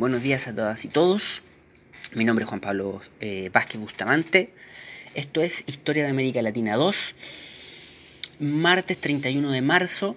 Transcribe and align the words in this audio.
Buenos 0.00 0.22
días 0.22 0.48
a 0.48 0.54
todas 0.54 0.82
y 0.86 0.88
todos. 0.88 1.42
Mi 2.14 2.24
nombre 2.24 2.44
es 2.44 2.48
Juan 2.48 2.62
Pablo 2.62 3.02
eh, 3.20 3.50
Vázquez 3.52 3.78
Bustamante. 3.78 4.48
Esto 5.14 5.42
es 5.42 5.62
Historia 5.66 6.04
de 6.04 6.08
América 6.08 6.40
Latina 6.40 6.76
2. 6.76 7.14
Martes 8.38 8.98
31 8.98 9.50
de 9.50 9.60
marzo, 9.60 10.16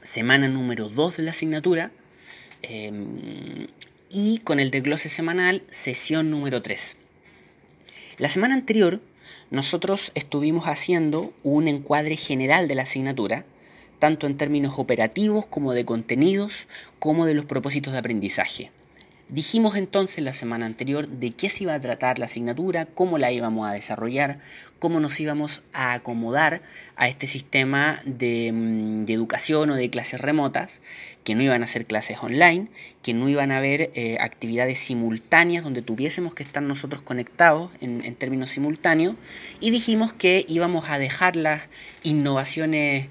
semana 0.00 0.48
número 0.48 0.88
2 0.88 1.18
de 1.18 1.22
la 1.24 1.32
asignatura. 1.32 1.90
Em, 2.62 3.66
y 4.08 4.38
con 4.38 4.60
el 4.60 4.70
desglose 4.70 5.10
semanal, 5.10 5.62
sesión 5.68 6.30
número 6.30 6.62
3. 6.62 6.96
La 8.16 8.30
semana 8.30 8.54
anterior, 8.54 9.02
nosotros 9.50 10.10
estuvimos 10.14 10.68
haciendo 10.68 11.34
un 11.42 11.68
encuadre 11.68 12.16
general 12.16 12.66
de 12.66 12.76
la 12.76 12.84
asignatura 12.84 13.44
tanto 13.98 14.26
en 14.26 14.38
términos 14.38 14.78
operativos 14.78 15.44
como 15.46 15.74
de 15.74 15.84
contenidos, 15.84 16.66
como 16.98 17.26
de 17.26 17.34
los 17.34 17.44
propósitos 17.44 17.92
de 17.92 17.98
aprendizaje. 17.98 18.70
Dijimos 19.28 19.74
entonces 19.74 20.22
la 20.22 20.34
semana 20.34 20.66
anterior 20.66 21.08
de 21.08 21.32
qué 21.32 21.50
se 21.50 21.64
iba 21.64 21.74
a 21.74 21.80
tratar 21.80 22.20
la 22.20 22.26
asignatura, 22.26 22.86
cómo 22.86 23.18
la 23.18 23.32
íbamos 23.32 23.68
a 23.68 23.72
desarrollar, 23.72 24.38
cómo 24.78 25.00
nos 25.00 25.18
íbamos 25.18 25.64
a 25.72 25.94
acomodar 25.94 26.62
a 26.94 27.08
este 27.08 27.26
sistema 27.26 28.00
de, 28.04 28.52
mm, 28.52 29.10
educación 29.10 29.70
o 29.70 29.74
de 29.74 29.90
clases 29.90 30.20
remotas, 30.20 30.80
que 31.24 31.34
no 31.34 31.42
iban 31.42 31.64
a 31.64 31.66
ser 31.66 31.86
clases 31.86 32.18
online, 32.22 32.68
que 33.02 33.14
no 33.14 33.28
iban 33.28 33.50
a 33.50 33.56
haber 33.56 33.90
eh, 33.94 34.16
actividades 34.20 34.78
simultáneas 34.78 35.64
donde 35.64 35.82
tuviésemos 35.82 36.32
que 36.32 36.44
estar 36.44 36.62
nosotros 36.62 37.02
conectados 37.02 37.72
en, 37.80 38.04
en 38.04 38.14
términos 38.14 38.50
simultáneos, 38.50 39.16
y 39.58 39.70
dijimos 39.72 40.12
que 40.12 40.44
íbamos 40.46 40.88
a 40.88 41.00
dejar 41.00 41.34
las 41.34 41.62
innovaciones 42.04 43.08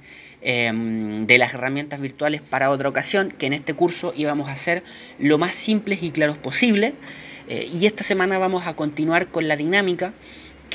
Em, 0.48 1.26
de 1.26 1.40
las 1.40 1.56
herramientas 1.56 2.00
virtuales 2.00 2.40
para 2.40 2.70
otra 2.70 2.88
ocasión, 2.88 3.30
que 3.30 3.48
en 3.48 3.54
este 3.54 3.74
curso 3.74 4.14
íbamos 4.16 4.48
a 4.48 4.52
hacer 4.52 4.84
lo 5.18 5.40
más 5.40 5.56
simples 5.56 6.04
y 6.04 6.12
claros 6.12 6.38
posible. 6.38 6.94
Eh, 7.50 7.68
y 7.74 7.88
esta 7.88 8.04
semana 8.04 8.38
vamos 8.38 8.68
a 8.68 8.76
continuar 8.76 9.30
con 9.30 9.48
la 9.48 9.58
dinámica 9.58 10.14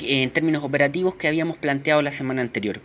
en 0.03 0.31
términos 0.31 0.65
operativos 0.65 1.15
que 1.15 1.29
habíamos 1.29 1.57
planteado 1.57 2.03
la 2.03 2.11
semana 2.11 2.43
anterior. 2.43 2.81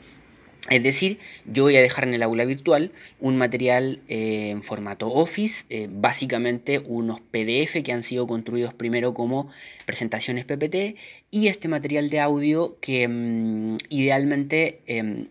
Es 0.69 0.83
decir, 0.83 1.17
yo 1.45 1.63
voy 1.63 1.75
a 1.75 1.81
dejar 1.81 2.07
en 2.07 2.13
el 2.13 2.21
aula 2.21 2.45
virtual 2.45 2.91
un 3.19 3.35
material 3.35 4.01
eh, 4.07 4.51
en 4.51 4.61
formato 4.61 5.07
Office, 5.07 5.65
eh, 5.71 5.87
básicamente 5.89 6.83
unos 6.85 7.19
PDF 7.19 7.81
que 7.83 7.93
han 7.93 8.03
sido 8.03 8.27
construidos 8.27 8.75
primero 8.75 9.15
como 9.15 9.49
presentaciones 9.87 10.45
PPT 10.45 10.97
y 11.31 11.47
este 11.47 11.67
material 11.67 12.11
de 12.11 12.19
audio 12.19 12.77
que 12.79 13.07
mm, 13.07 13.77
idealmente 13.89 14.81
em, 14.85 15.29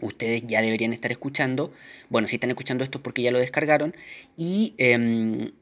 ustedes 0.00 0.42
ya 0.46 0.62
deberían 0.62 0.92
estar 0.92 1.10
escuchando. 1.12 1.72
Bueno, 2.08 2.28
si 2.28 2.36
están 2.36 2.50
escuchando 2.50 2.84
esto 2.84 2.98
es 2.98 3.02
porque 3.02 3.22
ya 3.22 3.30
lo 3.30 3.38
descargaron. 3.38 3.94
Y 4.36 4.74
em, 4.78 5.52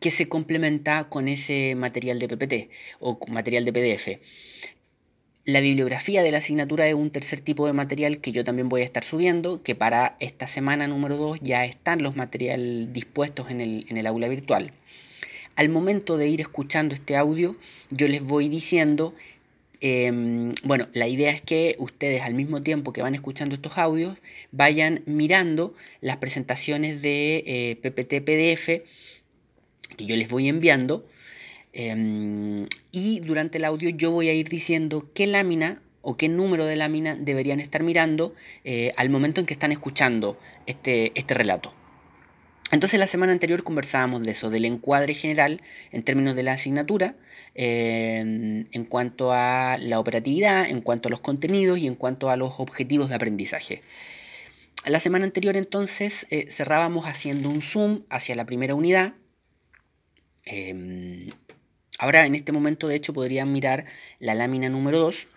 que 0.00 0.10
se 0.10 0.28
complementa 0.28 1.04
con 1.08 1.28
ese 1.28 1.74
material 1.74 2.18
de 2.18 2.28
PPT 2.28 2.70
o 3.00 3.18
material 3.28 3.64
de 3.64 3.72
PDF. 3.72 4.20
La 5.44 5.60
bibliografía 5.60 6.22
de 6.22 6.30
la 6.30 6.38
asignatura 6.38 6.86
es 6.86 6.94
un 6.94 7.10
tercer 7.10 7.40
tipo 7.40 7.66
de 7.66 7.72
material 7.72 8.18
que 8.18 8.30
yo 8.30 8.44
también 8.44 8.68
voy 8.68 8.82
a 8.82 8.84
estar 8.84 9.02
subiendo, 9.02 9.62
que 9.62 9.74
para 9.74 10.16
esta 10.20 10.46
semana 10.46 10.86
número 10.86 11.16
2 11.16 11.40
ya 11.42 11.64
están 11.64 12.02
los 12.02 12.14
materiales 12.14 12.92
dispuestos 12.92 13.50
en 13.50 13.60
el, 13.60 13.86
en 13.88 13.96
el 13.96 14.06
aula 14.06 14.28
virtual. 14.28 14.72
Al 15.56 15.68
momento 15.68 16.16
de 16.16 16.28
ir 16.28 16.40
escuchando 16.40 16.94
este 16.94 17.16
audio, 17.16 17.56
yo 17.90 18.06
les 18.06 18.22
voy 18.22 18.48
diciendo 18.48 19.14
Em, 19.84 20.54
bueno, 20.62 20.86
la 20.92 21.08
idea 21.08 21.32
es 21.32 21.42
que 21.42 21.74
ustedes 21.80 22.22
al 22.22 22.34
mismo 22.34 22.62
tiempo 22.62 22.92
que 22.92 23.02
van 23.02 23.16
escuchando 23.16 23.56
estos 23.56 23.78
audios, 23.78 24.16
vayan 24.52 25.02
mirando 25.06 25.74
las 26.00 26.18
presentaciones 26.18 27.02
de 27.02 27.78
PPT 27.82 28.12
eh, 28.12 28.20
PDF 28.20 28.66
que 29.96 30.06
yo 30.06 30.14
les 30.14 30.28
voy 30.28 30.48
enviando. 30.48 31.04
Em, 31.72 32.68
y 32.92 33.18
durante 33.20 33.58
el 33.58 33.64
audio 33.64 33.90
yo 33.90 34.12
voy 34.12 34.28
a 34.28 34.34
ir 34.34 34.48
diciendo 34.48 35.10
qué 35.14 35.26
lámina 35.26 35.82
o 36.00 36.16
qué 36.16 36.28
número 36.28 36.64
de 36.64 36.76
lámina 36.76 37.16
deberían 37.16 37.58
estar 37.58 37.82
mirando 37.82 38.34
eh, 38.62 38.92
al 38.96 39.10
momento 39.10 39.40
en 39.40 39.46
que 39.46 39.54
están 39.54 39.72
escuchando 39.72 40.38
este, 40.66 41.10
este 41.16 41.34
relato. 41.34 41.74
Entonces 42.72 42.98
la 42.98 43.06
semana 43.06 43.32
anterior 43.32 43.64
conversábamos 43.64 44.22
de 44.22 44.30
eso, 44.30 44.48
del 44.48 44.64
encuadre 44.64 45.12
general 45.12 45.60
en 45.92 46.02
términos 46.02 46.34
de 46.34 46.42
la 46.42 46.52
asignatura, 46.54 47.16
eh, 47.54 48.18
en 48.18 48.84
cuanto 48.86 49.30
a 49.30 49.76
la 49.78 50.00
operatividad, 50.00 50.68
en 50.68 50.80
cuanto 50.80 51.08
a 51.08 51.10
los 51.10 51.20
contenidos 51.20 51.78
y 51.78 51.86
en 51.86 51.94
cuanto 51.94 52.30
a 52.30 52.36
los 52.36 52.54
objetivos 52.56 53.10
de 53.10 53.14
aprendizaje. 53.14 53.82
La 54.86 55.00
semana 55.00 55.26
anterior 55.26 55.54
entonces 55.58 56.26
eh, 56.30 56.46
cerrábamos 56.48 57.04
haciendo 57.04 57.50
un 57.50 57.60
zoom 57.60 58.04
hacia 58.08 58.34
la 58.34 58.46
primera 58.46 58.74
unidad. 58.74 59.12
Eh, 60.46 61.28
ahora 61.98 62.24
en 62.24 62.34
este 62.34 62.52
momento 62.52 62.88
de 62.88 62.96
hecho 62.96 63.12
podrían 63.12 63.52
mirar 63.52 63.84
la 64.18 64.34
lámina 64.34 64.70
número 64.70 64.98
2 64.98 65.28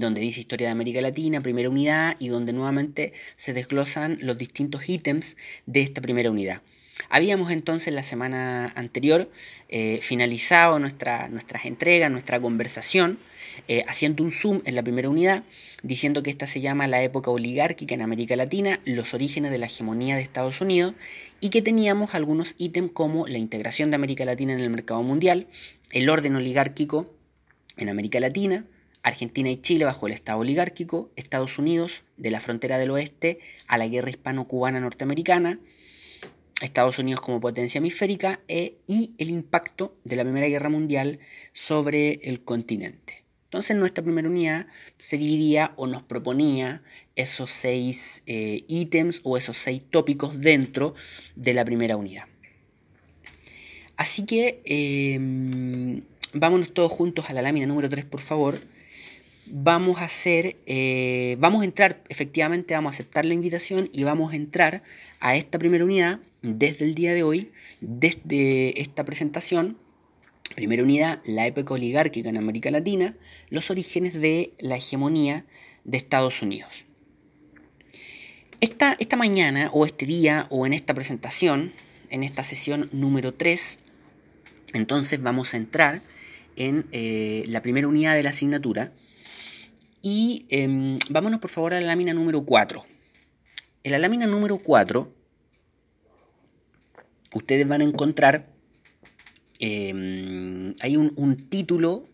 donde 0.00 0.20
dice 0.20 0.40
Historia 0.40 0.68
de 0.68 0.72
América 0.72 1.00
Latina, 1.00 1.40
primera 1.40 1.68
unidad, 1.68 2.16
y 2.18 2.28
donde 2.28 2.52
nuevamente 2.52 3.12
se 3.36 3.52
desglosan 3.52 4.18
los 4.22 4.36
distintos 4.36 4.88
ítems 4.88 5.36
de 5.66 5.80
esta 5.80 6.00
primera 6.00 6.30
unidad. 6.30 6.62
Habíamos 7.10 7.52
entonces 7.52 7.94
la 7.94 8.02
semana 8.02 8.72
anterior 8.74 9.30
eh, 9.68 10.00
finalizado 10.02 10.78
nuestra, 10.78 11.28
nuestras 11.28 11.64
entregas, 11.64 12.10
nuestra 12.10 12.40
conversación, 12.40 13.18
eh, 13.66 13.84
haciendo 13.88 14.22
un 14.24 14.32
zoom 14.32 14.60
en 14.64 14.74
la 14.74 14.82
primera 14.82 15.08
unidad, 15.08 15.44
diciendo 15.82 16.22
que 16.22 16.30
esta 16.30 16.46
se 16.46 16.60
llama 16.60 16.86
la 16.86 17.02
época 17.02 17.30
oligárquica 17.30 17.94
en 17.94 18.02
América 18.02 18.36
Latina, 18.36 18.80
los 18.84 19.14
orígenes 19.14 19.50
de 19.50 19.58
la 19.58 19.66
hegemonía 19.66 20.16
de 20.16 20.22
Estados 20.22 20.60
Unidos, 20.60 20.94
y 21.40 21.50
que 21.50 21.62
teníamos 21.62 22.14
algunos 22.14 22.54
ítems 22.58 22.92
como 22.92 23.26
la 23.26 23.38
integración 23.38 23.90
de 23.90 23.96
América 23.96 24.24
Latina 24.24 24.52
en 24.52 24.60
el 24.60 24.70
mercado 24.70 25.02
mundial, 25.02 25.46
el 25.90 26.08
orden 26.08 26.36
oligárquico 26.36 27.14
en 27.76 27.88
América 27.88 28.20
Latina, 28.20 28.64
Argentina 29.02 29.50
y 29.50 29.60
Chile 29.60 29.84
bajo 29.84 30.06
el 30.06 30.12
Estado 30.12 30.38
oligárquico, 30.38 31.10
Estados 31.16 31.58
Unidos 31.58 32.02
de 32.16 32.30
la 32.30 32.40
frontera 32.40 32.78
del 32.78 32.90
oeste 32.90 33.38
a 33.66 33.78
la 33.78 33.86
guerra 33.86 34.10
hispano-cubana 34.10 34.80
norteamericana, 34.80 35.58
Estados 36.60 36.98
Unidos 36.98 37.20
como 37.20 37.40
potencia 37.40 37.78
hemisférica 37.78 38.40
e, 38.48 38.78
y 38.86 39.14
el 39.18 39.30
impacto 39.30 39.94
de 40.04 40.16
la 40.16 40.24
Primera 40.24 40.48
Guerra 40.48 40.68
Mundial 40.68 41.20
sobre 41.52 42.14
el 42.24 42.42
continente. 42.42 43.24
Entonces 43.44 43.76
nuestra 43.76 44.04
primera 44.04 44.28
unidad 44.28 44.66
se 44.98 45.16
dividía 45.16 45.72
o 45.76 45.86
nos 45.86 46.02
proponía 46.02 46.82
esos 47.16 47.50
seis 47.50 48.22
eh, 48.26 48.64
ítems 48.68 49.22
o 49.22 49.38
esos 49.38 49.56
seis 49.56 49.82
tópicos 49.88 50.38
dentro 50.40 50.94
de 51.34 51.54
la 51.54 51.64
primera 51.64 51.96
unidad. 51.96 52.24
Así 53.96 54.26
que 54.26 54.60
em, 54.66 56.02
vámonos 56.34 56.74
todos 56.74 56.92
juntos 56.92 57.30
a 57.30 57.32
la 57.32 57.40
lámina 57.40 57.66
número 57.66 57.88
3, 57.88 58.04
por 58.04 58.20
favor 58.20 58.58
vamos 59.52 59.98
a 59.98 60.04
hacer, 60.04 60.56
eh, 60.66 61.36
vamos 61.38 61.62
a 61.62 61.64
entrar, 61.64 62.02
efectivamente 62.08 62.74
vamos 62.74 62.92
a 62.92 62.94
aceptar 62.94 63.24
la 63.24 63.34
invitación 63.34 63.88
y 63.92 64.04
vamos 64.04 64.32
a 64.32 64.36
entrar 64.36 64.82
a 65.20 65.36
esta 65.36 65.58
primera 65.58 65.84
unidad 65.84 66.20
desde 66.42 66.84
el 66.84 66.94
día 66.94 67.14
de 67.14 67.22
hoy, 67.22 67.50
desde 67.80 68.80
esta 68.80 69.04
presentación. 69.04 69.76
Primera 70.54 70.82
unidad, 70.82 71.20
la 71.24 71.46
época 71.46 71.74
oligárquica 71.74 72.28
en 72.30 72.38
América 72.38 72.70
Latina, 72.70 73.16
los 73.50 73.70
orígenes 73.70 74.14
de 74.14 74.52
la 74.58 74.76
hegemonía 74.76 75.44
de 75.84 75.98
Estados 75.98 76.42
Unidos. 76.42 76.86
Esta, 78.60 78.96
esta 78.98 79.16
mañana 79.16 79.70
o 79.72 79.86
este 79.86 80.06
día 80.06 80.46
o 80.50 80.66
en 80.66 80.72
esta 80.72 80.94
presentación, 80.94 81.72
en 82.10 82.24
esta 82.24 82.44
sesión 82.44 82.88
número 82.92 83.34
3, 83.34 83.78
entonces 84.74 85.22
vamos 85.22 85.54
a 85.54 85.58
entrar 85.58 86.02
en 86.56 86.86
eh, 86.92 87.44
la 87.46 87.62
primera 87.62 87.86
unidad 87.86 88.14
de 88.14 88.22
la 88.22 88.30
asignatura, 88.30 88.92
y 90.02 90.46
em, 90.48 90.98
vámonos 91.10 91.40
por 91.40 91.50
favor 91.50 91.74
a 91.74 91.80
la 91.80 91.86
lámina 91.86 92.12
número 92.12 92.44
4. 92.44 92.84
En 93.84 93.92
la 93.92 93.98
lámina 93.98 94.26
número 94.26 94.58
4, 94.58 95.12
ustedes 97.34 97.66
van 97.66 97.80
a 97.80 97.84
encontrar, 97.84 98.48
em, 99.60 100.74
hay 100.80 100.96
un, 100.96 101.36
título 101.48 102.06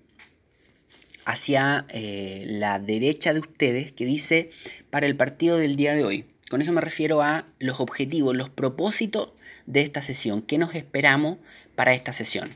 hacia 1.24 1.86
eh, 1.88 2.44
la 2.46 2.78
derecha 2.78 3.32
de 3.32 3.40
ustedes 3.40 3.92
que 3.92 4.04
dice 4.04 4.50
para 4.90 5.06
el 5.06 5.16
partido 5.16 5.56
del 5.56 5.76
día 5.76 5.94
de 5.94 6.04
hoy. 6.04 6.26
Con 6.50 6.60
eso 6.60 6.72
me 6.72 6.80
refiero 6.80 7.22
a 7.22 7.46
los 7.58 7.80
objetivos, 7.80 8.36
los 8.36 8.50
propósitos 8.50 9.32
de 9.66 9.80
esta 9.80 10.02
sesión. 10.02 10.42
¿Qué 10.42 10.58
nos 10.58 10.74
esperamos 10.74 11.38
para 11.74 11.94
esta 11.94 12.12
sesión? 12.12 12.50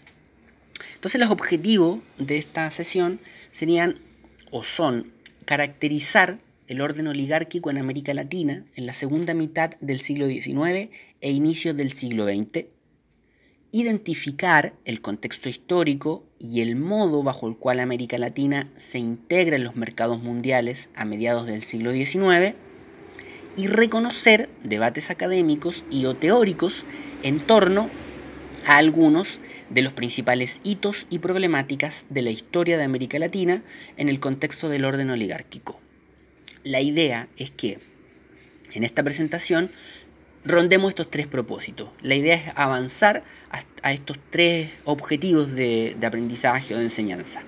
Entonces 0.94 1.20
los 1.20 1.30
objetivos 1.30 2.00
de 2.18 2.38
esta 2.38 2.70
sesión 2.70 3.20
serían 3.50 4.00
o 4.50 4.64
son 4.64 5.12
caracterizar 5.48 6.40
el 6.66 6.82
orden 6.82 7.06
oligárquico 7.06 7.70
en 7.70 7.78
América 7.78 8.12
Latina 8.12 8.66
en 8.76 8.84
la 8.84 8.92
segunda 8.92 9.32
mitad 9.32 9.70
del 9.80 10.02
siglo 10.02 10.26
XIX 10.26 10.90
e 11.22 11.30
inicios 11.30 11.74
del 11.74 11.92
siglo 11.92 12.26
XX, 12.26 12.66
identificar 13.72 14.74
el 14.84 15.00
contexto 15.00 15.48
histórico 15.48 16.26
y 16.38 16.60
el 16.60 16.76
modo 16.76 17.22
bajo 17.22 17.48
el 17.48 17.56
cual 17.56 17.80
América 17.80 18.18
Latina 18.18 18.70
se 18.76 18.98
integra 18.98 19.56
en 19.56 19.64
los 19.64 19.74
mercados 19.74 20.22
mundiales 20.22 20.90
a 20.94 21.06
mediados 21.06 21.46
del 21.46 21.62
siglo 21.62 21.92
XIX, 21.92 22.54
y 23.56 23.68
reconocer 23.68 24.50
debates 24.62 25.10
académicos 25.10 25.82
y 25.90 26.04
o 26.04 26.14
teóricos 26.14 26.84
en 27.22 27.40
torno 27.40 27.88
a 28.68 28.76
algunos 28.76 29.40
de 29.70 29.80
los 29.80 29.94
principales 29.94 30.60
hitos 30.62 31.06
y 31.08 31.20
problemáticas 31.20 32.04
de 32.10 32.20
la 32.20 32.28
historia 32.28 32.76
de 32.76 32.84
América 32.84 33.18
Latina 33.18 33.62
en 33.96 34.10
el 34.10 34.20
contexto 34.20 34.68
del 34.68 34.84
orden 34.84 35.08
oligárquico. 35.08 35.80
La 36.64 36.82
idea 36.82 37.28
es 37.38 37.50
que 37.50 37.78
en 38.74 38.84
esta 38.84 39.02
presentación 39.02 39.70
rondemos 40.44 40.90
estos 40.90 41.10
tres 41.10 41.26
propósitos. 41.26 41.88
La 42.02 42.14
idea 42.14 42.34
es 42.34 42.52
avanzar 42.56 43.24
a, 43.82 43.92
estos 43.92 44.18
tres 44.28 44.68
objetivos 44.84 45.54
de, 45.54 45.96
aprendizaje 46.04 46.74
o 46.74 46.78
de 46.78 46.84
enseñanza. 46.84 47.42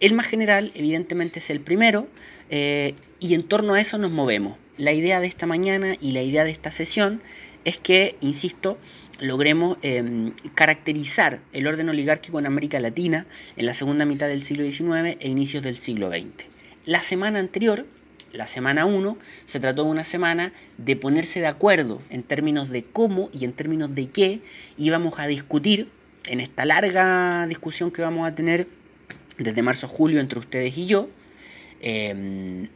El 0.00 0.14
más 0.14 0.26
general, 0.26 0.72
evidentemente, 0.74 1.40
es 1.40 1.50
el 1.50 1.60
primero, 1.60 2.08
eh, 2.48 2.94
y 3.20 3.34
en 3.34 3.42
torno 3.42 3.74
a 3.74 3.80
eso 3.80 3.98
nos 3.98 4.10
movemos. 4.10 4.56
La 4.78 4.92
idea 4.92 5.20
de 5.20 5.26
esta 5.26 5.44
mañana 5.44 5.96
y 6.00 6.12
la 6.12 6.22
idea 6.22 6.44
de 6.44 6.50
esta 6.50 6.70
sesión 6.70 7.20
es 7.64 7.76
que, 7.76 8.16
insisto, 8.20 8.78
logremos 9.20 9.78
em, 9.82 10.32
caracterizar 10.54 11.40
el 11.52 11.66
orden 11.66 11.88
oligárquico 11.88 12.38
en 12.38 12.46
América 12.46 12.80
Latina 12.80 13.26
en 13.56 13.66
la 13.66 13.74
segunda 13.74 14.04
mitad 14.04 14.28
del 14.28 14.42
siglo 14.42 14.64
XIX 14.64 15.16
e 15.20 15.28
inicios 15.28 15.62
del 15.62 15.76
siglo 15.76 16.10
XX. 16.10 16.46
La 16.86 17.02
semana 17.02 17.38
anterior, 17.38 17.86
la 18.32 18.46
semana 18.46 18.86
1, 18.86 19.18
se 19.46 19.60
trató 19.60 19.84
de 19.84 19.90
una 19.90 20.04
semana 20.04 20.52
de 20.76 20.96
ponerse 20.96 21.40
de 21.40 21.46
acuerdo 21.46 22.00
en 22.10 22.22
términos 22.22 22.70
de 22.70 22.84
cómo 22.84 23.30
y 23.32 23.44
en 23.44 23.52
términos 23.52 23.94
de 23.94 24.08
qué 24.08 24.40
íbamos 24.76 25.18
a 25.18 25.26
discutir 25.26 25.88
en 26.26 26.40
esta 26.40 26.64
larga 26.64 27.46
discusión 27.46 27.90
que 27.90 28.02
vamos 28.02 28.26
a 28.26 28.34
tener 28.34 28.68
desde 29.38 29.62
marzo 29.62 29.86
a 29.86 29.88
julio 29.88 30.20
entre 30.20 30.38
ustedes 30.38 30.76
y 30.76 30.86
yo. 30.86 31.08
Em, 31.80 32.68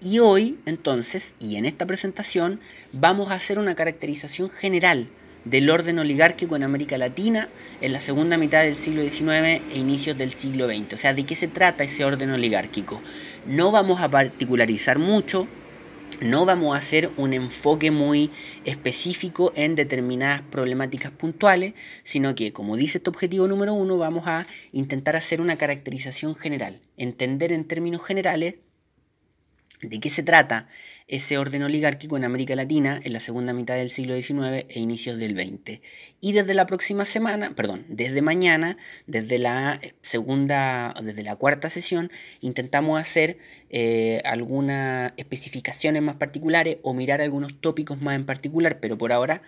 y 0.00 0.20
hoy, 0.20 0.58
entonces, 0.66 1.34
y 1.40 1.56
en 1.56 1.64
esta 1.64 1.86
presentación, 1.86 2.60
vamos 2.92 3.30
a 3.30 3.34
hacer 3.34 3.58
una 3.58 3.74
caracterización 3.74 4.50
general 4.50 5.08
del 5.44 5.70
orden 5.70 5.98
oligárquico 5.98 6.56
en 6.56 6.62
América 6.62 6.98
Latina 6.98 7.48
en 7.80 7.92
la 7.92 8.00
segunda 8.00 8.38
mitad 8.38 8.62
del 8.62 8.76
siglo 8.76 9.02
XIX 9.02 9.62
e 9.72 9.78
inicios 9.78 10.16
del 10.16 10.32
siglo 10.32 10.66
XX. 10.66 10.94
O 10.94 10.96
sea, 10.96 11.14
¿de 11.14 11.24
qué 11.24 11.34
se 11.34 11.48
trata 11.48 11.84
ese 11.84 12.04
orden 12.04 12.30
oligárquico? 12.30 13.00
No 13.46 13.70
vamos 13.70 14.00
a 14.00 14.10
particularizar 14.10 14.98
mucho, 14.98 15.48
no 16.20 16.44
vamos 16.44 16.74
a 16.74 16.78
hacer 16.78 17.10
un 17.16 17.32
enfoque 17.32 17.90
muy 17.90 18.30
específico 18.64 19.52
en 19.56 19.74
determinadas 19.74 20.42
problemáticas 20.42 21.12
puntuales, 21.12 21.74
sino 22.02 22.34
que, 22.34 22.52
como 22.52 22.76
dice 22.76 22.98
este 22.98 23.10
objetivo 23.10 23.48
número 23.48 23.72
uno, 23.72 23.98
vamos 23.98 24.24
a 24.26 24.46
intentar 24.72 25.16
hacer 25.16 25.40
una 25.40 25.56
caracterización 25.56 26.34
general, 26.34 26.80
entender 26.96 27.52
en 27.52 27.64
términos 27.64 28.04
generales 28.04 28.56
¿De 29.80 30.00
qué 30.00 30.10
se 30.10 30.24
trata 30.24 30.66
ese 31.06 31.38
orden 31.38 31.62
oligárquico 31.62 32.16
en 32.16 32.24
América 32.24 32.56
Latina 32.56 33.00
en 33.04 33.12
la 33.12 33.20
segunda 33.20 33.52
mitad 33.52 33.76
del 33.76 33.90
siglo 33.90 34.16
XIX 34.16 34.66
e 34.68 34.80
inicios 34.80 35.18
del 35.18 35.36
XX? 35.36 35.80
Y 36.20 36.32
desde 36.32 36.52
la 36.54 36.66
próxima 36.66 37.04
semana, 37.04 37.54
perdón, 37.54 37.86
desde 37.88 38.20
mañana, 38.20 38.76
desde 39.06 39.38
la 39.38 39.80
segunda, 40.00 40.94
desde 41.00 41.22
la 41.22 41.36
cuarta 41.36 41.70
sesión, 41.70 42.10
intentamos 42.40 43.00
hacer 43.00 43.38
eh, 43.70 44.20
algunas 44.24 45.12
especificaciones 45.16 46.02
más 46.02 46.16
particulares 46.16 46.78
o 46.82 46.92
mirar 46.92 47.20
algunos 47.20 47.60
tópicos 47.60 48.00
más 48.00 48.16
en 48.16 48.26
particular, 48.26 48.80
pero 48.80 48.98
por 48.98 49.12
ahora 49.12 49.42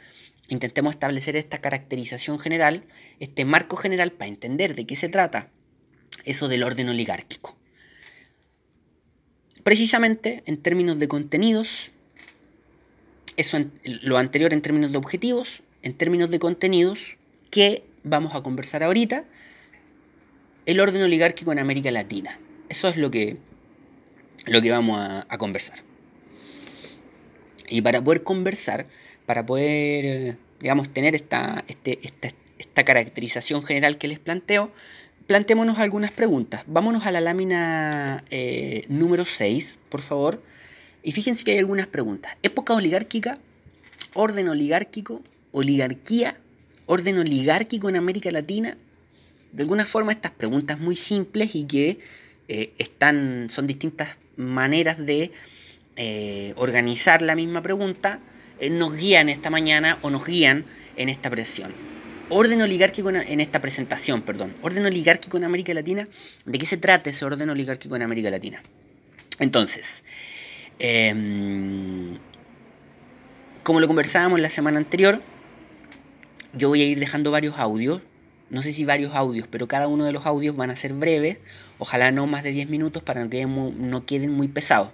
intentemos 0.47 0.95
establecer 0.95 1.35
esta 1.35 1.59
caracterización 1.59 2.39
general, 2.39 2.85
este 3.19 3.45
marco 3.45 3.77
general 3.77 4.13
para 4.13 4.29
entender 4.29 4.77
de 4.77 4.87
qué 4.87 4.95
se 4.95 5.09
trata 5.09 5.49
eso 6.25 6.47
del 6.47 6.63
orden 6.63 6.89
oligárquico. 6.89 7.60
Precisamente 9.63 10.43
en 10.47 10.57
términos 10.57 10.99
de 10.99 11.09
contenidos, 11.09 11.93
eso 13.37 13.59
lo 13.85 14.19
anterior 14.19 14.53
en 14.53 14.63
términos 14.63 14.93
de 14.93 14.99
objetivos, 14.99 15.63
en 15.83 15.95
términos 15.95 16.31
de 16.31 16.39
contenidos, 16.39 17.17
que 17.51 17.85
vamos 18.03 18.35
a 18.35 18.43
conversar 18.43 18.83
ahorita, 18.83 19.25
el 20.67 20.81
orden 20.81 21.03
oligárquico 21.03 21.53
en 21.53 21.59
América 21.59 21.91
Latina. 21.91 22.39
Eso 22.69 22.89
es 22.89 22.97
lo 22.97 23.11
que, 23.11 23.37
lo 24.47 24.63
que 24.63 24.71
vamos 24.71 24.99
a, 25.01 25.39
conversar. 25.39 25.81
Y 27.69 27.83
para 27.83 28.03
poder 28.03 28.23
conversar, 28.23 28.87
para 29.27 29.45
poder, 29.45 30.05
eh, 30.05 30.37
digamos, 30.61 30.93
tener 30.93 31.15
esta, 31.15 31.65
este, 31.69 31.99
esta, 32.03 32.31
esta 32.59 32.85
caracterización 32.85 33.63
general 33.63 33.99
que 33.99 34.09
les 34.09 34.19
planteo, 34.19 34.71
plantémonos 35.31 35.79
algunas 35.79 36.11
preguntas. 36.11 36.65
Vámonos 36.67 37.07
a 37.07 37.13
la 37.13 37.21
lámina 37.21 38.25
eh, 38.33 38.85
número 38.89 39.25
6, 39.25 39.79
por 39.89 40.01
favor. 40.01 40.43
Y 41.05 41.13
fíjense 41.13 41.45
que 41.45 41.53
hay 41.53 41.59
algunas 41.59 41.87
preguntas. 41.87 42.37
Época 42.43 42.75
oligárquica, 42.75 43.39
orden 44.15 44.49
oligárquico, 44.49 45.23
oligarquía, 45.53 46.37
orden 46.87 47.19
oligárquico 47.19 47.89
en 47.89 47.95
América 47.95 48.33
Latina. 48.33 48.77
De 49.53 49.63
alguna 49.63 49.87
forma 49.87 50.11
estas 50.11 50.33
preguntas 50.33 50.81
muy 50.81 50.97
simples 50.97 51.55
y 51.55 51.63
que 51.63 52.01
eh, 52.49 52.73
están, 52.79 53.51
son 53.51 53.69
distintas 53.69 54.17
maneras 54.37 54.99
de 54.99 55.31
eh, 55.95 56.55
organizar 56.57 57.23
la 57.23 57.37
misma 57.37 57.63
pregunta, 57.63 58.19
nos 58.69 58.97
guían 58.97 59.29
esta 59.29 59.49
mañana 59.49 60.01
o 60.03 60.11
nos 60.11 60.27
guían 60.27 60.65
en 60.97 61.09
esta 61.09 61.31
presión 61.31 62.00
orden 62.31 62.63
oligárquico 62.63 63.11
en, 63.11 63.41
esta 63.41 63.61
presentación, 63.61 64.23
perdón, 64.23 64.55
orden 64.63 64.87
oligárquico 64.87 65.37
en 65.37 65.45
América 65.45 65.75
Latina, 65.75 66.09
¿de 66.45 66.59
qué 66.59 66.67
se 66.67 66.77
trata 66.77 67.11
ese 67.11 67.25
orden 67.25 67.51
oligárquico 67.51 67.97
en 67.97 68.03
América 68.03 68.31
Latina? 68.31 68.63
Entonces, 69.39 70.05
em, 70.79 72.19
como 73.63 73.81
lo 73.81 73.87
conversábamos 73.87 74.41
la 74.41 74.49
semana 74.49 74.79
anterior, 74.79 75.23
yo 76.55 76.69
voy 76.69 76.83
a 76.83 76.85
ir 76.85 76.99
dejando 76.99 77.31
varios 77.31 77.59
audios, 77.59 78.01
no 78.49 78.63
sé 78.63 78.73
si 78.73 78.85
varios 78.85 79.15
audios, 79.15 79.47
pero 79.49 79.69
cada 79.69 79.87
uno 79.87 80.05
de 80.05 80.13
los 80.13 80.27
audios 80.27 80.57
van 80.57 80.71
a 80.71 80.77
ser 80.77 80.93
breves, 80.93 81.39
ojalá 81.79 82.11
no 82.11 82.27
más 82.27 82.43
de 82.43 82.51
10 82.51 82.69
minutos 82.69 83.03
para 83.03 83.29
que 83.29 83.47
no 83.47 84.07
queden 84.07 84.33
muy 84.33 84.49
pesados. 84.49 84.91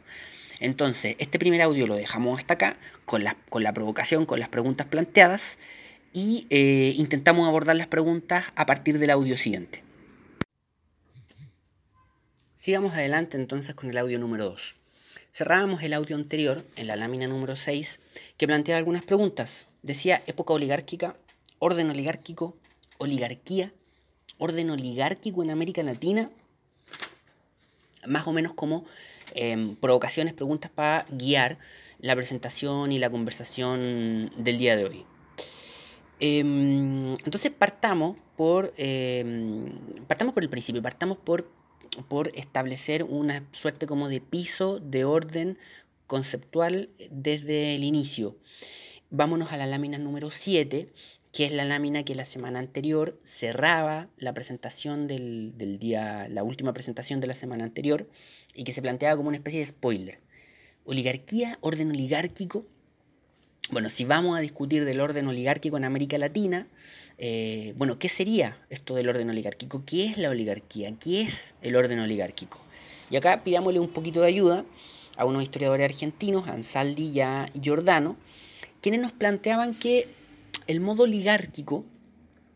Entonces, 0.60 1.16
este 1.18 1.38
primer 1.38 1.60
audio 1.62 1.86
lo 1.86 1.96
dejamos 1.96 2.38
hasta 2.38 2.54
acá, 2.54 2.76
con 3.04 3.24
la, 3.24 3.36
con 3.48 3.62
la 3.62 3.72
provocación, 3.72 4.26
con 4.26 4.40
las 4.40 4.48
preguntas 4.48 4.86
planteadas 4.86 5.58
y 6.16 6.46
eh, 6.48 6.94
intentamos 6.96 7.46
abordar 7.46 7.76
las 7.76 7.88
preguntas 7.88 8.46
a 8.54 8.64
partir 8.64 8.98
del 8.98 9.10
audio 9.10 9.36
siguiente. 9.36 9.82
Sigamos 12.54 12.94
adelante 12.94 13.36
entonces 13.36 13.74
con 13.74 13.90
el 13.90 13.98
audio 13.98 14.18
número 14.18 14.46
2. 14.46 14.76
Cerrábamos 15.30 15.82
el 15.82 15.92
audio 15.92 16.16
anterior 16.16 16.64
en 16.76 16.86
la 16.86 16.96
lámina 16.96 17.26
número 17.26 17.56
6 17.56 18.00
que 18.38 18.46
planteaba 18.46 18.78
algunas 18.78 19.04
preguntas. 19.04 19.66
Decía 19.82 20.22
época 20.26 20.54
oligárquica, 20.54 21.18
orden 21.58 21.90
oligárquico, 21.90 22.56
oligarquía, 22.96 23.74
orden 24.38 24.70
oligárquico 24.70 25.42
en 25.42 25.50
América 25.50 25.82
Latina, 25.82 26.30
más 28.06 28.26
o 28.26 28.32
menos 28.32 28.54
como 28.54 28.86
em, 29.34 29.76
provocaciones, 29.76 30.32
preguntas 30.32 30.70
para 30.70 31.04
guiar 31.10 31.58
la 31.98 32.16
presentación 32.16 32.90
y 32.90 32.98
la 32.98 33.10
conversación 33.10 34.32
del 34.38 34.56
día 34.56 34.78
de 34.78 34.86
hoy. 34.86 35.06
Em, 36.18 37.12
entonces 37.24 37.52
partamos 37.52 38.16
por, 38.36 38.72
em, 38.78 39.72
partamos 40.06 40.32
por 40.34 40.42
el 40.42 40.48
principio, 40.48 40.82
partamos 40.82 41.18
por, 41.18 41.50
por 42.08 42.28
establecer 42.34 43.04
una 43.04 43.46
suerte 43.52 43.86
como 43.86 44.08
de 44.08 44.20
piso 44.20 44.80
de 44.80 45.04
orden 45.04 45.58
conceptual 46.06 46.90
desde 47.10 47.74
el 47.74 47.84
inicio. 47.84 48.36
Vámonos 49.10 49.52
a 49.52 49.56
la 49.56 49.66
lámina 49.66 49.98
número 49.98 50.30
7, 50.30 50.92
que 51.32 51.44
es 51.44 51.52
la 51.52 51.64
lámina 51.64 52.04
que 52.04 52.14
la 52.14 52.24
semana 52.24 52.60
anterior 52.60 53.20
cerraba 53.24 54.08
la 54.16 54.32
presentación 54.32 55.06
del, 55.06 55.52
del 55.58 55.78
día, 55.78 56.28
la 56.28 56.42
última 56.42 56.72
presentación 56.72 57.20
de 57.20 57.26
la 57.26 57.34
semana 57.34 57.64
anterior, 57.64 58.08
y 58.54 58.64
que 58.64 58.72
se 58.72 58.82
planteaba 58.82 59.16
como 59.16 59.28
una 59.28 59.36
especie 59.36 59.60
de 59.60 59.66
spoiler. 59.66 60.20
Oligarquía, 60.84 61.58
orden 61.60 61.90
oligárquico, 61.90 62.66
bueno, 63.70 63.88
si 63.88 64.04
vamos 64.04 64.38
a 64.38 64.40
discutir 64.40 64.84
del 64.84 65.00
orden 65.00 65.26
oligárquico 65.26 65.76
en 65.76 65.84
América 65.84 66.18
Latina, 66.18 66.68
eh, 67.18 67.74
bueno, 67.76 67.98
¿qué 67.98 68.08
sería 68.08 68.58
esto 68.70 68.94
del 68.94 69.08
orden 69.08 69.28
oligárquico? 69.28 69.84
¿Qué 69.84 70.06
es 70.06 70.18
la 70.18 70.30
oligarquía? 70.30 70.94
¿Qué 71.00 71.22
es 71.22 71.54
el 71.62 71.74
orden 71.74 71.98
oligárquico? 71.98 72.60
Y 73.10 73.16
acá 73.16 73.42
pidámosle 73.42 73.80
un 73.80 73.88
poquito 73.88 74.20
de 74.20 74.28
ayuda 74.28 74.64
a 75.16 75.24
unos 75.24 75.42
historiadores 75.42 75.84
argentinos, 75.84 76.46
Ansaldi 76.48 77.08
y 77.08 77.20
a 77.20 77.46
Giordano, 77.60 78.16
quienes 78.80 79.00
nos 79.00 79.12
planteaban 79.12 79.74
que 79.74 80.08
el 80.68 80.80
modo 80.80 81.02
oligárquico 81.04 81.84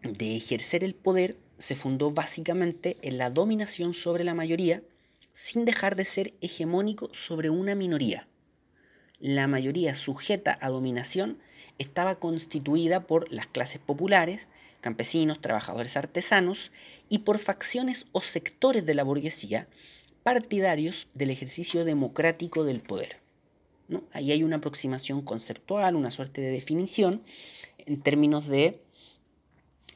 de 0.02 0.36
ejercer 0.36 0.84
el 0.84 0.94
poder 0.94 1.36
se 1.58 1.74
fundó 1.74 2.10
básicamente 2.10 2.96
en 3.02 3.18
la 3.18 3.30
dominación 3.30 3.94
sobre 3.94 4.22
la 4.22 4.34
mayoría, 4.34 4.82
sin 5.32 5.64
dejar 5.64 5.96
de 5.96 6.04
ser 6.04 6.34
hegemónico 6.40 7.10
sobre 7.12 7.50
una 7.50 7.74
minoría 7.74 8.28
la 9.20 9.46
mayoría 9.46 9.94
sujeta 9.94 10.58
a 10.60 10.70
dominación 10.70 11.38
estaba 11.78 12.16
constituida 12.16 13.06
por 13.06 13.30
las 13.32 13.46
clases 13.46 13.80
populares, 13.80 14.48
campesinos, 14.80 15.40
trabajadores 15.40 15.96
artesanos 15.96 16.72
y 17.08 17.18
por 17.20 17.38
facciones 17.38 18.06
o 18.12 18.20
sectores 18.20 18.84
de 18.84 18.94
la 18.94 19.04
burguesía 19.04 19.68
partidarios 20.22 21.08
del 21.14 21.30
ejercicio 21.30 21.84
democrático 21.84 22.64
del 22.64 22.80
poder. 22.80 23.18
Ahí 24.12 24.30
hay 24.30 24.42
una 24.42 24.56
aproximación 24.56 25.22
conceptual, 25.22 25.96
una 25.96 26.10
suerte 26.10 26.40
de 26.40 26.50
definición 26.50 27.22
en 27.78 28.00
términos 28.02 28.46
de 28.46 28.80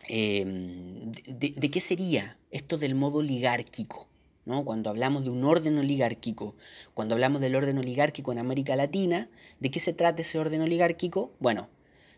em, 0.09 1.12
de, 1.12 1.71
qué 1.71 1.81
sería 1.81 2.37
esto 2.50 2.76
del 2.76 2.95
modo 2.95 3.19
oligárquico. 3.19 4.09
¿No? 4.47 4.65
Cuando 4.65 4.91
hablamos 4.91 5.25
de 5.25 5.31
un 5.31 5.45
orden 5.45 5.79
oligárquico, 5.79 6.55
cuando 6.95 7.15
hablamos 7.15 7.41
del 7.41 7.57
orden 7.57 7.79
oligárquico 7.79 8.33
en 8.33 8.39
América 8.39 8.77
Latina, 8.77 9.29
¿de 9.61 9.71
qué 9.71 9.81
se 9.81 9.93
trata 9.93 10.23
ese 10.23 10.39
orden 10.39 10.61
oligárquico? 10.61 11.33
Bueno, 11.41 11.69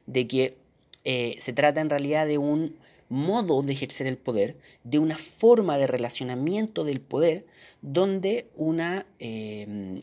de 0.06 0.26
que 0.26 0.56
eh, 1.04 1.36
se 1.38 1.52
trata 1.52 1.80
en 1.80 1.90
realidad 1.90 2.26
de 2.26 2.38
un 2.38 2.76
modo 3.08 3.62
de 3.62 3.72
ejercer 3.72 4.06
el 4.06 4.16
poder, 4.16 4.56
de 4.82 4.98
una 4.98 5.18
forma 5.18 5.78
de 5.78 5.86
relacionamiento 5.86 6.84
del 6.84 7.00
poder, 7.00 7.46
donde 7.80 8.48
una 8.56 9.06
em, 9.18 10.02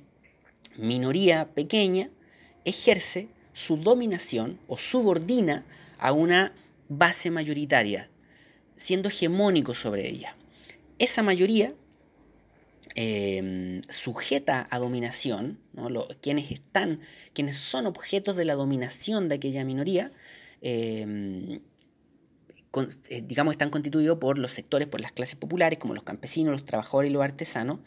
minoría 0.78 1.50
pequeña 1.54 2.10
ejerce 2.64 3.28
su 3.54 3.78
dominación 3.78 4.60
o 4.68 4.78
subordina 4.78 5.66
a 6.00 6.14
una 6.14 6.54
base 6.90 7.30
mayoritaria, 7.32 8.10
siendo 8.76 9.10
hegemónico 9.10 9.74
sobre 9.76 10.08
ella. 10.10 10.36
Esa 11.00 11.22
mayoría 11.24 11.74
em, 12.96 13.82
sujeta 13.90 14.68
a 14.70 14.80
dominación, 14.80 15.60
quienes 16.22 16.52
están, 16.52 17.00
quienes 17.34 17.58
son 17.58 17.86
objetos 17.86 18.36
de 18.36 18.46
la 18.46 18.56
dominación 18.56 19.30
de 19.30 19.36
aquella 19.36 19.64
minoría, 19.64 20.12
em, 20.62 21.62
eh, 23.10 23.24
digamos, 23.26 23.54
están 23.54 23.70
constituidos 23.70 24.18
por 24.18 24.40
los 24.40 24.52
sectores, 24.52 24.88
por 24.88 25.02
las 25.02 25.12
clases 25.12 25.36
populares, 25.36 25.78
como 25.80 25.94
los 25.94 26.04
campesinos, 26.04 26.54
los 26.54 26.66
trabajadores 26.66 27.12
y 27.12 27.14
los 27.14 27.24
artesanos, 27.24 27.80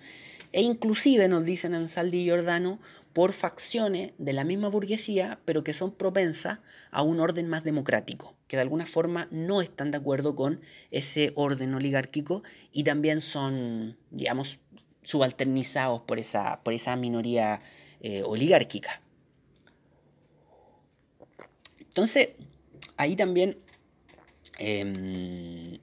e 0.53 0.63
inclusive, 0.63 1.29
nos 1.29 1.45
dicen 1.45 1.75
en 1.75 1.89
Saldi 1.89 2.19
y 2.19 2.25
Giordano, 2.25 2.81
por 3.13 3.33
facciones 3.33 4.13
de 4.19 4.35
la 4.35 4.45
misma 4.45 4.69
burguesía, 4.69 5.41
pero 5.47 5.65
que 5.65 5.73
son 5.73 5.91
propensas 5.91 6.59
a 6.91 7.01
un 7.01 7.19
orden 7.19 7.49
más 7.49 7.65
democrático, 7.65 8.37
que 8.47 8.59
de 8.59 8.63
alguna 8.63 8.85
forma 8.85 9.27
no 9.31 9.63
están 9.63 9.91
de 9.91 9.97
acuerdo 9.97 10.37
con 10.37 10.61
ese 10.91 11.33
orden 11.35 11.73
oligárquico 11.73 12.43
y 12.73 12.85
también 12.85 13.23
son, 13.23 13.97
digamos, 14.11 14.61
subalternizados 15.07 16.03
por 16.03 16.19
esa, 16.19 16.63
por 16.63 16.75
esa 16.75 16.97
minoría 16.97 17.61
eh, 18.01 18.23
oligárquica. 18.23 19.01
Entonces, 21.79 22.31
ahí 22.97 23.17
también 23.17 23.59
Em, 24.59 25.79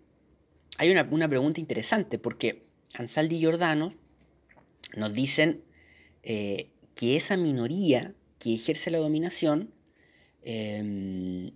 hay 0.77 0.89
una, 0.89 1.29
pregunta 1.29 1.59
interesante 1.59 2.17
porque 2.17 2.63
Ansaldi 2.95 3.35
y 3.35 3.39
Giordano 3.39 3.93
nos 4.95 5.13
dicen 5.13 5.63
eh, 6.23 6.69
que 6.95 7.15
esa 7.15 7.37
minoría 7.37 8.13
que 8.39 8.55
ejerce 8.55 8.91
la 8.91 8.97
dominación 8.97 9.71
em, 10.43 11.51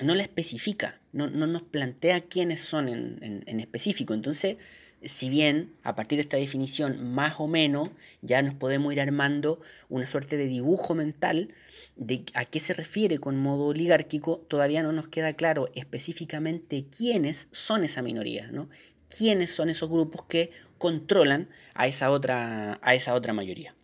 no 0.00 0.14
la 0.14 0.22
especifica, 0.22 1.00
no, 1.12 1.28
nos 1.28 1.62
plantea 1.62 2.22
quiénes 2.22 2.60
son 2.60 2.88
en, 2.88 3.44
en 3.46 3.60
específico. 3.60 4.14
Entonces, 4.14 4.56
si 5.02 5.30
bien 5.30 5.72
a 5.82 5.94
partir 5.94 6.16
de 6.16 6.22
esta 6.22 6.36
definición 6.36 7.12
más 7.12 7.34
o 7.38 7.46
menos 7.46 7.90
ya 8.22 8.42
nos 8.42 8.54
podemos 8.54 8.92
ir 8.92 9.00
armando 9.00 9.60
una 9.88 10.06
suerte 10.06 10.36
de 10.36 10.46
dibujo 10.46 10.94
mental 10.94 11.54
de 11.96 12.24
a 12.34 12.44
qué 12.44 12.60
se 12.60 12.74
refiere 12.74 13.18
con 13.18 13.36
modo 13.36 13.66
oligárquico, 13.66 14.38
todavía 14.48 14.82
no 14.82 14.92
nos 14.92 15.08
queda 15.08 15.32
claro 15.34 15.68
específicamente 15.74 16.86
quiénes 16.96 17.48
son 17.50 17.84
esa 17.84 18.02
minoría, 18.02 18.48
¿no? 18.50 18.68
quiénes 19.08 19.50
son 19.50 19.70
esos 19.70 19.88
grupos 19.88 20.24
que 20.24 20.50
controlan 20.78 21.48
a 21.74 21.86
esa 21.86 22.10
otra, 22.10 22.78
a 22.82 22.94
esa 22.94 23.14
otra 23.14 23.32
mayoría. 23.32 23.74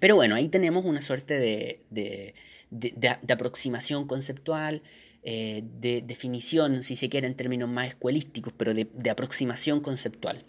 Pero 0.00 0.14
bueno, 0.14 0.34
ahí 0.34 0.48
tenemos 0.48 0.84
una 0.84 1.02
suerte 1.02 1.38
de, 1.38 2.34
de 2.70 3.32
aproximación 3.32 4.06
conceptual, 4.06 4.82
eh, 5.22 5.62
de 5.80 6.00
definición, 6.00 6.82
si 6.82 6.96
se 6.96 7.10
quiere, 7.10 7.26
en 7.26 7.34
términos 7.34 7.68
más 7.68 7.88
escuelísticos, 7.88 8.54
pero 8.56 8.72
de, 8.72 9.10
aproximación 9.10 9.80
conceptual. 9.80 10.44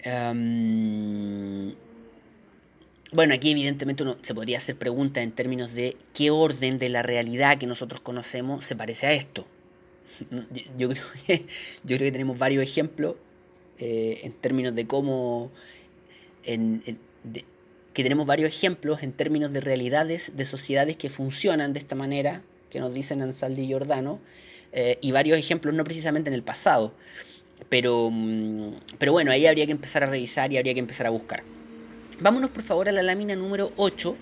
Em, 0.00 1.72
bueno, 3.12 3.32
aquí 3.32 3.52
evidentemente 3.52 4.02
uno 4.02 4.16
se 4.22 4.34
podría 4.34 4.58
hacer 4.58 4.76
preguntas 4.76 5.22
en 5.22 5.30
términos 5.30 5.72
de 5.74 5.96
qué 6.14 6.32
orden 6.32 6.80
de 6.80 6.88
la 6.88 7.02
realidad 7.02 7.58
que 7.58 7.68
nosotros 7.68 8.00
conocemos 8.00 8.64
se 8.64 8.74
parece 8.74 9.06
a 9.06 9.12
esto. 9.12 9.46
Yo, 10.76 10.88
creo, 10.88 11.04
que, 11.86 12.10
tenemos 12.10 12.38
varios 12.38 12.64
ejemplos 12.64 13.14
eh, 13.78 14.20
en 14.24 14.32
términos 14.32 14.74
de 14.74 14.86
cómo... 14.88 15.52
que 16.42 18.02
tenemos 18.02 18.26
varios 18.26 18.48
ejemplos 18.48 19.04
en 19.04 19.12
términos 19.12 19.52
de 19.52 19.60
realidades 19.60 20.36
de 20.36 20.44
sociedades 20.44 20.96
que 20.96 21.08
funcionan 21.08 21.72
de 21.72 21.78
esta 21.78 21.94
manera 21.94 22.42
que 22.74 22.80
nos 22.80 22.92
dicen 22.92 23.22
Ansaldi 23.22 23.62
y 23.62 23.66
Giordano, 23.68 24.18
eh, 24.72 24.98
y 25.00 25.12
varios 25.12 25.38
ejemplos, 25.38 25.72
no 25.76 25.84
precisamente 25.84 26.28
en 26.28 26.34
el 26.34 26.42
pasado. 26.42 26.92
Pero, 27.68 28.10
mm, 28.10 28.72
pero 28.98 29.12
bueno, 29.12 29.30
ahí 29.30 29.46
habría 29.46 29.64
que 29.64 29.70
empezar 29.70 30.02
a 30.02 30.06
revisar 30.06 30.52
y 30.52 30.58
habría 30.58 30.74
que 30.74 30.80
empezar 30.80 31.06
a 31.06 31.10
buscar. 31.10 31.44
Vámonos 32.18 32.50
por 32.50 32.64
favor 32.64 32.88
a 32.88 32.92
la 32.92 33.04
lámina 33.04 33.36
número 33.36 33.72
8 33.76 34.16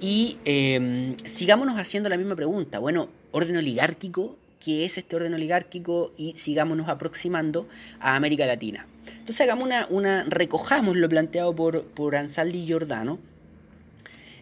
y 0.00 0.38
em, 0.44 1.16
sigámonos 1.24 1.74
haciendo 1.74 2.08
la 2.08 2.16
misma 2.16 2.36
pregunta. 2.36 2.78
Bueno, 2.78 3.08
orden 3.32 3.56
oligárquico, 3.56 4.36
¿qué 4.64 4.84
es 4.84 4.96
este 4.96 5.16
orden 5.16 5.34
oligárquico? 5.34 6.12
Y 6.16 6.34
sigámonos 6.36 6.88
aproximando 6.88 7.66
a 7.98 8.14
América 8.14 8.46
Latina. 8.46 8.86
Entonces 9.08 9.40
hagamos 9.40 9.64
una, 9.64 9.88
una 9.90 10.22
recojamos 10.22 10.96
lo 10.96 11.08
planteado 11.08 11.52
por, 11.56 11.82
por 11.82 12.14
Ansaldi 12.14 12.60
y 12.60 12.66
Giordano 12.66 13.18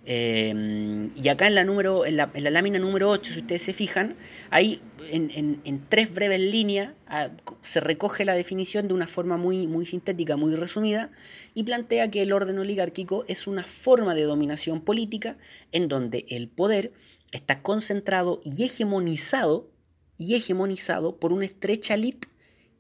Em, 0.07 1.11
y 1.15 1.29
acá 1.29 1.47
en 1.47 1.55
la, 1.55 1.65
número, 1.65 2.07
en 2.07 2.17
la, 2.17 2.31
lámina 2.35 2.79
número 2.79 3.11
8, 3.11 3.35
si 3.35 3.41
ustedes 3.41 3.63
se 3.63 3.75
fijan, 3.75 4.17
ahí 4.51 4.81
en, 5.11 5.85
tres 5.89 6.13
breves 6.13 6.41
líneas 6.41 6.95
ah, 7.07 7.31
se 7.63 7.81
recoge 7.81 8.25
la 8.25 8.35
definición 8.35 8.89
de 8.89 8.95
una 8.95 9.07
forma 9.07 9.37
muy, 9.37 9.67
muy 9.67 9.85
sintética, 9.85 10.37
muy 10.37 10.55
resumida, 10.55 11.11
y 11.55 11.65
plantea 11.65 12.11
que 12.11 12.23
el 12.23 12.33
orden 12.33 12.59
oligárquico 12.59 13.25
es 13.29 13.47
una 13.47 13.65
forma 13.65 14.15
de 14.15 14.23
dominación 14.23 14.81
política 14.81 15.37
en 15.71 15.89
donde 15.89 16.25
el 16.31 16.49
poder 16.49 16.93
está 17.31 17.63
concentrado 17.63 18.41
y 18.43 18.65
hegemonizado, 18.65 19.71
y 20.17 20.35
hegemonizado 20.35 21.17
por 21.17 21.33
una 21.33 21.45
estrecha 21.45 21.95
elite 21.95 22.29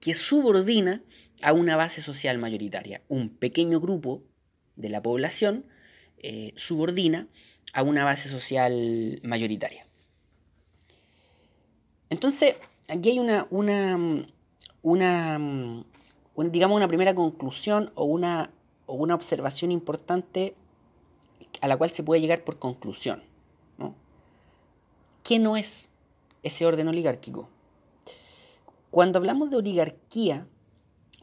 que 0.00 0.14
subordina 0.14 1.02
a 1.42 1.52
una 1.52 1.76
base 1.76 2.02
social 2.02 2.38
mayoritaria, 2.38 3.02
un 3.08 3.28
pequeño 3.28 3.80
grupo 3.80 4.22
de 4.76 4.88
la 4.88 5.02
población 5.02 5.66
eh, 6.20 6.52
subordina 6.56 7.26
a 7.72 7.82
una 7.82 8.04
base 8.04 8.28
social 8.28 9.20
mayoritaria. 9.22 9.86
Entonces, 12.10 12.56
aquí 12.88 13.10
hay 13.10 13.18
una, 13.18 13.46
una, 13.50 14.26
una, 14.82 15.38
digamos, 16.36 16.76
una 16.76 16.88
primera 16.88 17.14
conclusión 17.14 17.92
o 17.94 18.04
una, 18.04 18.50
o 18.86 18.94
una 18.94 19.14
observación 19.14 19.72
importante 19.72 20.54
a 21.60 21.68
la 21.68 21.76
cual 21.76 21.90
se 21.90 22.02
puede 22.02 22.20
llegar 22.20 22.44
por 22.44 22.58
conclusión. 22.58 23.22
¿Qué 25.22 25.38
no 25.38 25.56
es 25.56 25.90
ese 26.42 26.66
orden 26.66 26.88
oligárquico? 26.88 27.48
Cuando 28.90 29.18
hablamos 29.18 29.50
de 29.50 29.58
oligarquía, 29.58 30.46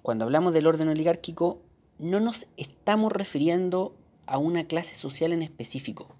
cuando 0.02 0.24
hablamos 0.24 0.54
del 0.54 0.68
orden 0.68 0.88
oligárquico, 0.88 1.60
no 2.00 2.20
nos 2.20 2.48
estamos 2.56 3.12
refiriendo 3.12 3.96
a 4.28 4.38
una 4.38 4.68
clase 4.68 4.96
social 4.96 5.32
en 5.32 5.42
específico, 5.42 6.16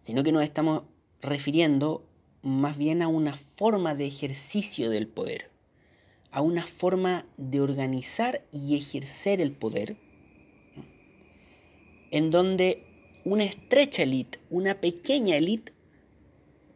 sino 0.00 0.22
que 0.22 0.32
nos 0.32 0.42
estamos 0.42 0.84
refiriendo 1.20 2.06
más 2.42 2.78
bien 2.78 3.02
a 3.02 3.08
una 3.08 3.36
forma 3.56 3.94
de 3.94 4.06
ejercicio 4.06 4.90
del 4.90 5.08
poder, 5.08 5.50
a 6.30 6.42
una 6.42 6.64
forma 6.64 7.26
de 7.38 7.60
organizar 7.60 8.44
y 8.52 8.76
ejercer 8.76 9.40
el 9.40 9.52
poder, 9.52 9.96
en 12.12 12.30
donde 12.30 12.84
una 13.24 13.44
estrecha 13.44 14.04
élite, 14.04 14.38
una 14.50 14.80
pequeña 14.80 15.36
élite, 15.36 15.72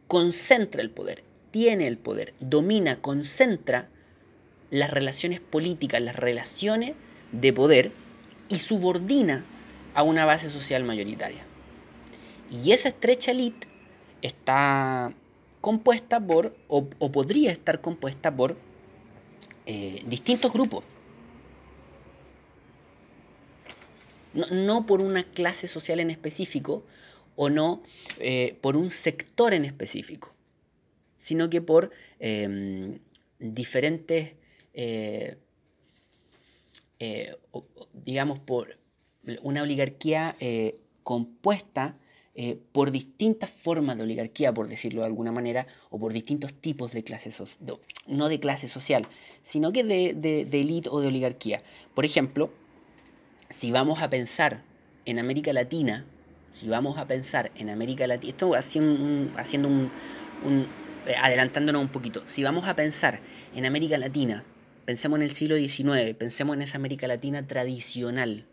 concentra 0.07 0.81
el 0.81 0.91
poder, 0.91 1.23
tiene 1.51 1.87
el 1.87 1.97
poder, 1.97 2.33
domina, 2.41 3.01
concentra 3.01 3.89
las 4.71 4.91
relaciones 4.91 5.39
políticas, 5.39 6.01
las 6.01 6.15
relaciones 6.15 6.95
de 7.31 7.53
poder 7.53 7.91
y 8.49 8.59
subordina 8.59 9.45
a 9.93 10.03
una 10.03 10.25
base 10.25 10.49
social 10.49 10.83
mayoritaria. 10.83 11.43
Y 12.51 12.71
esa 12.71 12.89
estrecha 12.89 13.31
elite 13.31 13.67
está 14.21 15.13
compuesta 15.61 16.19
por, 16.19 16.55
o, 16.67 16.89
podría 17.11 17.51
estar 17.51 17.81
compuesta 17.81 18.35
por, 18.35 18.57
eh, 19.65 20.03
distintos 20.05 20.51
grupos. 20.51 20.83
No, 24.33 24.85
por 24.85 25.01
una 25.01 25.23
clase 25.23 25.67
social 25.67 25.99
en 25.99 26.09
específico 26.09 26.85
o 27.35 27.49
no 27.49 27.83
eh, 28.19 28.57
por 28.61 28.77
un 28.77 28.89
sector 28.89 29.53
en 29.53 29.65
específico, 29.65 30.33
sino 31.17 31.49
que 31.49 31.61
por 31.61 31.91
em, 32.19 32.99
diferentes, 33.39 34.31
eh, 34.73 35.35
digamos, 37.93 38.39
por 38.39 38.77
una 39.41 39.63
oligarquía 39.63 40.35
eh, 40.39 40.75
compuesta 41.03 41.95
eh, 42.33 42.57
por 42.71 42.91
distintas 42.91 43.49
formas 43.49 43.97
de 43.97 44.03
oligarquía, 44.03 44.53
por 44.53 44.69
decirlo 44.69 45.01
de 45.01 45.07
alguna 45.07 45.33
manera, 45.33 45.67
o 45.89 45.99
por 45.99 46.13
distintos 46.13 46.53
tipos 46.53 46.93
de 46.93 47.03
clase 47.03 47.29
social, 47.29 47.77
no 48.07 48.29
de 48.29 48.39
clase 48.39 48.69
social, 48.69 49.05
sino 49.43 49.73
que 49.73 49.83
de, 49.83 50.13
de, 50.13 50.61
élite 50.61 50.87
o 50.89 51.01
de 51.01 51.07
oligarquía. 51.07 51.61
Por 51.93 52.05
ejemplo, 52.05 52.49
si 53.49 53.71
vamos 53.71 54.01
a 54.01 54.09
pensar 54.09 54.63
en 55.05 55.19
América 55.19 55.51
Latina, 55.51 56.05
si 56.51 56.69
vamos 56.69 56.97
a 56.97 57.05
pensar 57.05 57.51
en 57.55 57.69
América 57.69 58.07
Latina, 58.07 58.31
esto 58.31 58.55
haciendo 58.55 58.93
un, 58.93 59.33
haciendo 59.35 59.67
un, 59.67 59.91
eh, 61.05 61.15
adelantándonos 61.21 61.81
un 61.81 61.89
poquito, 61.89 62.23
si 62.27 62.43
vamos 62.43 62.65
a 62.65 62.77
pensar 62.77 63.19
en 63.53 63.65
América 63.65 63.97
Latina, 63.97 64.45
pensemos 64.85 65.17
en 65.19 65.23
el 65.23 65.31
siglo 65.31 65.57
XIX, 65.57 66.15
pensemos 66.17 66.55
en 66.55 66.61
esa 66.61 66.77
América 66.77 67.07
Latina 67.07 67.45
tradicional. 67.45 68.45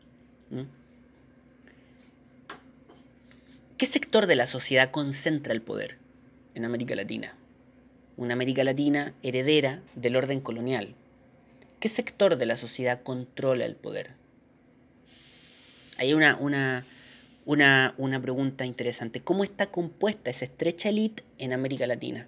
¿Qué 3.76 3.86
sector 3.86 4.26
de 4.26 4.34
la 4.34 4.46
sociedad 4.46 4.90
concentra 4.90 5.52
el 5.52 5.62
poder 5.62 5.98
en 6.54 6.64
América 6.64 6.94
Latina? 6.96 7.34
Una 8.16 8.34
América 8.34 8.64
Latina 8.64 9.14
heredera 9.22 9.82
del 9.94 10.16
orden 10.16 10.40
colonial. 10.40 10.94
¿Qué 11.78 11.88
sector 11.88 12.36
de 12.36 12.46
la 12.46 12.56
sociedad 12.56 13.02
controla 13.02 13.64
el 13.64 13.76
poder? 13.76 14.10
Hay 15.96 16.12
una, 16.14 16.36
una, 16.36 16.86
una, 17.44 17.94
una 17.98 18.20
pregunta 18.20 18.66
interesante. 18.66 19.20
¿Cómo 19.20 19.44
está 19.44 19.70
compuesta 19.70 20.30
esa 20.30 20.46
estrecha 20.46 20.88
élite 20.88 21.22
en 21.38 21.52
América 21.52 21.86
Latina? 21.86 22.26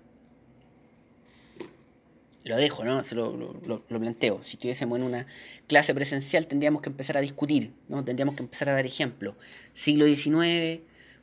Lo 2.44 2.56
dejo, 2.56 2.84
¿no? 2.84 3.04
Se 3.04 3.14
lo, 3.14 3.36
lo, 3.36 3.82
planteo. 3.82 4.40
Si 4.44 4.56
estuviésemos 4.56 4.98
en 4.98 5.04
una 5.04 5.26
clase 5.66 5.94
presencial 5.94 6.46
tendríamos 6.46 6.80
que 6.80 6.88
empezar 6.88 7.16
a 7.16 7.20
discutir, 7.20 7.72
¿no? 7.88 8.02
Tendríamos 8.04 8.34
que 8.34 8.42
empezar 8.42 8.70
a 8.70 8.72
dar 8.72 8.86
ejemplos. 8.86 9.34
Siglo 9.74 10.06
XIX, 10.06 10.80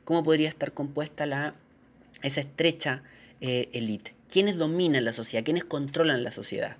¿Cómo 0.08 0.22
podría 0.22 0.48
estar 0.48 0.72
compuesta 0.72 1.26
la, 1.26 1.52
esa 2.22 2.40
estrecha 2.40 3.02
eh, 3.42 3.68
élite? 3.74 4.14
¿Quiénes 4.26 4.56
dominan 4.56 5.04
la 5.04 5.12
sociedad? 5.12 5.44
¿Quiénes 5.44 5.64
controlan 5.64 6.24
la 6.24 6.30
sociedad? 6.30 6.78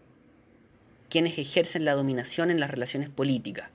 ¿Quiénes 1.10 1.36
ejercen 1.36 1.84
la 1.84 1.92
dominación 1.92 2.50
en 2.50 2.58
las 2.58 2.70
relaciones 2.70 3.10
políticas? 3.10 3.68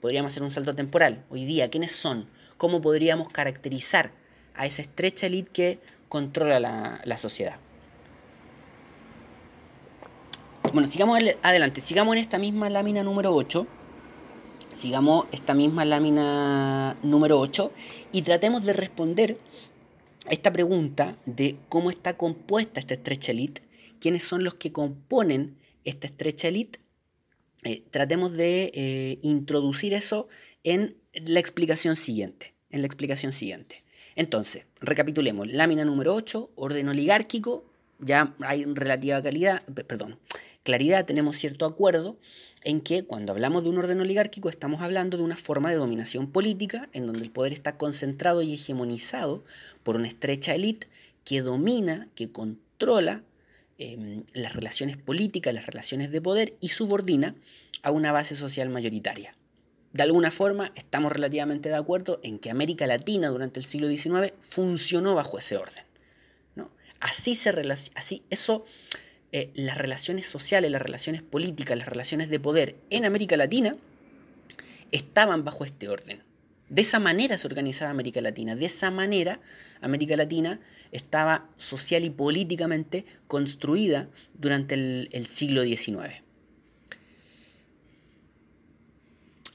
Podríamos 0.00 0.32
hacer 0.32 0.44
un 0.44 0.52
salto 0.52 0.76
temporal. 0.76 1.24
Hoy 1.28 1.44
día, 1.44 1.70
¿quiénes 1.70 1.90
son? 1.90 2.28
¿Cómo 2.56 2.80
podríamos 2.80 3.30
caracterizar 3.30 4.12
a 4.54 4.64
esa 4.64 4.82
estrecha 4.82 5.26
élite 5.26 5.50
que 5.52 5.78
controla 6.08 6.60
la, 6.60 7.00
la 7.02 7.18
sociedad? 7.18 7.56
Bueno, 10.76 10.90
sigamos 10.90 11.18
adelante. 11.40 11.80
Sigamos 11.80 12.16
en 12.16 12.20
esta 12.20 12.38
misma 12.38 12.68
lámina 12.68 13.02
número 13.02 13.34
8 13.34 13.66
sigamos 14.74 15.24
esta 15.32 15.54
misma 15.54 15.86
lámina 15.86 16.98
número 17.02 17.40
8 17.40 17.72
y 18.12 18.20
tratemos 18.20 18.62
de 18.62 18.74
responder 18.74 19.38
a 20.26 20.34
esta 20.34 20.52
pregunta 20.52 21.16
de 21.24 21.56
cómo 21.70 21.88
está 21.88 22.18
compuesta 22.18 22.78
esta 22.78 22.92
estrecha 22.92 23.32
elite, 23.32 23.62
quiénes 24.00 24.24
son 24.24 24.44
los 24.44 24.56
que 24.56 24.72
componen 24.72 25.56
esta 25.86 26.08
estrecha 26.08 26.48
elite. 26.48 26.80
Eh, 27.62 27.82
tratemos 27.90 28.32
de 28.34 28.70
eh, 28.74 29.18
introducir 29.22 29.94
eso 29.94 30.28
en 30.62 30.94
la 31.14 31.40
explicación 31.40 31.96
siguiente. 31.96 32.52
En 32.68 32.82
la 32.82 32.86
explicación 32.86 33.32
siguiente. 33.32 33.82
Entonces, 34.14 34.66
recapitulemos. 34.80 35.50
Lámina 35.50 35.86
número 35.86 36.14
8, 36.14 36.50
orden 36.54 36.90
oligárquico. 36.90 37.64
Ya 37.98 38.34
hay 38.40 38.66
relativa 38.66 39.22
calidad, 39.22 39.62
perdón, 39.64 40.18
claridad, 40.66 41.06
tenemos 41.06 41.36
cierto 41.36 41.64
acuerdo 41.64 42.18
en 42.64 42.80
que 42.80 43.04
cuando 43.04 43.32
hablamos 43.32 43.62
de 43.62 43.70
un 43.70 43.78
orden 43.78 44.00
oligárquico 44.00 44.48
estamos 44.48 44.82
hablando 44.82 45.16
de 45.16 45.22
una 45.22 45.36
forma 45.36 45.70
de 45.70 45.76
dominación 45.76 46.32
política 46.32 46.88
en 46.92 47.06
donde 47.06 47.22
el 47.22 47.30
poder 47.30 47.52
está 47.52 47.78
concentrado 47.78 48.42
y 48.42 48.54
hegemonizado 48.54 49.44
por 49.84 49.94
una 49.94 50.08
estrecha 50.08 50.52
élite 50.52 50.88
que 51.24 51.42
domina, 51.42 52.08
que 52.16 52.32
controla 52.32 53.22
em, 53.78 54.24
las 54.32 54.54
relaciones 54.54 54.96
políticas, 54.96 55.54
las 55.54 55.66
relaciones 55.66 56.10
de 56.10 56.20
poder 56.20 56.54
y 56.60 56.70
subordina 56.70 57.36
a 57.82 57.92
una 57.92 58.10
base 58.10 58.34
social 58.34 58.68
mayoritaria. 58.68 59.36
De 59.92 60.02
alguna 60.02 60.32
forma 60.32 60.72
estamos 60.74 61.12
relativamente 61.12 61.68
de 61.68 61.76
acuerdo 61.76 62.18
en 62.24 62.40
que 62.40 62.50
América 62.50 62.88
Latina 62.88 63.28
durante 63.28 63.60
el 63.60 63.64
siglo 63.64 63.86
XIX 63.86 64.32
funcionó 64.40 65.14
bajo 65.14 65.38
ese 65.38 65.56
orden. 65.56 65.84
¿no? 66.56 66.70
Así 66.98 67.36
se 67.36 67.50
así 67.94 68.24
eso 68.28 68.64
eh, 69.32 69.50
las 69.54 69.76
relaciones 69.76 70.26
sociales, 70.26 70.70
las 70.70 70.80
relaciones 70.80 71.20
políticas, 71.20 71.76
las 71.76 71.88
relaciones 71.88 72.30
de 72.30 72.38
poder 72.38 72.76
en 72.90 73.04
América 73.04 73.36
Latina 73.36 73.76
estaban 74.92 75.44
bajo 75.44 75.64
este 75.64 75.88
orden. 75.88 76.22
De 76.68 76.82
esa 76.82 77.00
manera 77.00 77.36
se 77.36 77.46
organizaba 77.46 77.90
América 77.90 78.20
Latina, 78.20 78.54
de 78.54 78.66
esa 78.66 78.90
manera 78.90 79.40
América 79.80 80.16
Latina 80.16 80.60
estaba 80.92 81.48
social 81.56 82.04
y 82.04 82.10
políticamente 82.10 83.04
construida 83.26 84.08
durante 84.34 84.74
el, 84.74 85.08
el 85.10 85.26
siglo 85.26 85.64
XIX. 85.64 86.22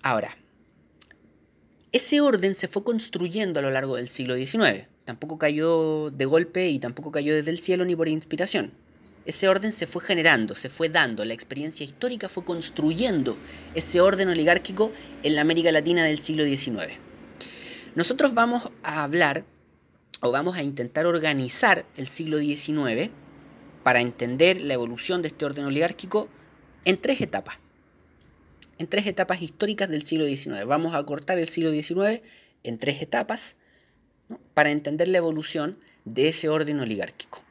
Ahora, 0.03 0.37
ese 1.93 2.19
orden 2.21 2.55
se 2.55 2.67
fue 2.67 2.83
construyendo 2.83 3.59
a 3.59 3.63
lo 3.63 3.71
largo 3.71 3.95
del 3.95 4.09
siglo 4.09 4.35
XIX. 4.35 4.87
Tampoco 5.05 5.37
cayó 5.37 6.11
de 6.11 6.25
golpe 6.25 6.69
y 6.69 6.79
tampoco 6.79 7.11
cayó 7.11 7.33
desde 7.35 7.51
el 7.51 7.59
cielo 7.59 7.85
ni 7.85 7.95
por 7.95 8.09
inspiración 8.09 8.73
ese 9.25 9.47
orden 9.47 9.71
se 9.71 9.87
fue 9.87 10.01
generando, 10.03 10.55
se 10.55 10.69
fue 10.69 10.89
dando, 10.89 11.23
la 11.25 11.33
experiencia 11.33 11.85
histórica 11.85 12.27
fue 12.27 12.43
construyendo 12.43 13.37
ese 13.75 14.01
orden 14.01 14.29
oligárquico 14.29 14.91
en 15.23 15.35
la 15.35 15.41
América 15.41 15.71
Latina 15.71 16.03
del 16.03 16.17
siglo 16.17 16.43
XIX. 16.43 16.93
Nosotros 17.93 18.33
vamos 18.33 18.69
a 18.83 19.03
hablar 19.03 19.43
o 20.21 20.31
vamos 20.31 20.55
a 20.55 20.63
intentar 20.63 21.05
organizar 21.05 21.85
el 21.97 22.07
siglo 22.07 22.39
XIX 22.39 23.11
para 23.83 24.01
entender 24.01 24.61
la 24.61 24.73
evolución 24.73 25.21
de 25.21 25.29
este 25.29 25.45
orden 25.45 25.65
oligárquico 25.65 26.29
en 26.85 26.97
tres 26.97 27.21
etapas. 27.21 27.57
En 28.77 28.87
tres 28.87 29.05
etapas 29.05 29.41
históricas 29.41 29.89
del 29.89 30.03
siglo 30.03 30.25
XIX. 30.25 30.65
Vamos 30.65 30.95
a 30.95 31.03
cortar 31.03 31.37
el 31.37 31.47
siglo 31.47 31.71
XIX 31.71 32.21
en 32.63 32.79
tres 32.79 33.01
etapas 33.01 33.57
para 34.53 34.71
entender 34.71 35.07
la 35.07 35.17
evolución 35.17 35.77
de 36.05 36.29
ese 36.29 36.49
orden 36.49 36.79
oligárquico. 36.79 37.43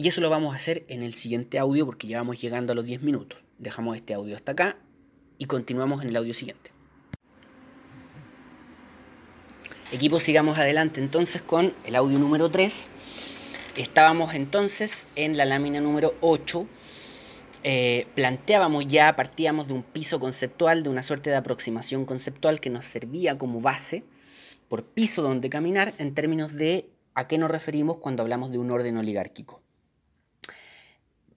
Y 0.00 0.06
eso 0.06 0.20
lo 0.20 0.30
vamos 0.30 0.54
a 0.54 0.56
hacer 0.56 0.84
en 0.86 1.02
el 1.02 1.12
siguiente 1.12 1.58
audio 1.58 1.84
porque 1.84 2.06
ya 2.06 2.18
vamos 2.18 2.40
llegando 2.40 2.72
a 2.72 2.76
los 2.76 2.84
10 2.84 3.02
minutos. 3.02 3.40
Dejamos 3.58 3.96
este 3.96 4.14
audio 4.14 4.36
hasta 4.36 4.52
acá 4.52 4.76
y 5.38 5.46
continuamos 5.46 6.04
en 6.04 6.10
el 6.10 6.16
audio 6.16 6.34
siguiente. 6.34 6.70
Equipo, 9.90 10.20
sigamos 10.20 10.56
adelante 10.56 11.00
entonces 11.00 11.42
con 11.42 11.74
el 11.84 11.96
audio 11.96 12.16
número 12.20 12.48
3. 12.48 12.90
Estábamos 13.76 14.34
entonces 14.34 15.08
en 15.16 15.36
la 15.36 15.44
lámina 15.44 15.80
número 15.80 16.14
8. 16.20 16.64
Eh, 17.64 18.06
planteábamos 18.14 18.86
ya, 18.86 19.16
partíamos 19.16 19.66
de 19.66 19.72
un 19.72 19.82
piso 19.82 20.20
conceptual, 20.20 20.84
de 20.84 20.90
una 20.90 21.02
suerte 21.02 21.30
de 21.30 21.36
aproximación 21.36 22.04
conceptual 22.04 22.60
que 22.60 22.70
nos 22.70 22.86
servía 22.86 23.36
como 23.36 23.60
base 23.60 24.04
por 24.68 24.84
piso 24.84 25.22
donde 25.22 25.50
caminar 25.50 25.92
en 25.98 26.14
términos 26.14 26.54
de 26.54 26.88
a 27.14 27.26
qué 27.26 27.36
nos 27.36 27.50
referimos 27.50 27.98
cuando 27.98 28.22
hablamos 28.22 28.52
de 28.52 28.58
un 28.58 28.70
orden 28.70 28.96
oligárquico. 28.96 29.60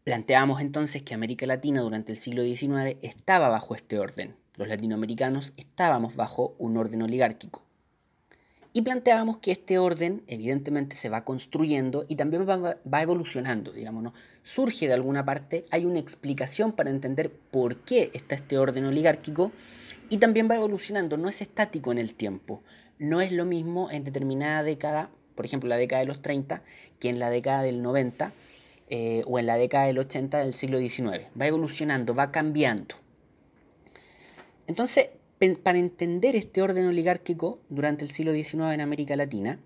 Planteamos 0.04 0.62
entonces 0.62 1.04
que 1.04 1.14
América 1.14 1.46
Latina 1.46 1.82
durante 1.82 2.12
el 2.12 2.18
siglo 2.18 2.42
XIX 2.42 2.98
estaba 3.04 3.50
bajo 3.50 3.76
este 3.76 4.00
orden. 4.00 4.36
Los 4.56 4.68
latinoamericanos 4.68 5.54
estábamos 5.58 6.16
bajo 6.16 6.56
un 6.58 6.76
orden 6.76 7.04
oligárquico. 7.04 7.62
Y 8.74 8.82
planteábamos 8.82 9.38
que 9.38 9.52
este 9.52 9.78
orden 9.78 10.24
evidentemente 10.26 10.96
se 10.96 11.10
va 11.10 11.24
construyendo 11.24 12.04
y 12.08 12.16
también 12.16 12.48
va, 12.48 13.02
evolucionando, 13.02 13.72
digamos, 13.74 14.14
Surge 14.42 14.88
de 14.88 14.94
alguna 14.94 15.24
parte, 15.24 15.66
hay 15.70 15.86
una 15.86 16.00
explicación 16.00 16.72
para 16.72 16.90
entender 16.90 17.32
por 17.32 17.78
qué 17.84 18.10
está 18.16 18.34
este 18.34 18.58
orden 18.58 18.86
oligárquico 18.86 19.52
y 20.10 20.18
también 20.18 20.50
va 20.50 20.56
evolucionando, 20.56 21.18
no 21.18 21.30
es 21.30 21.42
estático 21.42 21.92
en 21.92 22.00
el 22.00 22.16
tiempo. 22.16 22.64
No 22.98 23.22
es 23.22 23.32
lo 23.32 23.46
mismo 23.46 23.92
en 23.92 24.04
determinada 24.04 24.64
década, 24.64 25.12
por 25.36 25.46
ejemplo 25.46 25.70
la 25.70 25.78
década 25.78 26.00
de 26.00 26.08
los 26.08 26.24
30, 26.24 26.64
que 27.00 27.10
en 27.10 27.20
la 27.20 27.30
década 27.30 27.62
del 27.62 27.84
90 27.84 28.34
eh, 28.94 29.24
o 29.26 29.40
en 29.40 29.46
la 29.46 29.56
década 29.56 29.86
del 29.86 30.00
80 30.00 30.40
del 30.40 30.54
siglo 30.54 30.78
XIX. 30.78 31.26
Va 31.40 31.48
evolucionando, 31.48 32.14
va 32.14 32.30
cambiando. 32.30 32.96
Entonces, 34.68 35.12
para 35.64 35.80
entender 35.80 36.36
este 36.36 36.62
orden 36.62 36.86
oligárquico 36.86 37.60
durante 37.70 38.04
el 38.04 38.12
siglo 38.12 38.34
XIX 38.34 38.74
en 38.74 38.82
América 38.82 39.16
Latina, 39.16 39.60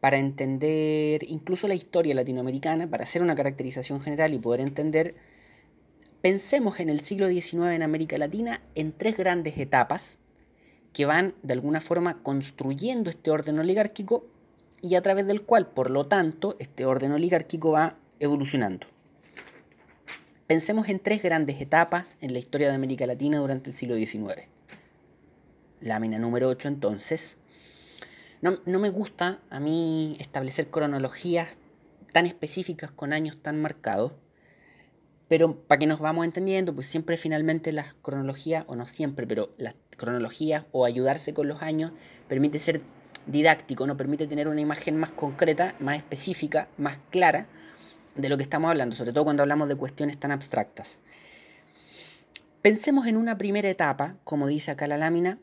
para 0.00 0.18
entender 0.18 1.22
incluso 1.24 1.68
la 1.68 1.74
historia 1.74 2.14
latinoamericana, 2.14 2.86
para 2.86 3.04
hacer 3.04 3.22
una 3.22 3.34
caracterización 3.34 4.02
general 4.02 4.34
y 4.34 4.38
poder 4.38 4.60
entender, 4.60 5.14
pensemos 6.20 6.80
en 6.80 6.90
el 6.90 7.00
siglo 7.00 7.28
XIX 7.28 7.68
en 7.72 7.82
América 7.82 8.18
Latina 8.18 8.60
en 8.74 8.92
tres 8.92 9.16
grandes 9.16 9.56
etapas 9.56 10.18
que 10.92 11.06
van 11.06 11.32
de 11.42 11.54
alguna 11.54 11.80
forma 11.80 12.22
construyendo 12.22 13.08
este 13.08 13.30
orden 13.30 13.58
oligárquico 13.58 14.26
y 14.82 14.96
a 14.96 15.02
través 15.02 15.26
del 15.26 15.40
cual, 15.40 15.66
por 15.66 15.90
lo 15.90 16.06
tanto, 16.06 16.56
este 16.58 16.84
orden 16.84 17.12
oligárquico 17.12 17.70
va 17.70 17.96
evolucionando. 18.20 18.86
Pensemos 20.46 20.88
en 20.88 20.98
tres 20.98 21.22
grandes 21.22 21.60
etapas 21.60 22.16
en 22.20 22.32
la 22.32 22.38
historia 22.38 22.68
de 22.68 22.74
América 22.74 23.06
Latina 23.06 23.38
durante 23.38 23.70
el 23.70 23.74
siglo 23.74 23.96
XIX. 23.96 24.46
Lámina 25.80 26.18
número 26.18 26.48
8 26.48 26.68
entonces. 26.68 27.36
No, 28.42 28.58
no 28.66 28.78
me 28.78 28.90
gusta 28.90 29.40
a 29.50 29.60
mí 29.60 30.16
establecer 30.18 30.68
cronologías 30.68 31.48
tan 32.12 32.26
específicas 32.26 32.90
con 32.90 33.12
años 33.12 33.36
tan 33.40 33.60
marcados, 33.60 34.12
pero 35.28 35.54
para 35.54 35.78
que 35.78 35.86
nos 35.86 36.00
vamos 36.00 36.24
entendiendo, 36.24 36.74
pues 36.74 36.86
siempre 36.86 37.16
finalmente 37.16 37.70
las 37.70 37.94
cronologías, 38.02 38.64
o 38.66 38.74
no 38.74 38.86
siempre, 38.86 39.26
pero 39.26 39.50
las 39.56 39.76
cronologías 39.96 40.64
o 40.72 40.84
ayudarse 40.84 41.32
con 41.32 41.46
los 41.46 41.62
años 41.62 41.92
permite 42.28 42.58
ser 42.58 42.80
didáctico, 43.26 43.86
nos 43.86 43.96
permite 43.96 44.26
tener 44.26 44.48
una 44.48 44.60
imagen 44.60 44.96
más 44.96 45.10
concreta, 45.10 45.76
más 45.78 45.96
específica, 45.98 46.66
más 46.76 46.98
clara 47.10 47.46
de 48.16 48.28
lo 48.28 48.36
que 48.36 48.42
estamos 48.42 48.70
hablando, 48.70 48.96
sobre 48.96 49.12
todo 49.12 49.24
cuando 49.24 49.42
hablamos 49.42 49.68
de 49.68 49.76
cuestiones 49.76 50.18
tan 50.18 50.32
abstractas. 50.32 51.00
Pensemos 52.62 53.06
en 53.06 53.16
una 53.16 53.38
primera 53.38 53.70
etapa, 53.70 54.16
como 54.24 54.46
dice 54.46 54.70
acá 54.70 54.86
la 54.86 54.98
lámina, 54.98 55.38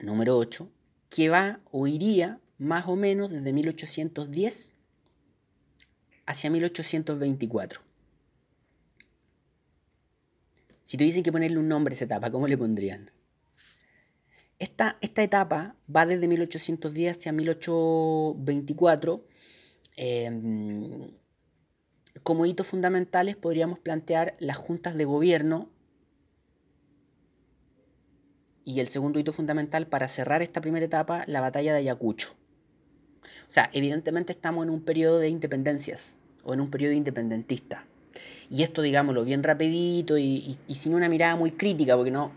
número 0.00 0.36
8, 0.36 0.70
que 1.08 1.28
va 1.28 1.60
o 1.70 1.86
iría 1.86 2.40
más 2.58 2.86
o 2.86 2.96
menos 2.96 3.30
desde 3.30 3.52
1810 3.52 4.72
hacia 6.26 6.50
1824. 6.50 7.80
Si 10.84 10.96
tuviesen 10.96 11.22
que 11.24 11.32
ponerle 11.32 11.58
un 11.58 11.68
nombre 11.68 11.92
a 11.92 11.96
esa 11.96 12.04
etapa, 12.04 12.30
¿cómo 12.30 12.46
le 12.46 12.56
pondrían? 12.56 13.10
Esta, 14.58 14.96
esta 15.00 15.22
etapa 15.22 15.76
va 15.94 16.06
desde 16.06 16.28
1810 16.28 17.18
hacia 17.18 17.32
1824. 17.32 19.26
Em, 19.96 21.10
como 22.22 22.46
hitos 22.46 22.66
fundamentales 22.66 23.36
podríamos 23.36 23.78
plantear 23.78 24.34
las 24.38 24.56
juntas 24.56 24.96
de 24.96 25.04
gobierno 25.04 25.68
y 28.64 28.80
el 28.80 28.88
segundo 28.88 29.18
hito 29.18 29.32
fundamental 29.32 29.86
para 29.86 30.08
cerrar 30.08 30.42
esta 30.42 30.60
primera 30.60 30.84
etapa, 30.84 31.24
la 31.26 31.40
batalla 31.40 31.72
de 31.72 31.78
Ayacucho. 31.78 32.34
O 33.48 33.52
sea, 33.52 33.70
evidentemente 33.72 34.32
estamos 34.32 34.64
en 34.64 34.70
un 34.70 34.82
periodo 34.82 35.18
de 35.18 35.28
independencias 35.28 36.16
o 36.42 36.52
en 36.52 36.60
un 36.60 36.70
periodo 36.70 36.92
independentista. 36.92 37.86
Y 38.50 38.62
esto, 38.62 38.82
digámoslo, 38.82 39.24
bien 39.24 39.42
rapidito 39.42 40.18
y, 40.18 40.58
y 40.66 40.74
sin 40.74 40.94
una 40.94 41.08
mirada 41.08 41.36
muy 41.36 41.52
crítica, 41.52 41.96
porque 41.96 42.10
no, 42.10 42.32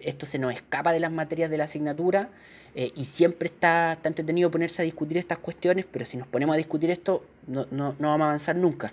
esto 0.00 0.26
se 0.26 0.38
nos 0.38 0.52
escapa 0.52 0.92
de 0.92 1.00
las 1.00 1.12
materias 1.12 1.50
de 1.50 1.58
la 1.58 1.64
asignatura 1.64 2.30
eh, 2.74 2.92
y 2.96 3.04
siempre 3.04 3.48
está, 3.48 3.98
entretenido 4.04 4.50
ponerse 4.50 4.82
a 4.82 4.84
discutir 4.84 5.18
estas 5.18 5.38
cuestiones, 5.38 5.86
pero 5.90 6.04
si 6.04 6.16
nos 6.16 6.26
ponemos 6.26 6.54
a 6.54 6.56
discutir 6.56 6.90
esto 6.90 7.24
no, 7.46 7.66
no, 7.70 7.94
no 7.98 8.08
vamos 8.08 8.24
a 8.24 8.28
avanzar 8.28 8.56
nunca. 8.56 8.92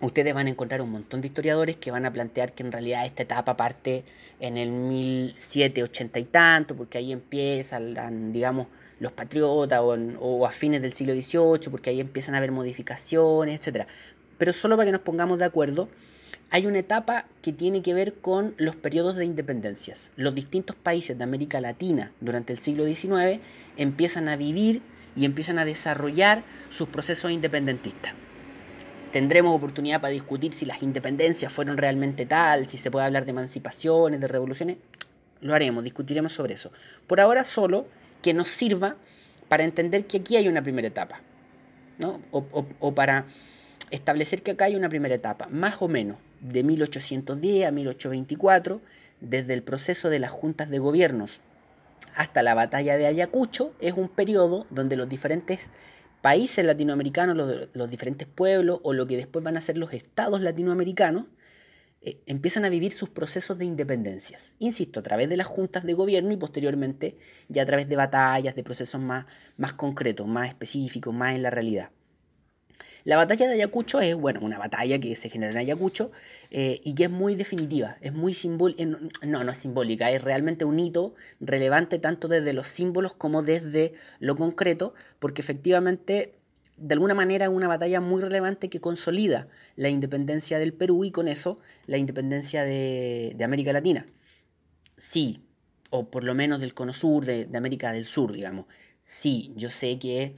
Ustedes 0.00 0.34
van 0.34 0.48
a 0.48 0.50
encontrar 0.50 0.82
un 0.82 0.90
montón 0.90 1.20
de 1.20 1.28
historiadores 1.28 1.76
que 1.76 1.92
van 1.92 2.04
a 2.04 2.12
plantear 2.12 2.52
que 2.52 2.64
en 2.64 2.72
realidad 2.72 3.06
esta 3.06 3.22
etapa 3.22 3.56
parte 3.56 4.04
en 4.40 4.56
el 4.56 4.70
1780 4.70 6.18
y 6.18 6.24
tanto, 6.24 6.76
porque 6.76 6.98
ahí 6.98 7.12
empiezan, 7.12 8.32
digamos, 8.32 8.66
los 8.98 9.12
patriotas 9.12 9.80
o, 9.80 9.96
o, 10.20 10.46
a 10.46 10.50
fines 10.50 10.82
del 10.82 10.92
siglo 10.92 11.14
XVIII, 11.14 11.70
porque 11.70 11.90
ahí 11.90 12.00
empiezan 12.00 12.34
a 12.34 12.38
haber 12.38 12.50
modificaciones, 12.50 13.64
etc. 13.64 13.86
Pero 14.38 14.52
solo 14.52 14.76
para 14.76 14.86
que 14.86 14.92
nos 14.92 15.02
pongamos 15.02 15.38
de 15.38 15.44
acuerdo, 15.44 15.88
hay 16.52 16.66
una 16.66 16.80
etapa 16.80 17.24
que 17.40 17.50
tiene 17.54 17.80
que 17.80 17.94
ver 17.94 18.12
con 18.12 18.54
los 18.58 18.76
periodos 18.76 19.16
de 19.16 19.24
independencias. 19.24 20.10
Los 20.16 20.34
distintos 20.34 20.76
países 20.76 21.16
de 21.16 21.24
América 21.24 21.62
Latina 21.62 22.12
durante 22.20 22.52
el 22.52 22.58
siglo 22.58 22.84
XIX 22.84 23.40
empiezan 23.78 24.28
a 24.28 24.36
vivir 24.36 24.82
y 25.16 25.24
empiezan 25.24 25.58
a 25.58 25.64
desarrollar 25.64 26.44
sus 26.68 26.88
procesos 26.88 27.30
independentistas. 27.30 28.12
Tendremos 29.12 29.56
oportunidad 29.56 30.02
para 30.02 30.12
discutir 30.12 30.52
si 30.52 30.66
las 30.66 30.82
independencias 30.82 31.50
fueron 31.50 31.78
realmente 31.78 32.26
tal, 32.26 32.68
si 32.68 32.76
se 32.76 32.90
puede 32.90 33.06
hablar 33.06 33.24
de 33.24 33.30
emancipaciones, 33.30 34.20
de 34.20 34.28
revoluciones. 34.28 34.76
Lo 35.40 35.54
haremos, 35.54 35.84
discutiremos 35.84 36.32
sobre 36.32 36.52
eso. 36.52 36.70
Por 37.06 37.18
ahora 37.20 37.44
solo 37.44 37.86
que 38.20 38.34
nos 38.34 38.48
sirva 38.48 38.96
para 39.48 39.64
entender 39.64 40.06
que 40.06 40.18
aquí 40.18 40.36
hay 40.36 40.48
una 40.48 40.62
primera 40.62 40.88
etapa, 40.88 41.22
¿no? 41.98 42.20
o, 42.30 42.44
o 42.78 42.94
para 42.94 43.24
establecer 43.90 44.42
que 44.42 44.50
acá 44.50 44.66
hay 44.66 44.76
una 44.76 44.90
primera 44.90 45.14
etapa, 45.14 45.48
más 45.50 45.80
o 45.80 45.88
menos, 45.88 46.18
de 46.42 46.64
1810 46.64 47.66
a 47.66 47.70
1824, 47.70 48.80
desde 49.20 49.54
el 49.54 49.62
proceso 49.62 50.10
de 50.10 50.18
las 50.18 50.30
juntas 50.30 50.68
de 50.68 50.78
gobiernos 50.78 51.40
hasta 52.14 52.42
la 52.42 52.54
batalla 52.54 52.96
de 52.96 53.06
Ayacucho, 53.06 53.72
es 53.80 53.94
un 53.94 54.08
periodo 54.08 54.66
donde 54.70 54.96
los 54.96 55.08
diferentes 55.08 55.70
países 56.20 56.64
latinoamericanos, 56.64 57.36
los, 57.72 57.90
diferentes 57.90 58.28
pueblos 58.28 58.80
o 58.82 58.92
lo 58.92 59.06
que 59.06 59.16
después 59.16 59.44
van 59.44 59.56
a 59.56 59.60
ser 59.60 59.78
los 59.78 59.92
estados 59.92 60.40
latinoamericanos, 60.40 61.24
eh, 62.02 62.20
empiezan 62.26 62.64
a 62.64 62.68
vivir 62.68 62.92
sus 62.92 63.08
procesos 63.08 63.58
de 63.58 63.64
independencias. 63.64 64.56
Insisto, 64.58 65.00
a 65.00 65.02
través 65.02 65.28
de 65.28 65.36
las 65.36 65.46
juntas 65.46 65.84
de 65.84 65.94
gobierno 65.94 66.32
y 66.32 66.36
posteriormente 66.36 67.16
ya 67.48 67.62
a 67.62 67.66
través 67.66 67.88
de 67.88 67.96
batallas, 67.96 68.54
de 68.54 68.64
procesos 68.64 69.00
más, 69.00 69.26
más 69.56 69.72
concretos, 69.72 70.26
más 70.26 70.48
específicos, 70.48 71.14
más 71.14 71.34
en 71.34 71.42
la 71.42 71.50
realidad. 71.50 71.90
La 73.04 73.16
batalla 73.16 73.48
de 73.48 73.54
Ayacucho 73.54 74.00
es, 74.00 74.14
bueno, 74.14 74.40
una 74.42 74.58
batalla 74.58 74.98
que 74.98 75.14
se 75.16 75.28
genera 75.28 75.52
en 75.52 75.58
Ayacucho 75.58 76.12
eh, 76.50 76.80
y 76.84 76.94
que 76.94 77.04
es 77.04 77.10
muy 77.10 77.34
definitiva, 77.34 77.96
es 78.00 78.12
muy 78.12 78.32
simbólica, 78.32 78.82
eh, 78.82 78.86
no, 78.86 79.44
no 79.44 79.50
es 79.50 79.58
simbólica, 79.58 80.10
es 80.10 80.22
realmente 80.22 80.64
un 80.64 80.78
hito 80.78 81.14
relevante 81.40 81.98
tanto 81.98 82.28
desde 82.28 82.52
los 82.52 82.68
símbolos 82.68 83.14
como 83.14 83.42
desde 83.42 83.92
lo 84.20 84.36
concreto, 84.36 84.94
porque 85.18 85.42
efectivamente 85.42 86.34
de 86.76 86.94
alguna 86.94 87.14
manera 87.14 87.46
es 87.46 87.50
una 87.50 87.68
batalla 87.68 88.00
muy 88.00 88.22
relevante 88.22 88.68
que 88.68 88.80
consolida 88.80 89.48
la 89.76 89.88
independencia 89.88 90.58
del 90.58 90.72
Perú 90.72 91.04
y 91.04 91.10
con 91.10 91.28
eso 91.28 91.58
la 91.86 91.98
independencia 91.98 92.64
de, 92.64 93.36
América 93.42 93.72
Latina. 93.72 94.06
Sí, 94.96 95.44
o 95.90 96.10
por 96.10 96.24
lo 96.24 96.34
menos 96.34 96.60
del 96.60 96.74
cono 96.74 96.92
sur, 96.92 97.24
de, 97.24 97.46
de 97.46 97.58
América 97.58 97.92
del 97.92 98.04
Sur, 98.04 98.32
digamos. 98.32 98.66
Sí, 99.02 99.52
yo 99.56 99.68
sé 99.68 99.98
que 99.98 100.34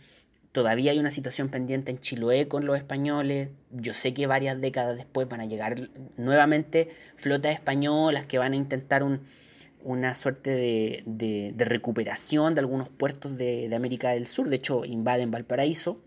Todavía 0.55 0.93
hay 0.93 1.01
una 1.01 1.11
situación 1.11 1.49
pendiente 1.49 1.91
en 1.91 1.99
Chiloé 1.99 2.47
con 2.47 2.65
los 2.65 2.77
españoles. 2.77 3.49
Yo 3.73 3.93
sé 3.93 4.15
que 4.15 4.29
varias 4.29 4.61
décadas 4.61 4.97
después 4.97 5.29
van 5.29 5.41
a 5.41 5.47
llegar 5.47 5.91
nuevamente 6.17 6.91
flotas 7.17 7.53
españolas 7.53 8.27
que 8.27 8.39
van 8.39 8.53
a 8.53 8.57
intentar 8.57 9.03
una 9.83 10.15
suerte 10.15 10.51
de, 10.55 11.55
recuperación 11.59 12.55
de 12.55 12.61
algunos 12.61 12.89
puertos 12.89 13.37
de, 13.37 13.69
América 13.75 14.11
del 14.11 14.27
Sur. 14.27 14.49
De 14.49 14.55
hecho, 14.55 14.85
invaden 14.85 15.33
Valparaíso. 15.33 16.01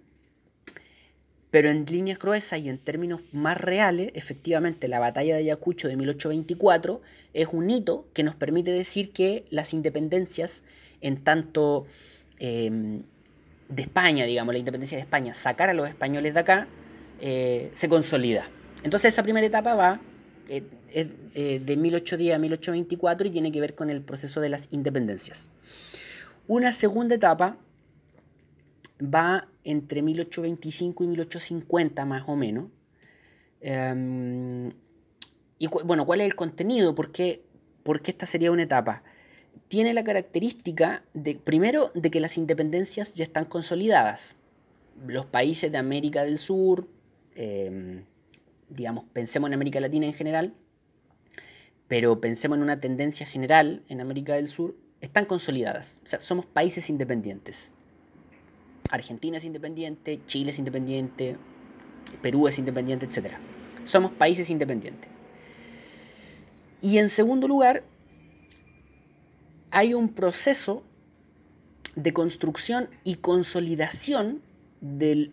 Pero 1.51 1.69
en 1.69 1.83
líneas 1.83 2.17
gruesas 2.17 2.61
y 2.61 2.69
en 2.69 2.77
términos 2.77 3.23
más 3.33 3.59
reales, 3.59 4.11
efectivamente, 4.13 4.87
la 4.87 4.99
batalla 4.99 5.35
de 5.35 5.41
Ayacucho 5.41 5.89
de 5.89 5.97
1824 5.97 7.01
es 7.33 7.49
un 7.51 7.69
hito 7.69 8.07
que 8.13 8.23
nos 8.23 8.35
permite 8.37 8.71
decir 8.71 9.11
que 9.11 9.43
las 9.49 9.73
independencias, 9.73 10.63
en 11.01 11.21
tanto 11.21 11.85
em, 12.39 13.03
de 13.69 13.81
España, 13.81 14.25
digamos, 14.25 14.53
la 14.53 14.59
independencia 14.59 14.97
de 14.97 15.03
España, 15.03 15.33
sacar 15.33 15.69
a 15.69 15.73
los 15.73 15.87
españoles 15.89 16.33
de 16.33 16.39
acá, 16.39 16.67
eh, 17.19 17.69
se 17.73 17.89
consolida. 17.89 18.49
Entonces 18.83 19.13
esa 19.13 19.23
primera 19.23 19.45
etapa 19.45 19.75
va 19.75 19.99
eh, 20.49 20.63
eh, 20.89 21.59
de 21.59 21.77
1810 21.77 22.35
a 22.35 22.39
1824 22.39 23.27
y 23.27 23.31
tiene 23.31 23.51
que 23.51 23.59
ver 23.59 23.75
con 23.75 23.89
el 23.89 24.01
proceso 24.01 24.39
de 24.39 24.49
las 24.49 24.69
independencias. 24.71 25.49
Una 26.47 26.71
segunda 26.71 27.15
etapa 27.15 27.57
va 29.01 29.47
entre 29.63 30.01
1825 30.01 31.03
y 31.03 31.07
1850 31.07 32.05
más 32.05 32.23
o 32.27 32.35
menos. 32.35 32.65
Em, 33.59 34.71
y 35.59 35.67
bueno, 35.67 36.05
¿cuál 36.05 36.21
es 36.21 36.27
el 36.27 36.35
contenido? 36.35 36.95
¿Por 36.95 37.11
qué, 37.11 37.43
¿Por 37.83 38.01
qué 38.01 38.11
esta 38.11 38.25
sería 38.25 38.51
una 38.51 38.63
etapa? 38.63 39.03
Tiene 39.67 39.93
la 39.93 40.03
característica 40.03 41.03
de, 41.13 41.35
primero, 41.35 41.91
de 41.93 42.11
que 42.11 42.19
las 42.19 42.37
independencias 42.37 43.15
ya 43.15 43.23
están 43.23 43.45
consolidadas. 43.45 44.35
Los 45.05 45.25
países 45.25 45.71
de 45.71 45.77
América 45.77 46.23
del 46.23 46.37
Sur, 46.37 46.87
em, 47.35 48.03
digamos, 48.69 49.05
pensemos 49.13 49.47
en 49.49 49.53
América 49.53 49.79
Latina 49.79 50.05
en 50.05 50.13
general, 50.13 50.53
pero 51.87 52.19
pensemos 52.19 52.57
en 52.57 52.63
una 52.63 52.79
tendencia 52.79 53.25
general 53.25 53.83
en 53.89 54.01
América 54.01 54.33
del 54.33 54.47
Sur, 54.47 54.75
están 55.01 55.25
consolidadas. 55.25 55.99
O 56.03 56.07
sea, 56.07 56.19
somos 56.19 56.45
países 56.45 56.89
independientes. 56.89 57.71
Argentina 58.89 59.37
es 59.37 59.45
independiente, 59.45 60.19
Chile 60.25 60.51
es 60.51 60.59
independiente, 60.59 61.37
Perú 62.21 62.47
es 62.47 62.57
independiente, 62.57 63.05
etc. 63.05 63.35
Somos 63.83 64.11
países 64.11 64.49
independientes. 64.49 65.09
Y 66.81 66.97
en 66.99 67.09
segundo 67.09 67.47
lugar, 67.47 67.83
hay 69.71 69.93
un 69.93 70.09
proceso 70.09 70.83
de 71.95 72.13
construcción 72.13 72.89
y 73.03 73.15
consolidación 73.15 74.41
de 74.81 75.31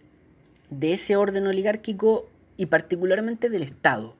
ese 0.80 1.16
orden 1.16 1.46
oligárquico 1.46 2.28
y 2.56 2.66
particularmente 2.66 3.50
del 3.50 3.62
Estado. 3.62 4.16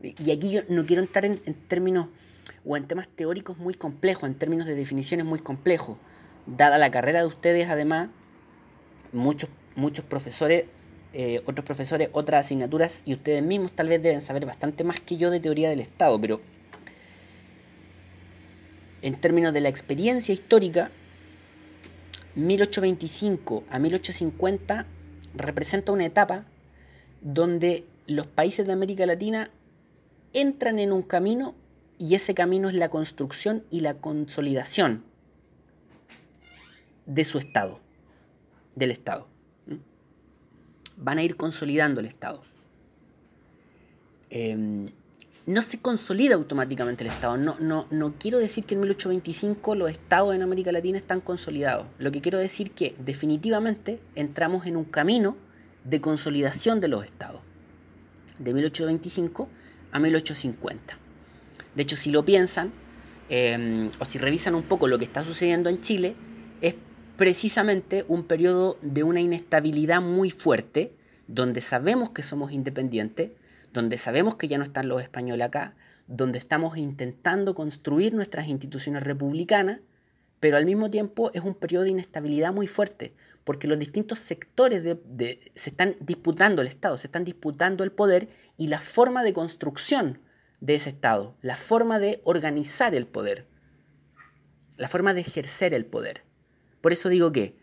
Y 0.00 0.30
aquí 0.30 0.50
yo 0.50 0.60
no 0.68 0.86
quiero 0.86 1.02
entrar 1.02 1.24
en, 1.24 1.38
términos 1.68 2.08
o 2.64 2.76
en 2.76 2.86
temas 2.86 3.08
teóricos 3.08 3.58
muy 3.58 3.74
complejos, 3.74 4.28
en 4.28 4.34
términos 4.34 4.66
de 4.66 4.74
definiciones 4.74 5.26
muy 5.26 5.38
complejos. 5.38 5.96
Dada 6.46 6.78
la 6.78 6.90
carrera 6.90 7.20
de 7.20 7.26
ustedes, 7.26 7.68
además, 7.68 8.08
muchos, 9.12 9.50
muchos 9.74 10.04
profesores, 10.04 10.66
eh, 11.12 11.42
otros 11.46 11.64
profesores, 11.64 12.10
otras 12.12 12.46
asignaturas, 12.46 13.02
y 13.04 13.14
ustedes 13.14 13.42
mismos 13.42 13.72
tal 13.72 13.88
vez 13.88 14.02
deben 14.02 14.22
saber 14.22 14.46
bastante 14.46 14.84
más 14.84 15.00
que 15.00 15.16
yo 15.16 15.30
de 15.30 15.40
teoría 15.40 15.70
del 15.70 15.80
Estado, 15.80 16.20
pero 16.20 16.40
en 19.02 19.14
términos 19.20 19.52
de 19.52 19.60
la 19.60 19.68
experiencia 19.68 20.32
histórica, 20.32 20.90
1825 22.34 23.64
a 23.70 23.78
1850 23.78 24.86
representa 25.34 25.92
una 25.92 26.04
etapa 26.04 26.44
donde 27.22 27.84
los 28.06 28.26
países 28.26 28.66
de 28.66 28.72
América 28.72 29.06
Latina 29.06 29.50
entran 30.32 30.78
en 30.78 30.92
un 30.92 31.02
camino 31.02 31.54
y 31.98 32.14
ese 32.14 32.34
camino 32.34 32.68
es 32.68 32.74
la 32.74 32.90
construcción 32.90 33.64
y 33.70 33.80
la 33.80 33.94
consolidación 33.94 35.02
de 37.06 37.24
su 37.24 37.38
Estado, 37.38 37.80
del 38.74 38.90
Estado. 38.90 39.26
Van 40.98 41.18
a 41.18 41.22
ir 41.22 41.36
consolidando 41.36 42.00
el 42.00 42.06
Estado. 42.06 42.42
Em, 44.30 44.90
no 45.46 45.62
se 45.62 45.80
consolida 45.80 46.34
automáticamente 46.34 47.04
el 47.04 47.10
Estado. 47.10 47.36
No, 47.36 47.56
no, 47.60 47.86
no 47.90 48.14
quiero 48.18 48.38
decir 48.38 48.64
que 48.64 48.74
en 48.74 48.80
1825 48.80 49.76
los 49.76 49.90
estados 49.90 50.34
en 50.34 50.42
América 50.42 50.72
Latina 50.72 50.98
están 50.98 51.20
consolidados. 51.20 51.86
Lo 51.98 52.10
que 52.10 52.20
quiero 52.20 52.38
decir 52.38 52.72
que 52.72 52.96
definitivamente 52.98 54.00
entramos 54.16 54.66
en 54.66 54.76
un 54.76 54.84
camino 54.84 55.36
de 55.84 56.00
consolidación 56.00 56.80
de 56.80 56.88
los 56.88 57.04
estados. 57.04 57.40
De 58.38 58.52
1825 58.52 59.48
a 59.92 59.98
1850. 60.00 60.98
De 61.76 61.82
hecho, 61.82 61.94
si 61.94 62.10
lo 62.10 62.24
piensan, 62.24 62.72
em, 63.28 63.88
o 64.00 64.04
si 64.04 64.18
revisan 64.18 64.54
un 64.56 64.64
poco 64.64 64.88
lo 64.88 64.98
que 64.98 65.04
está 65.04 65.22
sucediendo 65.22 65.70
en 65.70 65.80
Chile, 65.80 66.16
es 66.60 66.74
precisamente 67.16 68.04
un 68.08 68.24
periodo 68.24 68.78
de 68.82 69.04
una 69.04 69.20
inestabilidad 69.20 70.00
muy 70.00 70.30
fuerte, 70.30 70.92
donde 71.28 71.60
sabemos 71.60 72.10
que 72.10 72.22
somos 72.22 72.52
independientes, 72.52 73.30
donde 73.76 73.98
sabemos 73.98 74.36
que 74.36 74.48
ya 74.48 74.58
no 74.58 74.64
están 74.64 74.88
los 74.88 75.02
españoles 75.02 75.46
acá, 75.46 75.76
donde 76.08 76.38
estamos 76.38 76.76
intentando 76.76 77.54
construir 77.54 78.14
nuestras 78.14 78.48
instituciones 78.48 79.02
republicanas, 79.02 79.80
pero 80.40 80.56
al 80.56 80.66
mismo 80.66 80.90
tiempo 80.90 81.30
es 81.34 81.42
un 81.42 81.54
periodo 81.54 81.84
de 81.84 81.90
inestabilidad 81.90 82.52
muy 82.52 82.66
fuerte, 82.66 83.14
porque 83.44 83.68
los 83.68 83.78
distintos 83.78 84.18
sectores 84.18 84.82
se 85.54 85.70
están 85.70 85.94
disputando 86.00 86.62
el 86.62 86.68
Estado, 86.68 86.98
se 86.98 87.06
están 87.06 87.24
disputando 87.24 87.84
el 87.84 87.92
poder 87.92 88.28
y 88.56 88.68
la 88.68 88.80
forma 88.80 89.22
de 89.22 89.32
construcción 89.32 90.18
de 90.60 90.74
ese 90.74 90.90
Estado, 90.90 91.36
la 91.42 91.56
forma 91.56 91.98
de 91.98 92.20
organizar 92.24 92.94
el 92.94 93.06
poder, 93.06 93.46
la 94.76 94.88
forma 94.88 95.14
de 95.14 95.20
ejercer 95.20 95.74
el 95.74 95.84
poder. 95.84 96.22
Por 96.80 96.92
eso 96.92 97.08
digo 97.08 97.30
que 97.30 97.56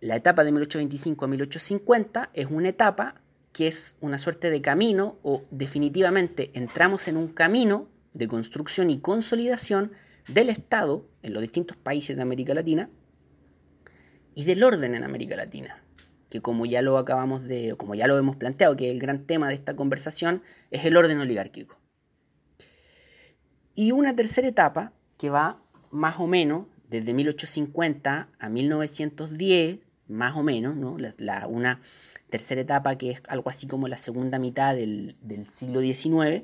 la 0.00 0.16
etapa 0.16 0.44
de 0.44 0.52
1825 0.52 1.24
a 1.24 1.28
1850 1.28 2.30
es 2.34 2.46
una 2.50 2.68
etapa 2.68 3.20
que 3.54 3.68
es 3.68 3.96
una 4.00 4.18
suerte 4.18 4.50
de 4.50 4.60
camino 4.60 5.16
o 5.22 5.44
definitivamente 5.50 6.50
entramos 6.54 7.06
en 7.08 7.16
un 7.16 7.28
camino 7.28 7.88
de 8.12 8.26
construcción 8.28 8.90
y 8.90 8.98
consolidación 8.98 9.92
del 10.28 10.50
Estado 10.50 11.06
en 11.22 11.32
los 11.32 11.40
distintos 11.40 11.76
países 11.76 12.16
de 12.16 12.22
América 12.22 12.52
Latina 12.52 12.90
y 14.34 14.44
del 14.44 14.64
orden 14.64 14.96
en 14.96 15.04
América 15.04 15.36
Latina, 15.36 15.82
que 16.30 16.40
como 16.40 16.66
ya 16.66 16.82
lo 16.82 16.98
acabamos 16.98 17.44
de, 17.44 17.76
como 17.76 17.94
ya 17.94 18.08
lo 18.08 18.18
hemos 18.18 18.34
planteado, 18.34 18.76
que 18.76 18.90
el 18.90 18.98
gran 18.98 19.24
tema 19.24 19.46
de 19.48 19.54
esta 19.54 19.76
conversación 19.76 20.42
es 20.72 20.84
el 20.84 20.96
orden 20.96 21.20
oligárquico. 21.20 21.78
Y 23.76 23.92
una 23.92 24.16
tercera 24.16 24.48
etapa 24.48 24.92
que 25.16 25.30
va 25.30 25.62
más 25.92 26.18
o 26.18 26.26
menos 26.26 26.66
desde 26.88 27.14
1850 27.14 28.28
a 28.36 28.48
1910, 28.48 29.78
más 30.08 30.36
o 30.36 30.42
menos, 30.42 30.74
¿no? 30.76 30.96
La, 31.18 31.46
una 31.46 31.80
tercera 32.34 32.62
etapa 32.62 32.98
que 32.98 33.12
es 33.12 33.22
algo 33.28 33.48
así 33.48 33.68
como 33.68 33.86
la 33.86 33.96
segunda 33.96 34.40
mitad 34.40 34.74
del, 34.74 35.14
siglo 35.48 35.80
XIX, 35.80 36.42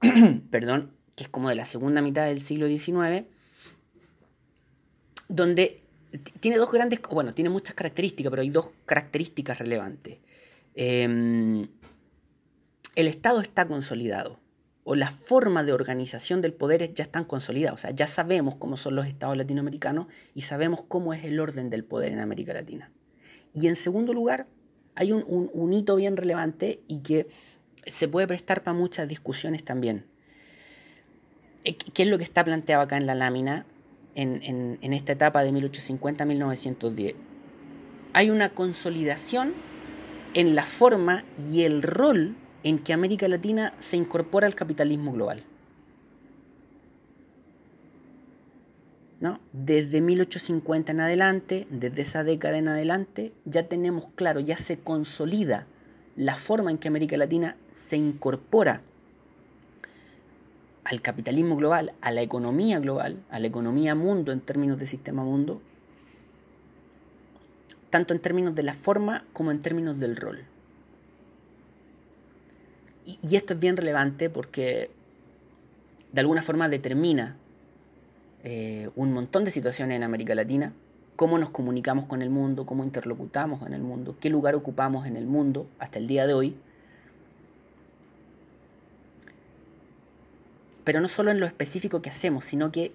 perdón, 0.50 0.90
que 1.14 1.22
es 1.22 1.28
como 1.28 1.50
de 1.50 1.54
la 1.54 1.64
segunda 1.64 2.02
mitad 2.02 2.26
del 2.26 2.40
siglo 2.40 2.66
XIX, 2.66 3.26
donde 5.28 5.76
tiene 6.40 6.56
dos 6.56 6.72
grandes, 6.72 6.98
bueno, 7.12 7.32
tiene 7.32 7.48
muchas 7.48 7.76
características, 7.76 8.28
pero 8.30 8.42
hay 8.42 8.50
dos 8.50 8.74
características 8.86 9.60
relevantes. 9.60 10.18
Em, 10.74 11.68
el 12.96 13.06
Estado 13.06 13.40
está 13.40 13.68
consolidado 13.68 14.40
o 14.82 14.96
la 14.96 15.12
forma 15.12 15.62
de 15.62 15.72
organización 15.72 16.40
del 16.40 16.54
poder 16.54 16.92
ya 16.92 17.04
están 17.04 17.22
consolidadas. 17.22 17.74
O 17.74 17.78
sea, 17.78 17.92
ya 17.92 18.08
sabemos 18.08 18.56
cómo 18.56 18.76
son 18.76 18.96
los 18.96 19.06
estados 19.06 19.36
latinoamericanos 19.36 20.08
y 20.34 20.40
sabemos 20.40 20.82
cómo 20.88 21.14
es 21.14 21.22
el 21.22 21.38
orden 21.38 21.70
del 21.70 21.84
poder 21.84 22.10
en 22.10 22.18
América 22.18 22.52
Latina. 22.52 22.90
Y 23.54 23.68
en 23.68 23.76
segundo 23.76 24.12
lugar, 24.12 24.46
hay 24.96 25.12
un, 25.12 25.72
hito 25.72 25.96
bien 25.96 26.16
relevante 26.16 26.82
y 26.86 26.98
que 26.98 27.28
se 27.86 28.08
puede 28.08 28.26
prestar 28.26 28.62
para 28.62 28.76
muchas 28.76 29.08
discusiones 29.08 29.64
también. 29.64 30.04
Eh, 31.64 31.76
¿Qué 31.76 32.02
es 32.02 32.08
lo 32.08 32.18
que 32.18 32.24
está 32.24 32.44
planteado 32.44 32.82
acá 32.82 32.96
en 32.96 33.06
la 33.06 33.14
lámina 33.14 33.64
en, 34.14 34.78
en 34.80 34.92
esta 34.92 35.12
etapa 35.12 35.42
de 35.44 35.52
1850 35.52 36.24
1910? 36.24 37.14
Hay 38.12 38.30
una 38.30 38.50
consolidación 38.50 39.54
en 40.34 40.54
la 40.54 40.64
forma 40.64 41.24
y 41.52 41.62
el 41.62 41.82
rol 41.82 42.36
en 42.64 42.78
que 42.78 42.92
América 42.92 43.28
Latina 43.28 43.72
se 43.78 43.96
incorpora 43.96 44.46
al 44.46 44.54
capitalismo 44.54 45.12
global. 45.12 45.44
Desde 49.52 50.00
1850 50.00 50.92
en 50.92 51.00
adelante, 51.00 51.66
desde 51.70 52.02
esa 52.02 52.24
década 52.24 52.58
en 52.58 52.68
adelante, 52.68 53.32
ya 53.44 53.68
tenemos 53.68 54.08
claro, 54.14 54.40
ya 54.40 54.56
se 54.56 54.78
consolida 54.78 55.66
la 56.16 56.36
forma 56.36 56.70
en 56.70 56.78
que 56.78 56.88
América 56.88 57.16
Latina 57.16 57.56
se 57.70 57.96
incorpora 57.96 58.82
al 60.84 61.00
capitalismo 61.00 61.56
global, 61.56 61.94
a 62.02 62.12
la 62.12 62.20
economía 62.20 62.78
global, 62.78 63.22
a 63.30 63.38
la 63.40 63.46
economía 63.46 63.94
mundo 63.94 64.32
en 64.32 64.40
términos 64.40 64.78
de 64.78 64.86
sistema 64.86 65.24
mundo, 65.24 65.62
tanto 67.88 68.12
en 68.12 68.20
términos 68.20 68.54
de 68.54 68.62
la 68.62 68.74
forma 68.74 69.24
como 69.32 69.50
en 69.50 69.62
términos 69.62 69.98
del 69.98 70.16
rol. 70.16 70.44
Y, 73.06 73.36
esto 73.36 73.54
es 73.54 73.60
bien 73.60 73.76
relevante 73.76 74.30
porque 74.30 74.90
de 76.12 76.20
alguna 76.20 76.42
forma 76.42 76.68
determina 76.68 77.36
eh, 78.46 78.90
un 78.94 79.10
montón 79.14 79.44
de 79.44 79.50
situaciones 79.50 79.96
en 79.96 80.02
América 80.02 80.34
Latina, 80.34 80.74
cómo 81.16 81.38
nos 81.38 81.48
comunicamos 81.48 82.04
con 82.04 82.20
el 82.20 82.28
mundo, 82.28 82.66
cómo 82.66 82.84
interlocutamos 82.84 83.60
con 83.60 83.72
el 83.72 83.80
mundo, 83.80 84.16
qué 84.20 84.28
lugar 84.28 84.54
ocupamos 84.54 85.06
en 85.06 85.16
el 85.16 85.26
mundo 85.26 85.66
hasta 85.78 85.98
el 85.98 86.06
día 86.06 86.26
de 86.26 86.34
hoy. 86.34 86.54
Pero 90.84 91.00
no 91.00 91.08
solo 91.08 91.30
en 91.30 91.40
lo 91.40 91.46
específico 91.46 92.02
que 92.02 92.10
hacemos, 92.10 92.44
sino 92.44 92.70
que 92.70 92.92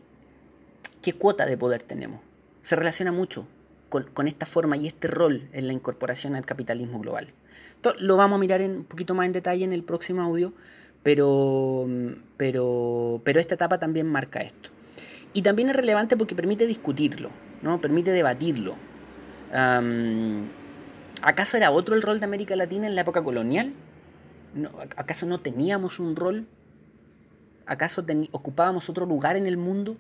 qué 1.02 1.14
cuota 1.14 1.48
de 1.48 1.58
poder 1.58 1.82
tenemos. 1.82 2.22
Se 2.62 2.76
relaciona 2.76 3.12
mucho 3.12 3.48
con, 3.90 4.28
esta 4.28 4.46
forma 4.46 4.78
y 4.78 4.86
este 4.86 5.08
rol 5.08 5.50
en 5.52 5.66
la 5.66 5.74
incorporación 5.74 6.36
al 6.36 6.46
capitalismo 6.46 7.00
global. 7.00 7.30
lo 7.98 8.18
vamos 8.18 8.38
a 8.38 8.40
mirar 8.40 8.62
un 8.62 8.84
poquito 8.84 9.16
más 9.16 9.26
en 9.26 9.32
detalle 9.32 9.64
en 9.64 9.74
el 9.74 9.84
próximo 9.84 10.22
audio, 10.22 10.54
pero, 11.02 11.88
pero, 12.38 13.20
pero 13.24 13.40
esta 13.40 13.56
etapa 13.56 13.80
también 13.80 14.06
marca 14.06 14.42
esto. 14.42 14.70
Y 15.34 15.42
también 15.42 15.70
es 15.70 15.76
relevante 15.76 16.18
porque 16.18 16.36
permite 16.36 16.66
discutirlo, 16.66 17.30
¿no? 17.62 17.80
permite 17.82 18.12
debatirlo. 18.12 18.76
¿Acaso 21.22 21.58
era 21.58 21.72
otro 21.72 21.96
el 21.96 22.02
rol 22.02 22.20
de 22.20 22.26
América 22.26 22.56
Latina 22.56 22.88
en 22.88 22.96
la 22.96 23.02
época 23.02 23.24
colonial? 23.24 23.74
¿Acaso 24.96 25.26
no 25.26 25.40
teníamos 25.40 26.00
un 26.00 26.16
rol? 26.16 26.48
¿Acaso 27.66 28.06
ocupábamos 28.32 28.90
otro 28.90 29.06
lugar 29.06 29.36
en 29.36 29.46
el 29.46 29.58
mundo? 29.58 29.98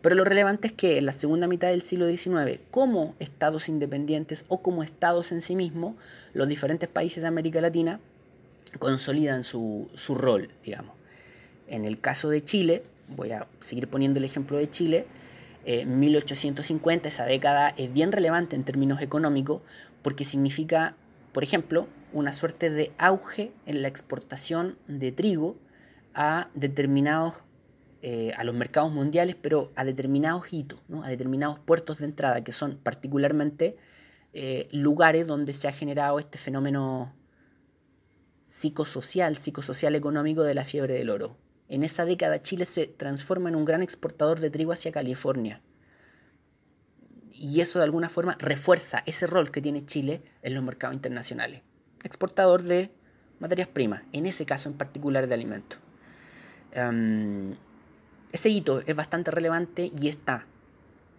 Pero 0.00 0.14
lo 0.14 0.24
relevante 0.24 0.68
es 0.68 0.72
que 0.72 0.98
en 0.98 1.06
la 1.06 1.12
segunda 1.12 1.46
mitad 1.46 1.68
del 1.68 1.82
siglo 1.82 2.08
XIX, 2.08 2.60
como 2.70 3.14
estados 3.18 3.68
independientes 3.68 4.44
o 4.48 4.62
como 4.62 4.82
estados 4.82 5.32
en 5.32 5.42
sí 5.42 5.56
mismos, 5.56 5.96
los 6.32 6.48
diferentes 6.48 6.88
países 6.88 7.22
de 7.22 7.28
América 7.28 7.60
Latina 7.60 8.00
consolidan 8.78 9.44
su, 9.44 9.88
rol, 10.08 10.50
digamos. 10.64 10.94
En 11.68 11.84
el 11.84 12.00
caso 12.00 12.28
de 12.30 12.42
Chile, 12.42 12.82
voy 13.14 13.32
a 13.32 13.48
seguir 13.60 13.88
poniendo 13.88 14.18
el 14.18 14.24
ejemplo 14.24 14.58
de 14.58 14.68
Chile, 14.68 15.06
eh, 15.64 15.86
1850, 15.86 17.08
esa 17.08 17.24
década 17.24 17.70
es 17.76 17.92
bien 17.92 18.12
relevante 18.12 18.54
en 18.54 18.64
términos 18.64 19.00
económicos 19.00 19.62
porque 20.02 20.24
significa, 20.24 20.96
por 21.32 21.42
ejemplo, 21.42 21.88
una 22.12 22.32
suerte 22.32 22.70
de 22.70 22.92
auge 22.98 23.52
en 23.66 23.82
la 23.82 23.88
exportación 23.88 24.78
de 24.86 25.10
trigo 25.10 25.56
a 26.14 26.48
determinados 26.54 27.34
eh, 28.02 28.32
a 28.36 28.44
los 28.44 28.54
mercados 28.54 28.92
mundiales, 28.92 29.34
pero 29.40 29.72
a 29.76 29.84
determinados 29.84 30.52
hitos, 30.52 30.78
a 31.02 31.08
determinados 31.08 31.58
puertos 31.58 31.98
de 31.98 32.04
entrada, 32.04 32.44
que 32.44 32.52
son 32.52 32.76
particularmente 32.76 33.78
eh, 34.34 34.68
lugares 34.72 35.26
donde 35.26 35.54
se 35.54 35.68
ha 35.68 35.72
generado 35.72 36.18
este 36.18 36.36
fenómeno 36.36 37.14
psicosocial, 38.46 39.36
psicosocial 39.36 39.94
económico 39.94 40.42
de 40.42 40.54
la 40.54 40.66
fiebre 40.66 40.92
del 40.92 41.08
oro. 41.08 41.38
En 41.68 41.82
esa 41.82 42.04
década 42.04 42.42
Chile 42.42 42.64
se 42.66 42.86
transforma 42.86 43.48
en 43.48 43.56
un 43.56 43.64
gran 43.64 43.82
exportador 43.82 44.40
de 44.40 44.50
trigo 44.50 44.72
hacia 44.72 44.92
California. 44.92 45.60
Y 47.32 47.60
eso 47.60 47.78
de 47.78 47.84
alguna 47.84 48.08
forma 48.08 48.36
refuerza 48.38 49.02
ese 49.06 49.26
rol 49.26 49.50
que 49.50 49.60
tiene 49.60 49.84
Chile 49.84 50.22
en 50.42 50.54
los 50.54 50.62
mercados 50.62 50.94
internacionales. 50.94 51.62
Exportador 52.04 52.62
de 52.62 52.90
materias 53.40 53.68
primas, 53.68 54.02
en 54.12 54.26
ese 54.26 54.46
caso 54.46 54.68
en 54.68 54.76
particular 54.76 55.26
de 55.26 55.34
alimentos. 55.34 55.80
Em, 56.72 57.56
ese 58.32 58.50
hito 58.50 58.82
es 58.86 58.96
bastante 58.96 59.30
relevante 59.30 59.90
y 60.00 60.08
está 60.08 60.46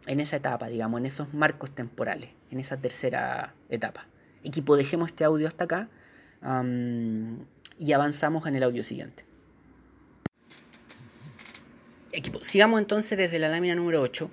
en 0.06 0.20
esa 0.20 0.36
etapa, 0.36 0.68
digamos, 0.68 1.00
en 1.00 1.06
esos 1.06 1.34
marcos 1.34 1.74
temporales, 1.74 2.32
en 2.52 2.60
esa 2.60 2.78
tercera 2.78 3.56
etapa. 3.70 4.08
Equipo, 4.44 4.78
dejemos 4.78 5.08
este 5.08 5.24
audio 5.24 5.48
hasta 5.48 5.64
acá 5.64 5.90
y 7.78 7.92
avanzamos 7.94 8.46
en 8.46 8.56
el 8.56 8.64
audio 8.64 8.84
siguiente. 8.84 9.26
Sigamos 12.42 12.80
entonces 12.80 13.18
desde 13.18 13.40
la 13.40 13.50
lámina 13.50 13.76
número 13.76 14.02
8. 14.02 14.30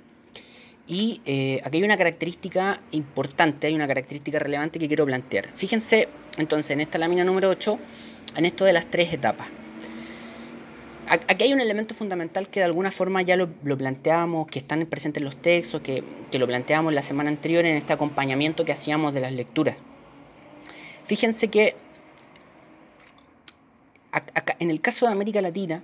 Y 0.86 1.20
eh, 1.24 1.60
aquí 1.64 1.78
hay 1.78 1.84
una 1.84 1.96
característica 1.96 2.80
importante, 2.90 3.68
hay 3.68 3.74
una 3.74 3.86
característica 3.86 4.38
relevante 4.38 4.78
que 4.78 4.88
quiero 4.88 5.06
plantear. 5.06 5.48
Fíjense 5.54 6.08
entonces 6.38 6.72
en 6.72 6.80
esta 6.80 6.98
lámina 6.98 7.24
número 7.24 7.48
8, 7.50 7.78
en 8.36 8.44
esto 8.44 8.64
de 8.64 8.72
las 8.72 8.90
tres 8.90 9.12
etapas. 9.12 9.46
Aquí 11.08 11.44
hay 11.44 11.52
un 11.52 11.60
elemento 11.60 11.94
fundamental 11.94 12.48
que 12.48 12.60
de 12.60 12.64
alguna 12.64 12.90
forma 12.90 13.20
ya 13.22 13.36
lo, 13.36 13.50
planteábamos, 13.50 14.46
que 14.46 14.60
están 14.60 14.86
presentes 14.86 15.20
en 15.20 15.24
los 15.24 15.36
textos, 15.36 15.82
que, 15.82 16.02
que 16.30 16.38
lo 16.38 16.46
planteábamos 16.46 16.94
la 16.94 17.02
semana 17.02 17.28
anterior 17.28 17.66
en 17.66 17.76
este 17.76 17.92
acompañamiento 17.92 18.64
que 18.64 18.72
hacíamos 18.72 19.12
de 19.12 19.20
las 19.20 19.32
lecturas. 19.32 19.76
Fíjense 21.04 21.48
que 21.48 21.76
en 24.58 24.70
el 24.70 24.80
caso 24.80 25.06
de 25.06 25.12
América 25.12 25.40
Latina, 25.40 25.82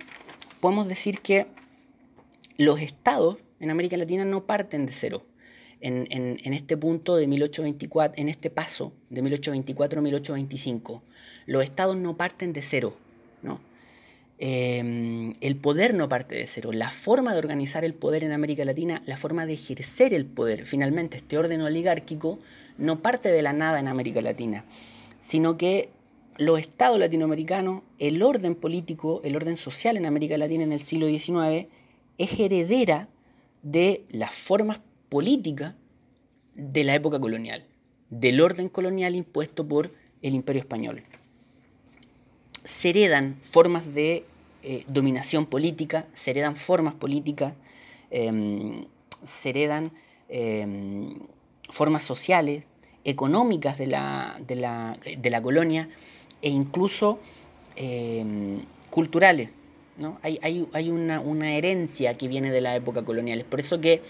podemos 0.59 0.87
decir 0.87 1.19
que 1.21 1.47
los 2.59 2.81
estados 2.81 3.37
en 3.61 3.71
América 3.71 3.97
Latina 3.97 4.25
no 4.25 4.45
parten 4.45 4.85
de 4.85 4.91
cero. 4.91 5.23
En, 5.81 6.37
este 6.43 6.75
punto 6.75 7.15
de 7.15 7.25
1824, 7.25 8.21
en 8.21 8.27
este 8.27 8.49
paso 8.49 8.91
de 9.09 9.21
1824 9.21 9.99
a 9.99 10.03
1825, 10.03 11.01
los 11.45 11.63
estados 11.63 11.95
no 11.95 12.17
parten 12.17 12.51
de 12.51 12.61
cero. 12.61 12.97
¿no? 13.41 13.61
Em, 14.39 15.31
el 15.39 15.55
poder 15.55 15.93
no 15.93 16.09
parte 16.09 16.35
de 16.35 16.47
cero. 16.47 16.73
La 16.73 16.91
forma 16.91 17.31
de 17.31 17.39
organizar 17.39 17.85
el 17.85 17.93
poder 17.93 18.25
en 18.25 18.33
América 18.33 18.65
Latina, 18.65 19.01
la 19.05 19.15
forma 19.15 19.45
de 19.45 19.53
ejercer 19.53 20.13
el 20.13 20.25
poder, 20.25 20.65
finalmente 20.65 21.15
este 21.15 21.37
orden 21.37 21.61
oligárquico, 21.61 22.39
no 22.77 22.99
parte 22.99 23.31
de 23.31 23.41
la 23.41 23.53
nada 23.53 23.79
en 23.79 23.87
América 23.87 24.21
Latina, 24.21 24.65
sino 25.17 25.57
que 25.57 25.91
los 26.37 26.59
estados 26.59 26.99
latinoamericanos, 26.99 27.83
el 27.99 28.21
orden 28.21 28.55
político, 28.55 29.21
el 29.23 29.37
orden 29.37 29.55
social 29.55 29.95
en 29.95 30.05
América 30.05 30.37
Latina 30.37 30.63
en 30.63 30.73
el 30.73 30.81
siglo 30.81 31.07
XIX, 31.07 31.67
es 32.19 32.39
heredera 32.39 33.09
de 33.63 34.05
las 34.11 34.35
formas 34.35 34.79
políticas 35.09 35.73
de 36.53 36.83
la 36.83 36.93
época 36.93 37.19
colonial, 37.19 37.65
del 38.11 38.41
orden 38.41 38.69
colonial 38.69 39.15
impuesto 39.15 39.67
por 39.67 39.91
el 40.21 40.35
imperio 40.35 40.61
español. 40.61 41.03
Se 42.63 42.89
heredan 42.89 43.37
formas 43.41 43.93
de 43.95 44.25
eh, 44.61 44.83
dominación 44.87 45.47
política, 45.47 46.07
se 46.13 46.31
heredan 46.31 46.55
formas 46.55 46.93
políticas, 46.93 47.53
em, 48.11 48.85
se 49.23 49.49
heredan 49.49 49.91
em, 50.27 51.19
formas 51.69 52.03
sociales, 52.03 52.67
económicas 53.05 53.77
de 53.77 53.87
la, 53.87 54.37
de 54.45 55.29
la 55.29 55.41
colonia, 55.41 55.89
e 56.41 56.49
incluso 56.49 57.19
em, 57.75 58.65
culturales. 58.89 59.49
¿No? 59.99 60.19
Hay, 60.21 60.39
hay, 60.41 60.89
una, 60.89 61.55
herencia 61.55 62.17
que 62.17 62.27
viene 62.27 62.51
de 62.51 62.61
la 62.61 62.75
época 62.75 63.03
colonial. 63.03 63.39
Es 63.39 63.45
por 63.45 63.59
eso 63.59 63.79
que 63.79 64.01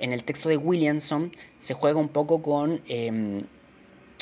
en 0.00 0.12
el 0.12 0.24
texto 0.24 0.48
de 0.48 0.56
Williamson 0.56 1.32
se 1.58 1.74
juega 1.74 1.98
un 1.98 2.08
poco 2.08 2.42
con, 2.42 2.80
em, 2.88 3.42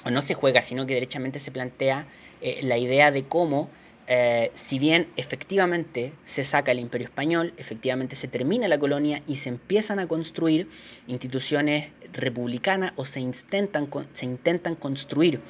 o 0.04 0.10
no 0.10 0.22
se 0.22 0.34
juega, 0.34 0.62
sino 0.62 0.86
que 0.86 0.94
derechamente 0.94 1.38
se 1.38 1.50
plantea 1.50 2.06
eh, 2.40 2.60
la 2.62 2.78
idea 2.78 3.10
de 3.10 3.24
cómo, 3.24 3.70
eh, 4.08 4.50
si 4.54 4.78
bien 4.78 5.08
efectivamente 5.16 6.12
se 6.26 6.44
saca 6.44 6.72
el 6.72 6.80
imperio 6.80 7.06
español, 7.06 7.54
efectivamente 7.56 8.16
se 8.16 8.26
termina 8.26 8.66
la 8.66 8.78
colonia 8.78 9.22
y 9.28 9.36
se 9.36 9.48
empiezan 9.48 10.00
a 10.00 10.08
construir 10.08 10.68
instituciones 11.06 11.90
republicanas 12.12 12.92
o 12.96 13.04
se 13.04 13.20
intentan, 13.20 13.88
se 14.12 14.26
intentan 14.26 14.74
construir 14.74 15.40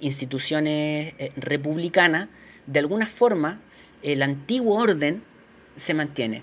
instituciones 0.00 1.14
eh, 1.18 1.30
republicanas, 1.36 2.28
de 2.68 2.78
alguna 2.78 3.06
forma 3.06 3.60
el 4.02 4.22
antiguo 4.22 4.80
orden 4.80 5.22
se 5.76 5.94
mantiene. 5.94 6.42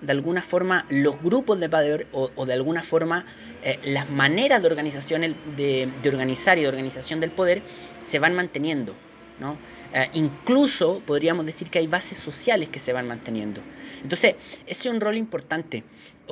De 0.00 0.12
alguna 0.12 0.42
forma 0.42 0.86
los 0.90 1.20
grupos 1.20 1.58
de 1.58 1.68
poder 1.68 2.06
o, 2.12 2.46
de 2.46 2.52
alguna 2.52 2.84
forma 2.84 3.26
eh, 3.64 3.80
las 3.84 4.08
maneras 4.08 4.62
de 4.62 4.68
organización 4.68 5.22
de, 5.56 5.88
de, 6.00 6.08
organizar 6.08 6.56
y 6.56 6.62
de 6.62 6.68
organización 6.68 7.18
del 7.18 7.32
poder 7.32 7.62
se 8.00 8.20
van 8.20 8.34
manteniendo. 8.34 8.94
¿no? 9.40 9.58
Eh, 9.92 10.08
incluso 10.14 11.02
podríamos 11.04 11.44
decir 11.46 11.68
que 11.68 11.80
hay 11.80 11.88
bases 11.88 12.16
sociales 12.16 12.68
que 12.68 12.78
se 12.78 12.92
van 12.92 13.08
manteniendo. 13.08 13.60
Entonces, 14.02 14.36
ese 14.66 14.88
es 14.88 14.94
un 14.94 15.00
rol 15.00 15.16
importante 15.16 15.82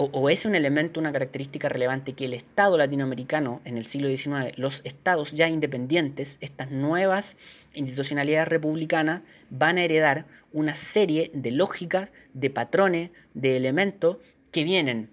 o, 0.08 0.30
es 0.30 0.46
un 0.46 0.54
elemento, 0.54 0.98
una 0.98 1.12
característica 1.12 1.68
relevante 1.68 2.14
que 2.14 2.24
el 2.24 2.34
Estado 2.34 2.78
latinoamericano 2.78 3.60
en 3.64 3.76
el 3.76 3.84
siglo 3.84 4.08
XIX, 4.08 4.56
los 4.56 4.80
estados 4.84 5.32
ya 5.32 5.48
independientes, 5.48 6.38
estas 6.40 6.70
nuevas 6.70 7.36
institucionalidades 7.74 8.48
republicanas, 8.48 9.22
van 9.50 9.76
a 9.76 9.82
heredar 9.82 10.24
una 10.52 10.74
serie 10.74 11.30
de 11.34 11.50
lógicas, 11.50 12.10
de 12.32 12.48
patrones, 12.48 13.10
de 13.34 13.56
elementos 13.56 14.16
que 14.52 14.64
vienen 14.64 15.10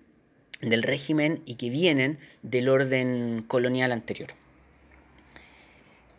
del 0.62 0.84
régimen 0.84 1.42
y 1.46 1.56
que 1.56 1.70
vienen 1.70 2.18
del 2.42 2.70
orden 2.70 3.44
colonial 3.48 3.92
anterior. 3.92 4.30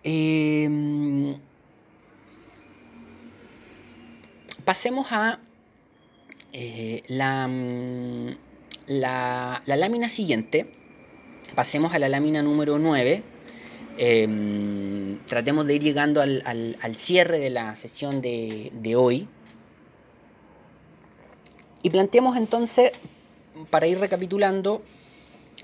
Eh, 0.04 1.36
pasemos 4.64 5.06
a 5.10 5.40
eh, 6.52 7.02
mm, 7.08 8.47
la, 8.88 9.62
la, 9.66 9.76
lámina 9.76 10.08
siguiente. 10.08 10.66
Pasemos 11.54 11.94
a 11.94 11.98
la 11.98 12.08
lámina 12.08 12.42
número 12.42 12.78
9. 12.78 13.22
Em, 14.00 15.18
tratemos 15.26 15.66
de 15.66 15.74
ir 15.74 15.82
llegando 15.82 16.22
al, 16.22 16.94
cierre 16.94 17.40
de 17.40 17.50
la 17.50 17.74
sesión 17.74 18.22
de, 18.22 18.94
hoy. 18.96 19.26
Y 21.82 21.90
planteemos 21.90 22.36
entonces, 22.36 22.92
para 23.70 23.88
ir 23.88 23.98
recapitulando, 23.98 24.82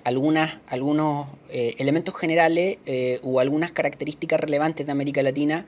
algunas, 0.02 0.58
algunos 0.66 1.28
eh, 1.48 1.74
elementos 1.78 2.16
generales 2.16 2.78
eh, 2.86 3.20
o 3.22 3.38
algunas 3.38 3.70
características 3.70 4.40
relevantes 4.40 4.84
de 4.84 4.92
América 4.92 5.22
Latina 5.22 5.66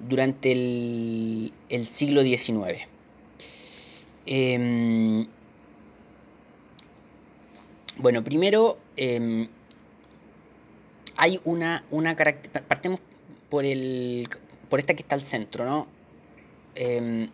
durante 0.00 0.50
el, 0.50 1.52
siglo 1.86 2.22
XIX. 2.22 2.88
Em, 7.98 8.02
bueno, 8.02 8.24
primero 8.24 8.78
em, 8.96 9.48
hay 11.16 11.40
una, 11.44 11.84
una 11.90 12.16
partemos 12.16 13.00
por, 13.50 13.64
el, 13.64 14.28
por 14.68 14.78
esta 14.78 14.94
que 14.94 15.02
está 15.02 15.14
al 15.14 15.22
centro, 15.22 15.64
¿no? 15.64 15.86
Em, 16.74 17.28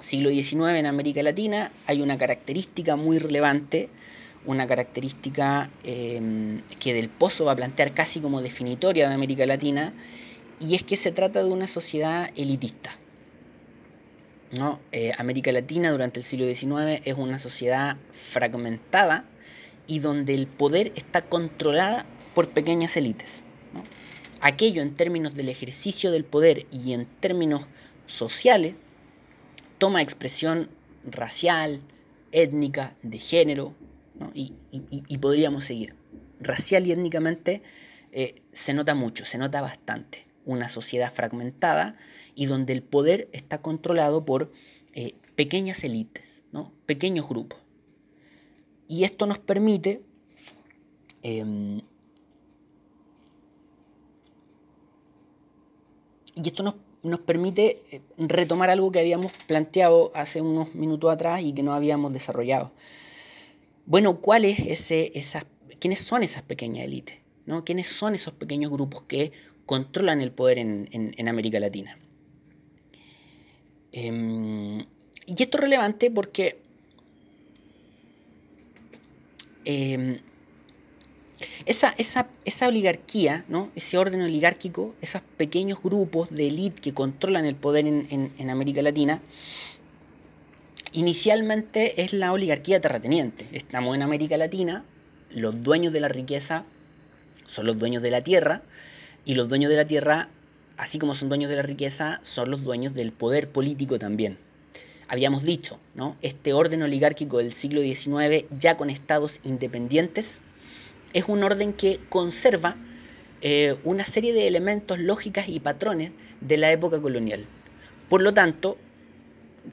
siglo 0.00 0.30
XIX 0.30 0.78
en 0.78 0.86
América 0.86 1.22
Latina 1.22 1.72
hay 1.86 2.02
una 2.02 2.18
característica 2.18 2.96
muy 2.96 3.18
relevante, 3.18 3.88
una 4.46 4.66
característica 4.66 5.70
que 5.82 6.94
Del 6.94 7.08
Pozo 7.10 7.44
va 7.44 7.52
a 7.52 7.56
plantear 7.56 7.92
casi 7.92 8.20
como 8.20 8.40
definitoria 8.40 9.08
de 9.08 9.14
América 9.14 9.44
Latina, 9.44 9.92
y 10.58 10.74
es 10.74 10.82
que 10.82 10.96
se 10.96 11.12
trata 11.12 11.42
de 11.42 11.50
una 11.50 11.66
sociedad 11.66 12.30
elitista. 12.36 12.96
¿no? 14.52 14.80
Eh, 14.92 15.12
América 15.18 15.52
Latina 15.52 15.90
durante 15.90 16.20
el 16.20 16.24
siglo 16.24 16.46
XIX 16.46 17.02
es 17.04 17.14
una 17.16 17.38
sociedad 17.38 17.96
fragmentada 18.12 19.24
y 19.90 19.98
donde 19.98 20.34
el 20.34 20.46
poder 20.46 20.92
está 20.94 21.22
controlada 21.22 22.06
por 22.32 22.50
pequeñas 22.50 22.96
élites. 22.96 23.42
Aquello 24.40 24.82
en 24.82 24.94
términos 24.94 25.34
del 25.34 25.48
ejercicio 25.48 26.12
del 26.12 26.24
poder 26.24 26.66
y 26.70 26.92
en 26.92 27.06
términos 27.06 27.66
sociales 28.06 28.76
toma 29.78 30.00
expresión 30.00 30.70
racial, 31.04 31.80
étnica, 32.30 32.94
de 33.02 33.18
género, 33.18 33.74
y, 34.32 34.52
podríamos 35.18 35.64
seguir. 35.64 35.96
Racial 36.38 36.86
y 36.86 36.92
étnicamente 36.92 37.62
eh, 38.12 38.42
se 38.52 38.74
nota 38.74 38.94
mucho, 38.94 39.24
se 39.24 39.38
nota 39.38 39.60
bastante 39.60 40.28
una 40.44 40.68
sociedad 40.68 41.12
fragmentada 41.12 41.96
y 42.36 42.46
donde 42.46 42.74
el 42.74 42.84
poder 42.84 43.28
está 43.32 43.60
controlado 43.60 44.24
por 44.24 44.52
eh, 44.94 45.16
pequeñas 45.34 45.82
élites, 45.82 46.24
pequeños 46.86 47.28
grupos. 47.28 47.59
Y 48.90 49.04
esto 49.04 49.24
nos 49.26 49.38
permite 49.38 50.02
em, 51.22 51.80
y 56.34 56.48
esto 56.48 56.64
nos, 56.64 56.74
nos, 57.04 57.20
permite 57.20 57.84
eh, 57.92 58.00
retomar 58.18 58.68
algo 58.68 58.90
que 58.90 58.98
habíamos 58.98 59.30
planteado 59.46 60.10
hace 60.16 60.40
unos 60.40 60.74
minutos 60.74 61.12
atrás 61.12 61.40
y 61.40 61.52
que 61.52 61.62
no 61.62 61.72
habíamos 61.72 62.12
desarrollado. 62.12 62.72
Bueno, 63.86 64.20
¿cuál 64.20 64.44
es 64.44 64.58
ese, 64.58 65.12
¿quiénes 65.78 66.00
son 66.00 66.24
esas 66.24 66.42
pequeñas 66.42 66.84
élites? 66.84 67.20
¿no? 67.46 67.64
¿Quiénes 67.64 67.86
son 67.86 68.16
esos 68.16 68.34
pequeños 68.34 68.72
grupos 68.72 69.02
que 69.02 69.30
controlan 69.66 70.20
el 70.20 70.32
poder 70.32 70.58
en, 70.58 71.28
América 71.28 71.60
Latina. 71.60 71.96
Em, 73.92 74.80
y 75.26 75.42
esto 75.42 75.58
es 75.58 75.60
relevante 75.60 76.10
porque 76.10 76.69
em, 79.64 80.20
esa, 81.66 81.94
esa, 81.96 82.68
oligarquía, 82.68 83.44
¿no? 83.48 83.70
ese 83.74 83.96
orden 83.98 84.22
oligárquico, 84.22 84.94
esos 85.00 85.22
pequeños 85.36 85.82
grupos 85.82 86.30
de 86.30 86.48
élite 86.48 86.80
que 86.80 86.94
controlan 86.94 87.46
el 87.46 87.54
poder 87.54 87.86
en, 87.86 88.50
América 88.50 88.82
Latina, 88.82 89.22
inicialmente 90.92 92.02
es 92.02 92.12
la 92.12 92.32
oligarquía 92.32 92.80
terrateniente. 92.80 93.46
Estamos 93.52 93.94
en 93.96 94.02
América 94.02 94.36
Latina, 94.36 94.84
los 95.30 95.62
dueños 95.62 95.92
de 95.92 96.00
la 96.00 96.08
riqueza 96.08 96.64
son 97.46 97.66
los 97.66 97.78
dueños 97.78 98.02
de 98.02 98.10
la 98.10 98.22
tierra, 98.22 98.62
y 99.24 99.34
los 99.34 99.48
dueños 99.48 99.70
de 99.70 99.76
la 99.76 99.84
tierra, 99.84 100.28
así 100.76 100.98
como 100.98 101.14
son 101.14 101.28
dueños 101.28 101.50
de 101.50 101.56
la 101.56 101.62
riqueza, 101.62 102.20
son 102.22 102.50
los 102.50 102.62
dueños 102.62 102.94
del 102.94 103.12
poder 103.12 103.50
político 103.50 103.98
también. 103.98 104.38
Habíamos 105.10 105.42
dicho, 105.42 105.80
¿no? 105.96 106.16
Este 106.22 106.52
orden 106.52 106.84
oligárquico 106.84 107.38
del 107.38 107.50
siglo 107.50 107.80
XIX, 107.80 108.44
ya 108.56 108.76
con 108.76 108.90
estados 108.90 109.40
independientes, 109.42 110.40
es 111.12 111.24
un 111.26 111.42
orden 111.42 111.72
que 111.72 111.98
conserva 112.08 112.76
eh, 113.40 113.74
una 113.82 114.04
serie 114.04 114.32
de 114.32 114.46
elementos 114.46 115.00
lógicas 115.00 115.48
y 115.48 115.58
patrones 115.58 116.12
de 116.40 116.58
la 116.58 116.70
época 116.70 117.02
colonial. 117.02 117.44
Por 118.08 118.22
lo 118.22 118.32
tanto, 118.32 118.78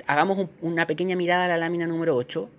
hagamos 0.08 0.48
una 0.60 0.88
pequeña 0.88 1.16
mirada 1.16 1.46
a 1.46 1.50
la 1.50 1.60
lámina 1.60 1.86
número 1.86 2.16
8. 2.16 2.50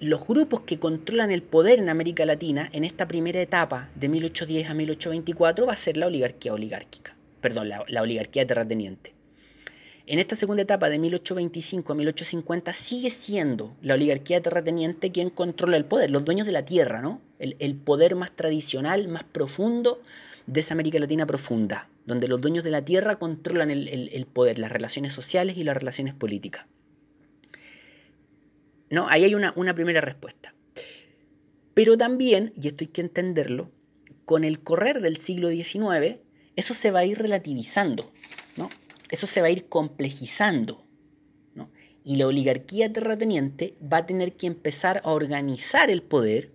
los 0.00 0.28
grupos 0.28 0.60
que 0.60 0.78
controlan 0.78 1.30
el 1.30 1.42
poder 1.42 1.78
en 1.78 1.88
América 1.88 2.26
Latina 2.26 2.68
en 2.74 2.84
esta 2.84 3.08
primera 3.08 3.40
etapa 3.40 3.88
de 3.94 4.10
1810 4.10 4.68
a 4.68 4.74
1824 4.74 5.64
va 5.64 5.72
a 5.72 5.76
ser 5.76 5.96
la 5.96 6.06
oligarquía 6.06 6.52
oligárquica, 6.52 7.16
perdón, 7.40 7.70
la 7.70 8.02
oligarquía 8.02 8.46
terrateniente. 8.46 9.21
En 10.06 10.18
esta 10.18 10.34
segunda 10.34 10.62
etapa 10.62 10.88
de 10.88 10.98
1825 10.98 11.92
a 11.92 11.96
1850 11.96 12.72
sigue 12.72 13.10
siendo 13.10 13.76
la 13.82 13.94
oligarquía 13.94 14.42
terrateniente 14.42 15.12
quien 15.12 15.30
controla 15.30 15.76
el 15.76 15.84
poder, 15.84 16.10
los 16.10 16.24
dueños 16.24 16.46
de 16.46 16.52
la 16.52 16.64
tierra, 16.64 17.00
¿no? 17.00 17.20
El, 17.38 17.74
poder 17.76 18.16
más 18.16 18.34
tradicional, 18.34 19.08
más 19.08 19.24
profundo 19.24 20.00
de 20.46 20.60
esa 20.60 20.74
América 20.74 20.98
Latina 20.98 21.26
profunda, 21.26 21.88
donde 22.04 22.28
los 22.28 22.40
dueños 22.40 22.64
de 22.64 22.70
la 22.70 22.84
tierra 22.84 23.16
controlan 23.16 23.70
el, 23.70 24.26
poder, 24.32 24.58
las 24.58 24.72
relaciones 24.72 25.12
sociales 25.12 25.56
y 25.56 25.64
las 25.64 25.76
relaciones 25.76 26.14
políticas. 26.14 26.66
¿No? 28.90 29.08
Ahí 29.08 29.24
hay 29.24 29.34
una, 29.34 29.52
una 29.56 29.74
primera 29.74 30.00
respuesta. 30.00 30.54
Pero 31.74 31.96
también, 31.96 32.52
y 32.60 32.68
esto 32.68 32.84
hay 32.84 32.88
que 32.88 33.00
entenderlo, 33.00 33.70
con 34.24 34.44
el 34.44 34.60
correr 34.60 35.00
del 35.00 35.16
siglo 35.16 35.48
XIX, 35.48 36.18
eso 36.54 36.74
se 36.74 36.90
va 36.90 37.00
a 37.00 37.04
ir 37.04 37.18
relativizando, 37.18 38.12
¿no? 38.56 38.68
Eso 39.12 39.26
se 39.26 39.42
va 39.42 39.48
a 39.48 39.50
ir 39.50 39.68
complejizando. 39.68 40.86
Y 42.02 42.16
la 42.16 42.26
oligarquía 42.26 42.92
terrateniente 42.92 43.76
va 43.80 43.98
a 43.98 44.06
tener 44.06 44.32
que 44.32 44.48
empezar 44.48 45.02
a 45.04 45.12
organizar 45.12 45.88
el 45.88 46.02
poder 46.02 46.50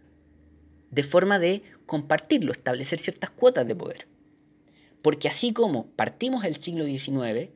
de 0.91 1.03
forma 1.03 1.39
de 1.39 1.61
compartirlo, 1.85 2.51
establecer 2.51 2.99
ciertas 2.99 3.29
cuotas 3.29 3.65
de 3.65 3.75
poder. 3.75 4.07
Porque 5.01 5.29
así 5.29 5.53
como 5.53 5.87
partimos 5.91 6.43
el 6.43 6.57
siglo 6.57 6.83
XIX 6.83 7.51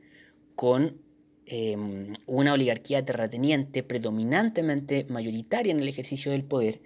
con 0.54 1.02
em, 1.44 2.14
una 2.26 2.54
oligarquía 2.54 3.04
terrateniente 3.04 3.82
predominantemente 3.82 5.04
mayoritaria 5.10 5.72
en 5.72 5.80
el 5.80 5.88
ejercicio 5.88 6.30
del 6.30 6.44
poder, 6.44 6.80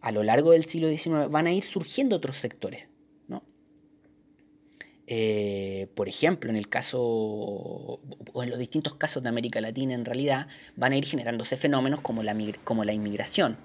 a 0.00 0.12
lo 0.12 0.22
largo 0.22 0.52
del 0.52 0.66
siglo 0.66 0.88
XIX 0.88 1.30
van 1.30 1.46
a 1.46 1.52
ir 1.52 1.64
surgiendo 1.64 2.16
otros 2.16 2.36
sectores. 2.36 2.91
Eh, 5.06 5.88
por 5.94 6.08
ejemplo, 6.08 6.48
en 6.50 6.56
el 6.56 6.68
caso, 6.68 7.00
o 7.00 8.42
en 8.42 8.50
los 8.50 8.58
distintos 8.58 8.94
casos 8.94 9.22
de 9.22 9.28
América 9.28 9.60
Latina 9.60 9.94
en 9.94 10.04
realidad, 10.04 10.46
van 10.76 10.92
a 10.92 10.96
ir 10.96 11.04
generándose 11.04 11.56
fenómenos 11.56 12.00
como 12.00 12.22
la, 12.22 12.36
como 12.64 12.84
la 12.84 12.92
inmigración, 12.92 13.56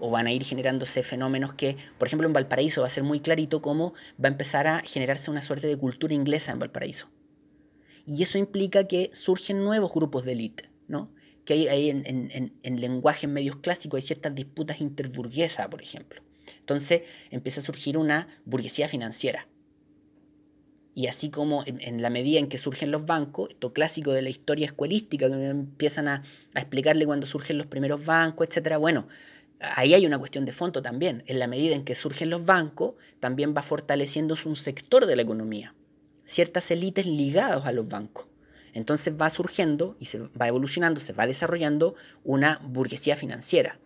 o 0.00 0.10
van 0.10 0.26
a 0.26 0.32
ir 0.32 0.42
generándose 0.42 1.02
fenómenos 1.02 1.54
que, 1.54 1.76
por 1.98 2.08
ejemplo, 2.08 2.26
en 2.26 2.32
Valparaíso 2.32 2.80
va 2.80 2.88
a 2.88 2.90
ser 2.90 3.04
muy 3.04 3.20
clarito 3.20 3.62
cómo 3.62 3.94
va 4.22 4.28
a 4.28 4.32
empezar 4.32 4.66
a 4.66 4.80
generarse 4.80 5.30
una 5.30 5.42
suerte 5.42 5.68
de 5.68 5.76
cultura 5.76 6.14
inglesa 6.14 6.52
en 6.52 6.58
Valparaíso. 6.58 7.08
Y 8.04 8.22
eso 8.24 8.36
implica 8.36 8.88
que 8.88 9.10
surgen 9.12 9.62
nuevos 9.62 9.94
grupos 9.94 10.24
de 10.24 10.32
élite, 10.32 10.70
¿no? 10.88 11.12
Que 11.44 11.70
hay, 11.70 11.90
en, 11.90 12.04
en, 12.06 12.52
en 12.62 12.80
lenguaje 12.80 13.26
en 13.26 13.32
medios 13.32 13.56
clásicos 13.56 13.98
hay 13.98 14.02
ciertas 14.02 14.34
disputas 14.34 14.80
interburguesas, 14.80 15.68
por 15.68 15.80
ejemplo. 15.80 16.22
Entonces 16.58 17.02
empieza 17.30 17.60
a 17.60 17.64
surgir 17.64 17.96
una 17.96 18.28
burguesía 18.44 18.88
financiera 18.88 19.48
y 20.94 21.06
así 21.06 21.30
como 21.30 21.64
en, 21.66 22.02
la 22.02 22.10
medida 22.10 22.38
en 22.38 22.48
que 22.48 22.58
surgen 22.58 22.90
los 22.90 23.06
bancos, 23.06 23.50
esto 23.50 23.72
clásico 23.72 24.12
de 24.12 24.22
la 24.22 24.28
historia 24.28 24.66
escuelística, 24.66 25.28
que 25.28 25.46
empiezan 25.46 26.08
a, 26.08 26.22
explicarle 26.54 27.06
cuando 27.06 27.26
surgen 27.26 27.56
los 27.56 27.66
primeros 27.66 28.04
bancos, 28.04 28.48
etc. 28.48 28.76
Bueno, 28.76 29.08
ahí 29.60 29.94
hay 29.94 30.04
una 30.04 30.18
cuestión 30.18 30.44
de 30.44 30.52
fondo 30.52 30.82
también. 30.82 31.24
En 31.26 31.38
la 31.38 31.46
medida 31.46 31.74
en 31.74 31.84
que 31.84 31.94
surgen 31.94 32.28
los 32.28 32.44
bancos, 32.44 32.94
también 33.20 33.54
va 33.56 33.62
fortaleciéndose 33.62 34.48
un 34.48 34.56
sector 34.56 35.06
de 35.06 35.16
la 35.16 35.22
economía, 35.22 35.74
ciertas 36.24 36.70
élites 36.70 37.06
ligadas 37.06 37.64
a 37.64 37.72
los 37.72 37.88
bancos. 37.88 38.26
Entonces 38.74 39.14
va 39.18 39.30
surgiendo 39.30 39.96
y 39.98 40.06
se 40.06 40.18
va 40.18 40.48
evolucionando, 40.48 41.00
se 41.00 41.12
va 41.12 41.26
desarrollando 41.26 41.94
una 42.24 42.60
burguesía 42.64 43.16
financiera. 43.16 43.78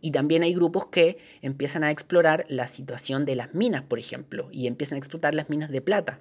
Y 0.00 0.10
también 0.12 0.42
hay 0.42 0.54
grupos 0.54 0.86
que 0.86 1.18
empiezan 1.42 1.84
a 1.84 1.90
explorar 1.90 2.46
la 2.48 2.66
situación 2.66 3.24
de 3.24 3.36
las 3.36 3.54
minas, 3.54 3.82
por 3.82 3.98
ejemplo, 3.98 4.48
y 4.52 4.66
empiezan 4.66 4.96
a 4.96 4.98
explotar 4.98 5.34
las 5.34 5.50
minas 5.50 5.70
de 5.70 5.80
plata 5.80 6.20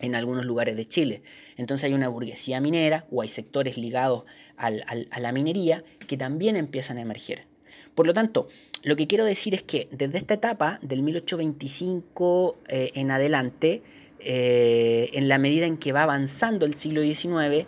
en 0.00 0.14
algunos 0.14 0.44
lugares 0.44 0.76
de 0.76 0.84
Chile. 0.84 1.22
Entonces 1.56 1.84
hay 1.84 1.94
una 1.94 2.08
burguesía 2.08 2.60
minera 2.60 3.06
o 3.10 3.22
hay 3.22 3.28
sectores 3.28 3.78
ligados 3.78 4.24
a 4.56 5.20
la 5.20 5.32
minería 5.32 5.84
que 6.06 6.16
también 6.16 6.56
empiezan 6.56 6.98
a 6.98 7.02
emerger. 7.02 7.46
Por 7.94 8.06
lo 8.06 8.12
tanto, 8.12 8.48
lo 8.82 8.94
que 8.94 9.06
quiero 9.06 9.24
decir 9.24 9.54
es 9.54 9.62
que 9.62 9.88
desde 9.90 10.18
esta 10.18 10.34
etapa, 10.34 10.78
del 10.82 11.02
1825 11.02 12.58
eh, 12.68 12.90
en 12.94 13.10
adelante, 13.10 13.82
eh, 14.20 15.10
en 15.14 15.28
la 15.28 15.38
medida 15.38 15.66
en 15.66 15.78
que 15.78 15.92
va 15.92 16.02
avanzando 16.02 16.66
el 16.66 16.74
siglo 16.74 17.00
XIX, 17.02 17.66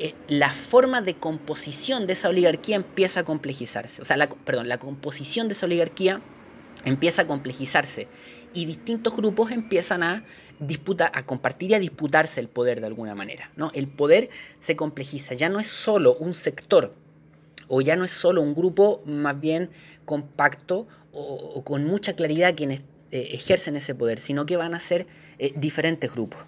eh, 0.00 0.14
la 0.28 0.50
forma 0.52 1.02
de 1.02 1.14
composición 1.14 2.06
de 2.06 2.14
esa 2.14 2.30
oligarquía 2.30 2.76
empieza 2.76 3.20
a 3.20 3.24
complejizarse. 3.24 4.00
O 4.00 4.04
sea, 4.06 4.16
la, 4.16 4.30
perdón, 4.30 4.66
la 4.66 4.78
composición 4.78 5.46
de 5.48 5.52
esa 5.52 5.66
oligarquía 5.66 6.22
empieza 6.86 7.22
a 7.22 7.26
complejizarse 7.26 8.08
y 8.54 8.64
distintos 8.64 9.14
grupos 9.14 9.52
empiezan 9.52 10.02
a 10.02 10.24
disputar, 10.58 11.10
a 11.14 11.26
compartir 11.26 11.72
y 11.72 11.74
a 11.74 11.78
disputarse 11.78 12.40
el 12.40 12.48
poder 12.48 12.80
de 12.80 12.86
alguna 12.86 13.14
manera. 13.14 13.50
¿no? 13.56 13.70
El 13.74 13.88
poder 13.88 14.30
se 14.58 14.74
complejiza, 14.74 15.34
ya 15.34 15.50
no 15.50 15.60
es 15.60 15.68
solo 15.68 16.16
un 16.16 16.32
sector 16.34 16.94
o 17.68 17.82
ya 17.82 17.96
no 17.96 18.04
es 18.04 18.10
solo 18.10 18.40
un 18.40 18.54
grupo 18.54 19.02
más 19.04 19.38
bien 19.38 19.70
compacto 20.06 20.88
o, 21.12 21.62
con 21.62 21.84
mucha 21.84 22.16
claridad 22.16 22.54
quienes 22.56 22.80
eh, 23.10 23.28
ejercen 23.32 23.76
ese 23.76 23.94
poder, 23.94 24.18
sino 24.18 24.46
que 24.46 24.56
van 24.56 24.74
a 24.74 24.80
ser 24.80 25.06
eh, 25.38 25.52
diferentes 25.56 26.10
grupos. 26.10 26.40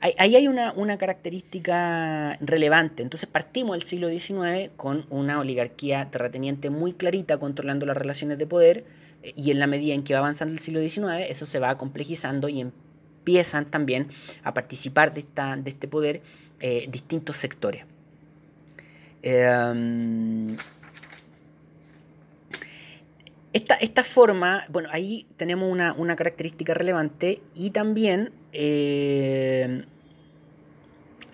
Ahí 0.00 0.36
hay 0.36 0.46
una, 0.46 0.98
característica 0.98 2.36
relevante. 2.40 3.02
Entonces 3.02 3.28
partimos 3.28 3.76
del 3.76 3.82
siglo 3.82 4.08
XIX 4.08 4.70
con 4.76 5.04
una 5.10 5.40
oligarquía 5.40 6.08
terrateniente 6.10 6.70
muy 6.70 6.92
clarita 6.92 7.38
controlando 7.38 7.84
las 7.84 7.96
relaciones 7.96 8.38
de 8.38 8.46
poder 8.46 8.84
eh, 9.22 9.32
y 9.34 9.50
en 9.50 9.58
la 9.58 9.66
medida 9.66 9.94
en 9.94 10.04
que 10.04 10.14
va 10.14 10.20
avanzando 10.20 10.52
el 10.52 10.60
siglo 10.60 10.80
XIX 10.80 11.28
eso 11.28 11.46
se 11.46 11.58
va 11.58 11.76
complejizando 11.76 12.48
y 12.48 12.60
empiezan 12.60 13.64
también 13.66 14.08
a 14.44 14.54
participar 14.54 15.12
de, 15.12 15.20
esta, 15.20 15.56
de 15.56 15.70
este 15.70 15.88
poder 15.88 16.22
eh, 16.60 16.86
distintos 16.88 17.36
sectores. 17.36 17.84
Em, 19.22 20.56
esta, 23.52 24.04
forma, 24.04 24.64
bueno, 24.68 24.88
ahí 24.92 25.26
tenemos 25.36 25.70
una, 25.70 26.16
característica 26.16 26.74
relevante 26.74 27.40
y 27.54 27.70
también 27.70 28.32
eh, 28.52 29.84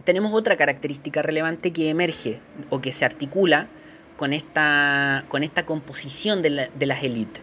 tenemos 0.04 0.32
otra 0.32 0.56
característica 0.56 1.22
relevante 1.22 1.72
que 1.72 1.88
emerge 1.88 2.40
o 2.70 2.80
que 2.80 2.92
se 2.92 3.04
articula 3.04 3.68
con 4.16 4.32
esta, 4.32 5.24
con 5.28 5.42
esta 5.42 5.66
composición 5.66 6.42
de, 6.42 6.50
las 6.50 7.02
élites. 7.02 7.42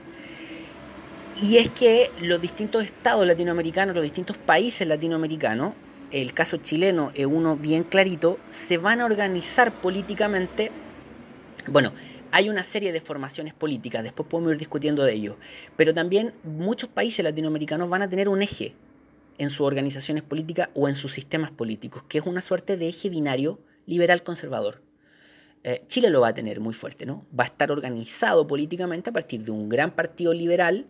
Y 1.42 1.58
es 1.58 1.70
que 1.70 2.12
los 2.22 2.40
distintos 2.40 2.84
estados 2.84 3.26
latinoamericanos, 3.26 3.96
los 3.96 4.04
distintos 4.04 4.38
países 4.38 4.88
latinoamericanos, 4.88 5.74
el 6.12 6.34
caso 6.34 6.58
chileno 6.58 7.12
es 7.16 7.26
uno 7.26 7.56
bien 7.56 7.84
clarito, 7.84 8.38
se 8.50 8.78
van 8.78 9.02
a 9.02 9.06
organizar 9.06 9.74
políticamente, 9.82 10.72
bueno, 11.68 11.94
hay 12.32 12.50
una 12.50 12.64
serie 12.64 12.92
de 12.94 13.02
formaciones 13.02 13.54
políticas, 13.54 14.04
después 14.04 14.30
podemos 14.30 14.52
ir 14.52 14.60
discutiendo 14.60 15.04
de 15.04 15.14
ello, 15.14 15.38
pero 15.78 15.94
también 15.94 16.34
muchos 16.44 16.90
países 16.90 17.24
latinoamericanos 17.24 17.90
van 17.90 18.04
a 18.04 18.10
tener 18.10 18.30
un 18.30 18.42
eje 18.42 18.76
en 19.38 19.50
sus 19.50 19.62
organizaciones 19.62 20.24
políticas 20.24 20.70
o 20.74 20.88
en 20.88 20.96
sus 20.96 21.14
sistemas 21.14 21.52
políticos, 21.52 22.04
que 22.08 22.20
es 22.20 22.26
una 22.26 22.42
suerte 22.42 22.78
de 22.78 22.90
eje 22.90 23.10
binario 23.10 23.60
liberal-conservador. 23.86 24.82
Eh, 25.64 25.84
Chile 25.88 26.10
lo 26.10 26.22
va 26.22 26.30
a 26.30 26.34
tener 26.34 26.60
muy 26.60 26.74
fuerte, 26.74 27.06
¿no? 27.06 27.26
Va 27.38 27.44
a 27.44 27.48
estar 27.48 27.72
organizado 27.72 28.48
políticamente 28.48 29.10
a 29.10 29.14
partir 29.14 29.44
de 29.44 29.52
un 29.52 29.70
gran 29.70 29.96
partido 29.96 30.34
liberal, 30.34 30.88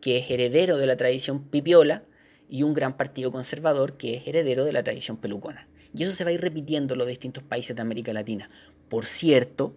que 0.00 0.18
es 0.18 0.30
heredero 0.30 0.76
de 0.78 0.86
la 0.86 0.96
tradición 0.96 1.44
pipiola, 1.44 2.04
y 2.48 2.64
un 2.64 2.74
gran 2.74 2.96
partido 2.96 3.30
conservador, 3.30 3.96
que 3.96 4.16
es 4.16 4.26
heredero 4.26 4.64
de 4.64 4.72
la 4.72 4.82
tradición 4.82 5.16
pelucona. 5.16 5.68
Y 5.94 6.02
eso 6.02 6.12
se 6.12 6.24
va 6.24 6.30
a 6.30 6.32
ir 6.32 6.40
repitiendo 6.40 6.94
en 6.94 6.98
los 6.98 7.06
distintos 7.08 7.44
países 7.44 7.76
de 7.76 7.82
América 7.82 8.12
Latina. 8.12 8.50
Por 8.88 9.06
cierto, 9.06 9.74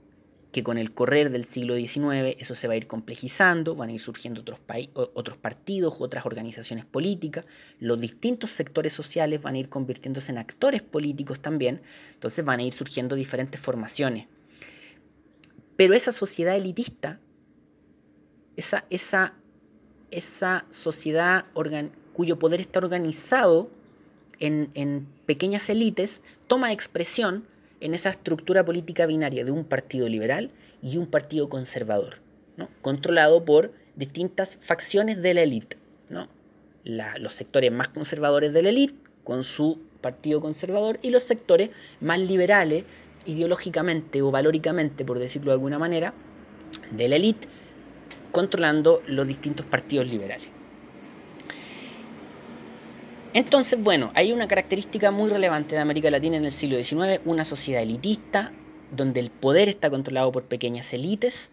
que 0.53 0.63
con 0.63 0.77
el 0.77 0.93
correr 0.93 1.31
del 1.31 1.45
siglo 1.45 1.75
XIX 1.75 2.37
eso 2.37 2.53
se 2.53 2.67
va 2.67 2.75
a 2.75 2.77
ir 2.77 2.85
complejizando, 2.85 3.75
van 3.75 3.89
a 3.89 3.93
ir 3.93 3.99
surgiendo 3.99 4.41
otros, 4.41 4.59
otros 4.93 5.35
partidos, 5.35 5.95
otras 5.99 6.27
organizaciones 6.27 6.85
políticas, 6.85 7.45
los 7.79 7.99
distintos 7.99 8.51
sectores 8.51 8.93
sociales 8.93 9.41
van 9.41 9.55
a 9.55 9.57
ir 9.57 9.67
convirtiéndose 9.67 10.31
en 10.31 10.37
actores 10.37 10.83
políticos 10.83 11.39
también, 11.41 11.81
entonces 12.13 12.45
van 12.45 12.59
a 12.59 12.63
ir 12.63 12.71
surgiendo 12.71 13.15
diferentes 13.15 13.59
formaciones. 13.59 14.27
Pero 15.75 15.95
esa 15.95 16.11
sociedad 16.11 16.55
elitista, 16.55 17.19
esa, 18.55 18.85
esa, 18.91 19.33
esa 20.11 20.67
sociedad 20.69 21.45
cuyo 22.13 22.37
poder 22.37 22.61
está 22.61 22.77
organizado 22.77 23.71
en, 24.39 24.69
en 24.75 25.07
pequeñas 25.25 25.67
élites, 25.69 26.21
toma 26.45 26.71
expresión 26.71 27.47
en 27.83 27.93
esa 27.93 28.09
estructura 28.09 28.63
política 28.63 29.05
binaria 29.05 29.43
de 29.43 29.51
un 29.51 29.65
partido 29.65 30.07
liberal 30.07 30.51
y 30.81 30.95
un 30.95 31.05
partido 31.05 31.49
conservador, 31.49 32.19
controlado 32.81 33.43
por 33.43 33.73
distintas 33.97 34.57
facciones 34.61 35.21
de 35.21 35.33
la 35.33 35.41
élite. 35.41 35.77
los 36.85 37.33
sectores 37.33 37.71
más 37.73 37.89
conservadores 37.89 38.53
de 38.53 38.61
la 38.61 38.69
élite 38.69 38.95
con 39.25 39.43
su 39.43 39.79
partido 39.99 40.39
conservador 40.39 40.97
y 41.01 41.09
los 41.09 41.23
sectores 41.23 41.71
más 41.99 42.19
liberales 42.19 42.85
ideológicamente 43.25 44.21
o 44.21 44.31
valóricamente, 44.31 45.03
por 45.03 45.19
decirlo 45.19 45.51
de 45.51 45.55
alguna 45.55 45.77
manera, 45.77 46.13
de 46.91 47.09
la 47.09 47.17
élite 47.17 47.49
controlando 48.31 49.01
los 49.07 49.27
distintos 49.27 49.65
partidos 49.65 50.07
liberales. 50.09 50.49
Entonces, 53.33 53.81
bueno, 53.81 54.11
hay 54.13 54.31
una 54.31 54.47
característica 54.47 55.09
muy 55.09 55.29
relevante 55.29 55.73
de 55.73 55.81
América 55.81 56.11
Latina 56.11 56.37
en 56.37 56.45
el 56.45 56.51
siglo 56.51 56.77
XIX, 56.77 57.19
una 57.25 57.45
sociedad 57.45 57.81
elitista, 57.81 58.51
donde 58.91 59.19
el 59.19 59.31
poder 59.31 59.69
está 59.69 59.89
controlado 59.89 60.31
por 60.31 60.43
pequeñas 60.43 60.93
élites. 60.93 61.49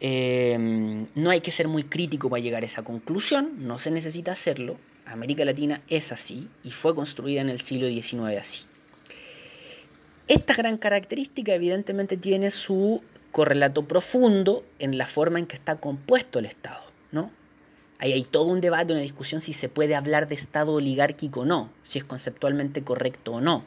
Em, 0.00 1.06
no 1.14 1.30
hay 1.30 1.40
que 1.40 1.50
ser 1.50 1.68
muy 1.68 1.84
crítico 1.84 2.28
para 2.28 2.42
llegar 2.42 2.62
a 2.62 2.66
esa 2.66 2.82
conclusión, 2.82 3.66
no 3.66 3.78
se 3.78 3.90
necesita 3.90 4.32
hacerlo. 4.32 4.76
América 5.06 5.44
Latina 5.46 5.80
es 5.88 6.12
así 6.12 6.48
y 6.62 6.70
fue 6.70 6.94
construida 6.94 7.40
en 7.40 7.48
el 7.48 7.60
siglo 7.60 7.88
XIX 7.88 8.38
así. 8.38 8.64
Esta 10.28 10.52
gran 10.52 10.76
característica 10.76 11.54
evidentemente 11.54 12.18
tiene 12.18 12.50
su 12.50 13.02
correlato 13.32 13.86
profundo 13.86 14.64
en 14.78 14.98
la 14.98 15.06
forma 15.06 15.38
en 15.38 15.46
que 15.46 15.56
está 15.56 15.76
compuesto 15.76 16.38
el 16.38 16.44
Estado. 16.44 16.87
Ahí 17.98 18.12
hay 18.12 18.22
todo 18.22 18.44
un 18.44 18.60
debate, 18.60 18.92
una 18.92 19.02
discusión 19.02 19.40
si 19.40 19.52
se 19.52 19.68
puede 19.68 19.96
hablar 19.96 20.28
de 20.28 20.36
Estado 20.36 20.72
oligárquico 20.72 21.40
o 21.40 21.44
no, 21.44 21.70
si 21.82 21.98
es 21.98 22.04
conceptualmente 22.04 22.82
correcto 22.82 23.32
o 23.32 23.40
no. 23.40 23.64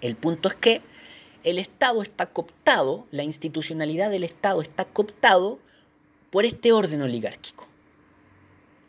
El 0.00 0.16
punto 0.16 0.48
es 0.48 0.54
que 0.54 0.80
el 1.44 1.58
Estado 1.58 2.02
está 2.02 2.26
cooptado, 2.26 3.06
la 3.10 3.22
institucionalidad 3.22 4.10
del 4.10 4.24
Estado 4.24 4.62
está 4.62 4.86
cooptado 4.86 5.58
por 6.30 6.46
este 6.46 6.72
orden 6.72 7.02
oligárquico, 7.02 7.68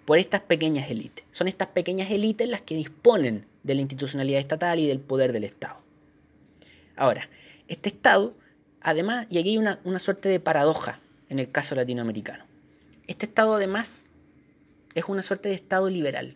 por 0.05 0.17
estas 0.19 0.39
pequeñas 0.41 0.89
élites. 0.89 1.25
Son 1.33 1.49
estas 1.49 1.67
pequeñas 1.67 2.09
élites 2.09 2.47
las 2.47 2.61
que 2.61 2.75
disponen 2.75 3.45
de 3.63 3.75
la 3.75 3.81
institucionalidad 3.81 4.39
estatal 4.39 4.79
y 4.79 4.87
del 4.87 5.01
poder 5.01 5.33
del 5.33 5.43
Estado. 5.43 5.81
Ahora, 6.95 7.29
este 7.67 7.89
Estado, 7.89 8.33
además, 8.79 9.27
y 9.29 9.37
aquí 9.37 9.49
hay 9.49 9.57
una, 9.57 9.79
una 9.83 9.99
suerte 9.99 10.29
de 10.29 10.39
paradoja 10.39 11.01
en 11.27 11.39
el 11.39 11.51
caso 11.51 11.75
latinoamericano, 11.75 12.45
este 13.07 13.25
Estado 13.25 13.55
además 13.55 14.05
es 14.95 15.05
una 15.07 15.21
suerte 15.21 15.49
de 15.49 15.55
Estado 15.55 15.89
liberal, 15.89 16.35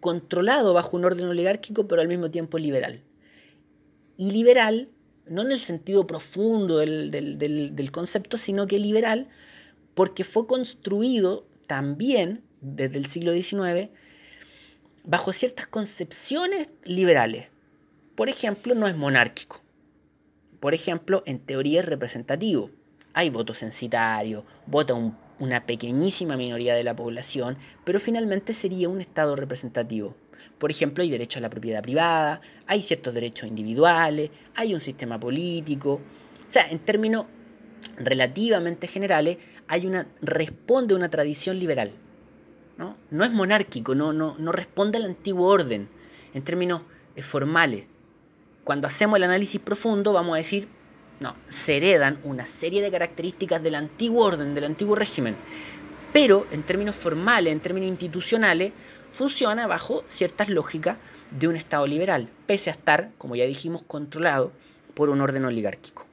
controlado 0.00 0.74
bajo 0.74 0.96
un 0.96 1.04
orden 1.04 1.28
oligárquico, 1.28 1.86
pero 1.86 2.02
al 2.02 2.08
mismo 2.08 2.30
tiempo 2.30 2.58
liberal. 2.58 3.02
Y 4.16 4.32
liberal, 4.32 4.90
no 5.26 5.42
en 5.42 5.52
el 5.52 5.60
sentido 5.60 6.06
profundo 6.06 6.78
del, 6.78 7.88
concepto, 7.92 8.36
sino 8.36 8.66
que 8.66 8.78
liberal 8.78 9.28
porque 9.94 10.24
fue 10.24 10.46
construido 10.46 11.46
también 11.66 12.42
desde 12.60 12.98
el 12.98 13.06
siglo 13.06 13.32
XIX 13.32 13.90
bajo 15.04 15.32
ciertas 15.32 15.66
concepciones 15.66 16.68
liberales. 16.84 17.48
Por 18.14 18.28
ejemplo, 18.28 18.74
no 18.74 18.86
es 18.86 18.96
monárquico. 18.96 19.60
Por 20.58 20.74
ejemplo, 20.74 21.22
en 21.24 21.38
teoría 21.38 21.80
es 21.80 21.86
representativo. 21.86 22.70
Hay 23.14 23.30
voto 23.30 23.54
censitario, 23.54 24.44
vota 24.66 24.94
un 24.94 25.16
una 25.40 25.66
pequeñísima 25.66 26.36
minoría 26.36 26.74
de 26.74 26.84
la 26.84 26.94
población, 26.94 27.56
pero 27.84 27.98
finalmente 27.98 28.54
sería 28.54 28.88
un 28.88 29.00
Estado 29.00 29.34
representativo. 29.34 30.14
Por 30.58 30.70
ejemplo, 30.70 31.02
hay 31.02 31.10
derecho 31.10 31.38
a 31.38 31.42
la 31.42 31.50
propiedad 31.50 31.82
privada, 31.82 32.40
hay 32.66 32.82
ciertos 32.82 33.12
derechos 33.14 33.48
individuales, 33.48 34.30
hay 34.54 34.74
un 34.74 34.80
sistema 34.80 35.18
político. 35.18 35.94
O 35.94 36.50
sea, 36.50 36.68
en 36.70 36.78
términos 36.78 37.26
relativamente 37.96 38.86
generales, 38.86 39.38
hay 39.66 39.86
una, 39.86 40.06
responde 40.20 40.94
a 40.94 40.96
una 40.96 41.08
tradición 41.08 41.58
liberal. 41.58 41.92
¿no? 42.76 42.96
no 43.10 43.24
es 43.24 43.30
monárquico, 43.30 43.94
no, 43.94 44.12
no, 44.12 44.36
no 44.38 44.52
responde 44.52 44.96
al 44.96 45.04
antiguo 45.04 45.48
orden 45.48 45.88
en 46.32 46.42
términos 46.42 46.82
eh, 47.14 47.22
formales. 47.22 47.86
Cuando 48.64 48.86
hacemos 48.86 49.16
el 49.16 49.24
análisis 49.24 49.60
profundo, 49.60 50.12
vamos 50.12 50.34
a 50.34 50.38
decir, 50.38 50.68
no, 51.20 51.36
se 51.48 51.76
heredan 51.76 52.18
una 52.24 52.46
serie 52.46 52.80
de 52.80 52.90
características 52.90 53.62
del 53.62 53.74
antiguo 53.74 54.24
orden, 54.24 54.54
del 54.54 54.64
antiguo 54.64 54.96
régimen. 54.96 55.36
Pero 56.14 56.46
en 56.50 56.62
términos 56.62 56.96
formales, 56.96 57.52
en 57.52 57.60
términos 57.60 57.90
institucionales, 57.90 58.72
funciona 59.12 59.66
bajo 59.66 60.02
ciertas 60.08 60.48
lógicas 60.48 60.96
de 61.30 61.46
un 61.46 61.56
Estado 61.56 61.86
liberal, 61.86 62.30
pese 62.46 62.70
a 62.70 62.72
estar, 62.72 63.12
como 63.18 63.36
ya 63.36 63.44
dijimos, 63.44 63.82
controlado 63.82 64.50
por 64.94 65.10
un 65.10 65.20
orden 65.20 65.44
oligárquico. 65.44 66.06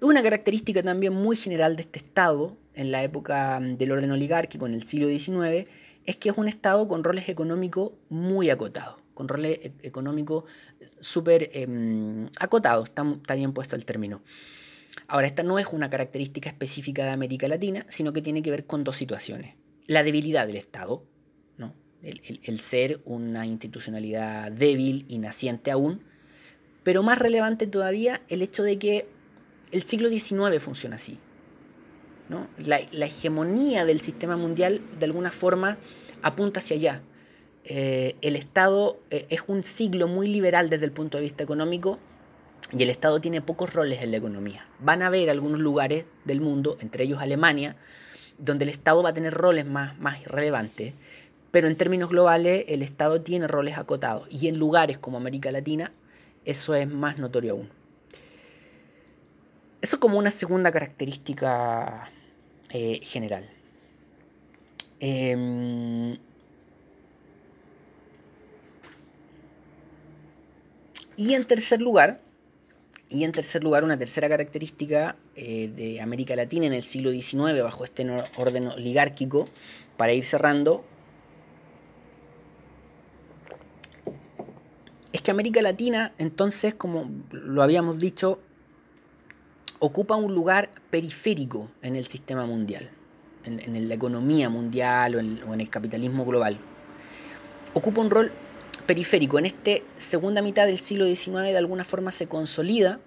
Una 0.00 0.22
característica 0.22 0.82
también 0.82 1.12
muy 1.12 1.36
general 1.36 1.76
de 1.76 1.82
este 1.82 1.98
Estado, 1.98 2.56
en 2.74 2.90
la 2.90 3.02
época 3.02 3.60
del 3.60 3.92
orden 3.92 4.12
oligárquico, 4.12 4.66
en 4.66 4.74
el 4.74 4.82
siglo 4.82 5.08
XIX, 5.08 5.68
es 6.06 6.16
que 6.16 6.30
es 6.30 6.38
un 6.38 6.48
Estado 6.48 6.88
con 6.88 7.04
roles 7.04 7.28
económicos 7.28 7.92
muy 8.08 8.48
acotados 8.48 9.05
con 9.16 9.28
roles 9.28 9.58
e-, 9.60 9.72
económicos 9.82 10.44
súper 11.00 11.48
em, 11.54 12.28
acotados, 12.38 12.90
está, 12.90 13.34
bien 13.34 13.52
puesto 13.52 13.74
el 13.74 13.84
término. 13.84 14.22
Ahora, 15.08 15.26
esta 15.26 15.42
no 15.42 15.58
es 15.58 15.66
una 15.72 15.90
característica 15.90 16.50
específica 16.50 17.04
de 17.04 17.10
América 17.10 17.48
Latina, 17.48 17.86
sino 17.88 18.12
que 18.12 18.22
tiene 18.22 18.42
que 18.42 18.50
ver 18.50 18.66
con 18.66 18.84
dos 18.84 18.96
situaciones. 18.96 19.56
La 19.86 20.04
debilidad 20.04 20.46
del 20.46 20.56
Estado, 20.56 21.02
¿no? 21.56 21.74
el, 22.02 22.60
ser 22.60 23.00
una 23.04 23.46
institucionalidad 23.46 24.52
débil 24.52 25.06
y 25.08 25.18
naciente 25.18 25.70
aún, 25.70 26.02
pero 26.82 27.02
más 27.02 27.18
relevante 27.18 27.66
todavía 27.66 28.20
el 28.28 28.42
hecho 28.42 28.62
de 28.62 28.78
que 28.78 29.08
el 29.72 29.82
siglo 29.82 30.10
XIX 30.10 30.60
funciona 30.60 30.96
así. 30.96 31.18
¿no? 32.28 32.48
La, 32.58 32.80
la, 32.92 33.06
hegemonía 33.06 33.84
del 33.84 34.00
sistema 34.00 34.36
mundial 34.36 34.82
de 34.98 35.06
alguna 35.06 35.30
forma 35.30 35.78
apunta 36.22 36.60
hacia 36.60 36.76
allá. 36.76 37.02
Eh, 37.68 38.14
el 38.22 38.36
Estado 38.36 38.96
eh, 39.10 39.26
es 39.28 39.42
un 39.48 39.64
siglo 39.64 40.06
muy 40.06 40.28
liberal 40.28 40.70
desde 40.70 40.84
el 40.84 40.92
punto 40.92 41.18
de 41.18 41.24
vista 41.24 41.42
económico 41.42 41.98
y 42.70 42.80
el 42.80 42.90
Estado 42.90 43.20
tiene 43.20 43.40
pocos 43.40 43.72
roles 43.72 44.02
en 44.02 44.12
la 44.12 44.18
economía. 44.18 44.68
Van 44.78 45.02
a 45.02 45.08
haber 45.08 45.30
algunos 45.30 45.58
lugares 45.58 46.04
del 46.24 46.40
mundo, 46.40 46.76
entre 46.80 47.02
ellos 47.04 47.20
Alemania, 47.20 47.74
donde 48.38 48.64
el 48.64 48.70
Estado 48.70 49.02
va 49.02 49.10
a 49.10 49.14
tener 49.14 49.34
roles 49.34 49.66
más, 49.66 49.98
más 49.98 50.22
relevantes, 50.26 50.94
pero 51.50 51.66
en 51.66 51.76
términos 51.76 52.10
globales 52.10 52.66
el 52.68 52.82
Estado 52.82 53.20
tiene 53.22 53.48
roles 53.48 53.76
acotados 53.78 54.28
y 54.30 54.46
en 54.46 54.58
lugares 54.58 54.98
como 54.98 55.16
América 55.16 55.50
Latina 55.50 55.92
eso 56.44 56.76
es 56.76 56.88
más 56.88 57.18
notorio 57.18 57.54
aún. 57.54 57.68
Eso 59.82 59.98
como 59.98 60.18
una 60.18 60.30
segunda 60.30 60.70
característica 60.70 62.10
eh, 62.70 63.00
general. 63.02 63.48
Em, 65.00 66.16
Y 71.16 71.34
en 71.34 71.44
tercer 71.44 71.80
lugar, 71.80 72.20
y 73.08 73.24
en 73.24 73.32
tercer 73.32 73.64
lugar, 73.64 73.84
una 73.84 73.98
tercera 73.98 74.28
característica 74.28 75.16
eh, 75.34 75.70
de 75.74 76.00
América 76.00 76.36
Latina 76.36 76.66
en 76.66 76.74
el 76.74 76.82
siglo 76.82 77.10
XIX, 77.10 77.62
bajo 77.62 77.84
este 77.84 78.06
orden 78.36 78.68
oligárquico, 78.68 79.46
para 79.96 80.12
ir 80.12 80.24
cerrando, 80.24 80.84
es 85.12 85.22
que 85.22 85.30
América 85.30 85.62
Latina, 85.62 86.12
entonces, 86.18 86.74
como 86.74 87.10
lo 87.30 87.62
habíamos 87.62 87.98
dicho, 87.98 88.38
ocupa 89.78 90.16
un 90.16 90.34
lugar 90.34 90.70
periférico 90.90 91.70
en 91.80 91.96
el 91.96 92.06
sistema 92.06 92.44
mundial, 92.44 92.90
en, 93.44 93.88
la 93.88 93.94
economía 93.94 94.50
mundial 94.50 95.14
o 95.14 95.54
en 95.54 95.60
el 95.60 95.70
capitalismo 95.70 96.26
global. 96.26 96.58
Ocupa 97.72 98.02
un 98.02 98.10
rol 98.10 98.32
periférico. 98.86 99.38
En 99.38 99.46
esta 99.46 99.72
segunda 99.96 100.42
mitad 100.42 100.66
del 100.66 100.78
siglo 100.78 101.06
XIX 101.06 101.42
de 101.42 101.58
alguna 101.58 101.84
forma 101.84 102.12
se 102.12 102.28
consolida 102.28 103.00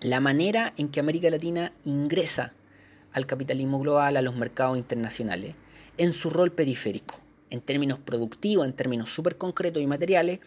la 0.00 0.20
manera 0.20 0.74
en 0.76 0.88
que 0.88 1.00
América 1.00 1.30
Latina 1.30 1.72
ingresa 1.84 2.52
al 3.12 3.26
capitalismo 3.26 3.80
global, 3.80 4.16
a 4.16 4.22
los 4.22 4.36
mercados 4.36 4.76
internacionales, 4.76 5.54
en 5.96 6.12
su 6.12 6.28
rol 6.28 6.52
periférico. 6.52 7.20
En 7.48 7.60
términos 7.60 7.98
productivos, 7.98 8.66
en 8.66 8.74
términos 8.74 9.10
súper 9.10 9.38
concretos 9.38 9.82
y 9.82 9.86
materiales, 9.86 10.40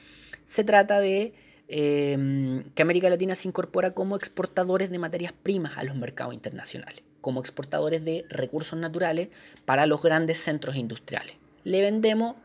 se 0.44 0.64
trata 0.64 1.00
de 1.00 1.34
em, 1.68 2.64
que 2.76 2.82
América 2.82 3.10
Latina 3.10 3.36
se 3.36 3.48
incorpora 3.48 3.92
como 3.92 4.16
exportadores 4.16 4.92
de 4.92 5.00
materias 5.00 5.34
primas 5.42 5.78
a 5.78 5.84
los 5.84 5.96
mercados 5.96 6.34
internacionales, 6.34 7.02
como 7.22 7.40
exportadores 7.40 8.04
de 8.04 8.26
recursos 8.30 8.78
naturales 8.78 9.30
para 9.66 9.86
los 9.86 10.02
grandes 10.04 10.40
centros 10.40 10.76
industriales. 10.76 11.36
Le 11.64 11.82
vendemos 11.82 12.36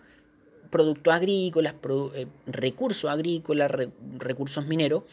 productos 0.74 1.14
agrícolas, 1.14 1.74
eh, 2.16 2.26
recursos 2.48 3.08
agrícolas, 3.08 3.70
recursos 4.18 4.66
mineros 4.66 5.04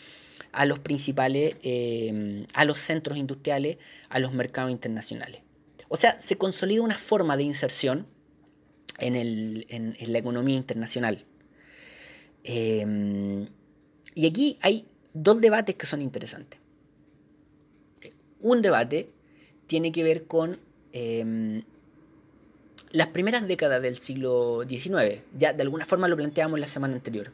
a 0.53 0.66
los 0.66 0.80
principales, 0.80 1.55
em, 1.62 2.47
a 2.55 2.66
los 2.66 2.80
centros 2.80 3.16
industriales, 3.20 3.78
a 4.09 4.18
los 4.18 4.34
mercados 4.34 4.72
internacionales. 4.72 5.43
O 5.88 5.97
sea, 5.97 6.20
se 6.20 6.36
consolida 6.36 6.82
una 6.82 6.97
forma 6.97 7.38
de 7.38 7.43
inserción 7.43 8.07
en, 8.97 9.14
la 10.14 10.18
economía 10.18 10.55
internacional. 10.55 11.26
Em, 12.43 13.47
y 14.16 14.26
aquí 14.26 14.57
hay 14.62 14.88
dos 15.14 15.41
debates 15.41 15.76
que 15.76 15.86
son 15.86 16.01
interesantes. 16.01 16.59
Un 18.39 18.64
debate 18.64 19.12
tiene 19.68 19.91
que 19.91 20.01
ver 20.01 20.26
con 20.26 20.59
las 22.92 23.08
primeras 23.08 23.48
décadas 23.48 23.82
del 23.82 23.98
siglo 23.98 24.64
XIX. 24.68 25.22
Ya 25.38 25.54
de 25.54 25.62
alguna 25.62 25.86
forma 25.86 26.08
lo 26.08 26.16
planteamos 26.16 26.60
la 26.60 26.68
semana 26.68 26.96
anterior. 26.96 27.32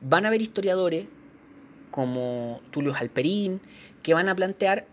Van 0.00 0.24
a 0.24 0.28
haber 0.28 0.42
historiadores 0.42 1.06
como 1.90 2.60
Tulio 2.70 2.94
Halperín 2.94 3.60
que 4.02 4.14
van 4.14 4.28
a 4.28 4.34
plantear 4.34 4.86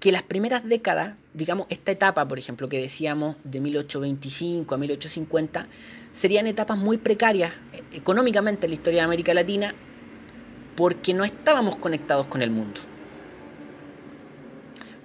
que 0.00 0.12
las 0.12 0.22
primeras 0.22 0.68
décadas, 0.68 1.18
digamos, 1.32 1.66
esta 1.70 1.90
etapa, 1.90 2.28
por 2.28 2.38
ejemplo, 2.38 2.68
que 2.68 2.78
decíamos 2.78 3.36
de 3.42 3.60
1825 3.60 4.74
a 4.74 4.78
1850, 4.78 5.66
serían 6.12 6.46
etapas 6.46 6.76
muy 6.76 6.98
precarias 6.98 7.52
eh, 7.72 7.82
económicamente 7.92 8.66
en 8.66 8.72
la 8.72 8.74
historia 8.74 9.00
de 9.00 9.04
América 9.06 9.32
Latina 9.32 9.74
porque 10.76 11.14
no 11.14 11.24
estábamos 11.24 11.76
conectados 11.76 12.26
con 12.26 12.42
el 12.42 12.50
mundo. 12.50 12.80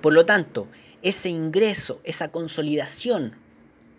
Por 0.01 0.13
lo 0.13 0.25
tanto, 0.25 0.67
ese 1.01 1.29
ingreso, 1.29 2.01
esa 2.03 2.31
consolidación 2.31 3.35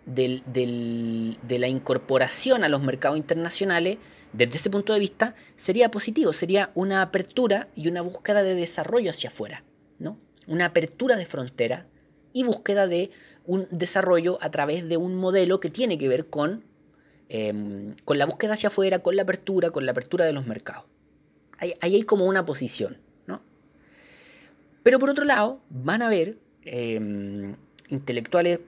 de 0.05 1.57
la 1.59 1.67
incorporación 1.67 2.63
a 2.63 2.69
los 2.69 2.81
mercados 2.81 3.17
internacionales, 3.17 3.97
desde 4.33 4.57
ese 4.57 4.69
punto 4.69 4.93
de 4.93 4.99
vista, 4.99 5.35
sería 5.55 5.91
positivo, 5.91 6.33
sería 6.33 6.71
una 6.73 7.01
apertura 7.01 7.67
y 7.75 7.87
una 7.87 8.01
búsqueda 8.01 8.43
de 8.43 8.55
desarrollo 8.55 9.11
hacia 9.11 9.29
afuera, 9.29 9.63
¿no? 9.99 10.17
una 10.47 10.65
apertura 10.65 11.17
de 11.17 11.25
frontera 11.25 11.87
y 12.33 12.43
búsqueda 12.43 12.87
de 12.87 13.11
un 13.45 13.67
desarrollo 13.71 14.37
a 14.41 14.49
través 14.51 14.87
de 14.87 14.97
un 14.97 15.15
modelo 15.15 15.59
que 15.59 15.69
tiene 15.69 15.97
que 15.97 16.07
ver 16.07 16.27
con, 16.27 16.63
em, 17.29 17.95
con 18.05 18.17
la 18.17 18.25
búsqueda 18.25 18.53
hacia 18.53 18.67
afuera, 18.67 18.99
con 18.99 19.15
la 19.15 19.23
apertura, 19.23 19.71
con 19.71 19.85
la 19.85 19.91
apertura 19.91 20.25
de 20.25 20.33
los 20.33 20.47
mercados. 20.47 20.85
Ahí, 21.57 21.75
hay 21.81 22.03
como 22.03 22.25
una 22.25 22.45
posición. 22.45 22.97
¿no? 23.27 23.41
Pero 24.83 24.99
por 24.99 25.09
otro 25.09 25.25
lado, 25.25 25.61
van 25.69 26.01
a 26.01 26.07
haber 26.07 26.37
em, 26.63 27.55
intelectuales, 27.89 28.59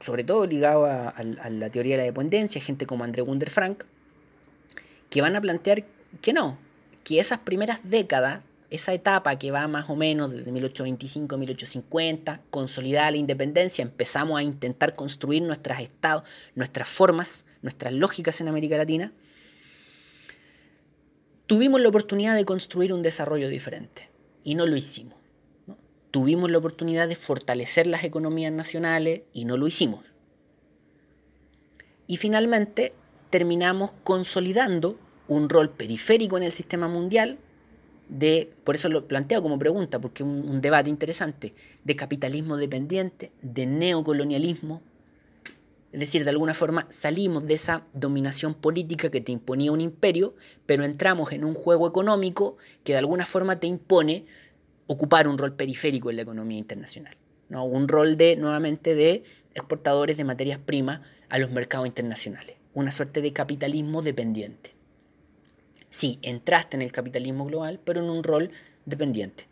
sobre 0.00 0.24
todo 0.24 0.46
ligados 0.46 0.88
a, 0.88 1.22
la 1.22 1.70
teoría 1.70 1.94
de 1.94 1.98
la 1.98 2.04
dependencia, 2.04 2.60
gente 2.60 2.86
como 2.86 3.04
André 3.04 3.22
Wunder 3.22 3.50
Frank, 3.50 3.84
que 5.10 5.20
van 5.20 5.36
a 5.36 5.40
plantear 5.40 5.84
que 6.20 6.32
no, 6.32 6.58
que 7.04 7.20
esas 7.20 7.38
primeras 7.40 7.80
décadas 7.84 8.40
esa 8.70 8.94
etapa 8.94 9.36
que 9.36 9.50
va 9.50 9.66
más 9.66 9.90
o 9.90 9.96
menos 9.96 10.32
desde 10.32 10.52
1825 10.52 11.34
a 11.34 11.38
1850, 11.38 12.40
consolidada 12.50 13.10
la 13.10 13.16
independencia, 13.16 13.82
empezamos 13.82 14.38
a 14.38 14.42
intentar 14.42 14.94
construir 14.94 15.42
nuestros 15.42 15.80
estados, 15.80 16.22
nuestras 16.54 16.88
formas, 16.88 17.46
nuestras 17.62 17.92
lógicas 17.92 18.40
en 18.40 18.48
América 18.48 18.76
Latina, 18.76 19.12
tuvimos 21.46 21.80
la 21.80 21.88
oportunidad 21.88 22.36
de 22.36 22.44
construir 22.44 22.92
un 22.92 23.02
desarrollo 23.02 23.48
diferente 23.48 24.08
y 24.44 24.54
no 24.54 24.66
lo 24.66 24.76
hicimos. 24.76 25.19
Tuvimos 26.10 26.50
la 26.50 26.58
oportunidad 26.58 27.08
de 27.08 27.16
fortalecer 27.16 27.86
las 27.86 28.04
economías 28.04 28.52
nacionales 28.52 29.22
y 29.32 29.44
no 29.44 29.56
lo 29.56 29.66
hicimos. 29.66 30.04
Y 32.06 32.16
finalmente 32.16 32.92
terminamos 33.30 33.92
consolidando 34.02 34.98
un 35.28 35.48
rol 35.48 35.70
periférico 35.70 36.36
en 36.36 36.42
el 36.42 36.52
sistema 36.52 36.88
mundial 36.88 37.38
de, 38.08 38.52
por 38.64 38.74
eso 38.74 38.88
lo 38.88 39.06
planteo 39.06 39.40
como 39.40 39.58
pregunta, 39.58 40.00
porque 40.00 40.24
es 40.24 40.28
un, 40.28 40.60
debate 40.60 40.90
interesante, 40.90 41.54
de 41.84 41.96
capitalismo 41.96 42.56
dependiente, 42.56 43.30
de 43.40 43.66
neocolonialismo. 43.66 44.82
Es 45.92 46.00
decir, 46.00 46.24
de 46.24 46.30
alguna 46.30 46.54
forma 46.54 46.86
salimos 46.90 47.46
de 47.46 47.54
esa 47.54 47.84
dominación 47.94 48.54
política 48.54 49.10
que 49.10 49.20
te 49.20 49.32
imponía 49.32 49.70
un 49.70 49.80
imperio, 49.80 50.34
pero 50.66 50.84
entramos 50.84 51.30
en 51.32 51.44
un 51.44 51.54
juego 51.54 51.86
económico 51.86 52.56
que 52.82 52.92
de 52.92 52.98
alguna 52.98 53.26
forma 53.26 53.60
te 53.60 53.68
impone 53.68 54.26
ocupar 54.92 55.28
un 55.28 55.38
rol 55.38 55.54
periférico 55.54 56.10
en 56.10 56.16
la 56.16 56.22
economía 56.22 56.58
internacional. 56.58 57.16
¿no? 57.48 57.64
Un 57.64 57.86
rol 57.86 58.16
de, 58.16 58.34
nuevamente, 58.34 58.96
de 58.96 59.22
exportadores 59.54 60.16
de 60.16 60.24
materias 60.24 60.58
primas 60.58 61.00
a 61.28 61.38
los 61.38 61.52
mercados 61.52 61.86
internacionales. 61.86 62.56
Una 62.74 62.90
suerte 62.90 63.22
de 63.22 63.32
capitalismo 63.32 64.02
dependiente. 64.02 64.74
Sí, 65.88 66.18
entraste 66.22 66.76
en 66.76 66.82
el 66.82 66.90
capitalismo 66.90 67.44
global, 67.44 67.78
pero 67.84 68.00
en 68.00 68.10
un 68.10 68.24
rol 68.24 68.50
dependiente. 68.84 69.46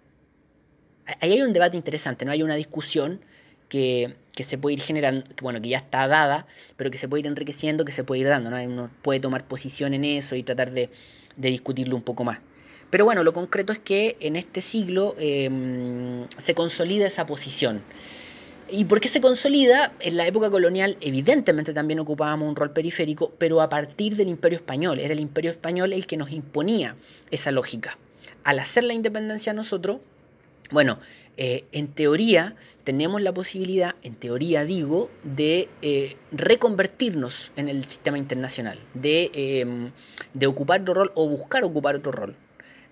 Ahí 1.20 1.34
hay 1.34 1.42
un 1.42 1.52
debate 1.52 1.76
interesante, 1.76 2.24
¿no? 2.24 2.32
Hay 2.32 2.42
una 2.42 2.56
discusión 2.56 3.20
que, 3.68 4.16
se 4.34 4.58
puede 4.58 4.74
ir 4.74 4.80
generando, 4.80 5.24
bueno, 5.40 5.60
que 5.60 5.68
ya 5.68 5.78
está 5.78 6.08
dada, 6.08 6.48
pero 6.76 6.90
que 6.90 6.98
se 6.98 7.08
puede 7.08 7.20
ir 7.20 7.26
enriqueciendo, 7.28 7.84
que 7.84 7.92
se 7.92 8.02
puede 8.02 8.22
ir 8.22 8.26
dando, 8.26 8.50
¿no? 8.50 8.60
Uno 8.60 8.90
puede 9.02 9.20
tomar 9.20 9.46
posición 9.46 9.94
en 9.94 10.04
eso 10.04 10.34
y 10.34 10.42
tratar 10.42 10.72
de, 10.72 10.90
discutirlo 11.36 11.94
un 11.94 12.02
poco 12.02 12.24
más. 12.24 12.40
Pero 12.90 13.04
bueno, 13.04 13.22
lo 13.22 13.32
concreto 13.32 13.72
es 13.72 13.78
que 13.78 14.16
en 14.20 14.36
este 14.36 14.62
siglo 14.62 15.14
em, 15.18 16.26
se 16.38 16.54
consolida 16.54 17.06
esa 17.06 17.26
posición. 17.26 17.82
¿Y 18.70 18.84
por 18.84 19.00
qué 19.00 19.08
se 19.08 19.20
consolida? 19.20 19.92
En 20.00 20.16
la 20.16 20.26
época 20.26 20.50
colonial 20.50 20.96
evidentemente 21.00 21.72
también 21.72 22.00
ocupábamos 22.00 22.48
un 22.48 22.56
rol 22.56 22.72
periférico, 22.72 23.32
pero 23.38 23.62
a 23.62 23.68
partir 23.68 24.16
del 24.16 24.28
imperio 24.28 24.58
español. 24.58 25.00
Era 25.00 25.14
el 25.14 25.20
imperio 25.20 25.50
español 25.50 25.92
el 25.92 26.06
que 26.06 26.16
nos 26.16 26.30
imponía 26.30 26.96
esa 27.30 27.50
lógica. 27.50 27.98
Al 28.44 28.58
hacer 28.58 28.84
la 28.84 28.94
independencia 28.94 29.52
nosotros, 29.52 30.00
bueno, 30.70 30.98
eh, 31.38 31.64
en 31.72 31.88
teoría 31.88 32.56
tenemos 32.84 33.22
la 33.22 33.32
posibilidad, 33.32 33.94
en 34.02 34.16
teoría 34.16 34.64
digo, 34.64 35.08
de 35.22 35.68
eh, 35.82 36.16
reconvertirnos 36.32 37.52
en 37.56 37.68
el 37.68 37.84
sistema 37.84 38.18
internacional, 38.18 38.78
de, 38.92 39.30
em, 39.34 39.92
de, 40.34 40.46
ocupar 40.46 40.80
otro 40.82 40.94
rol 40.94 41.12
o 41.14 41.28
buscar 41.28 41.64
ocupar 41.64 41.96
otro 41.96 42.12
rol. 42.12 42.36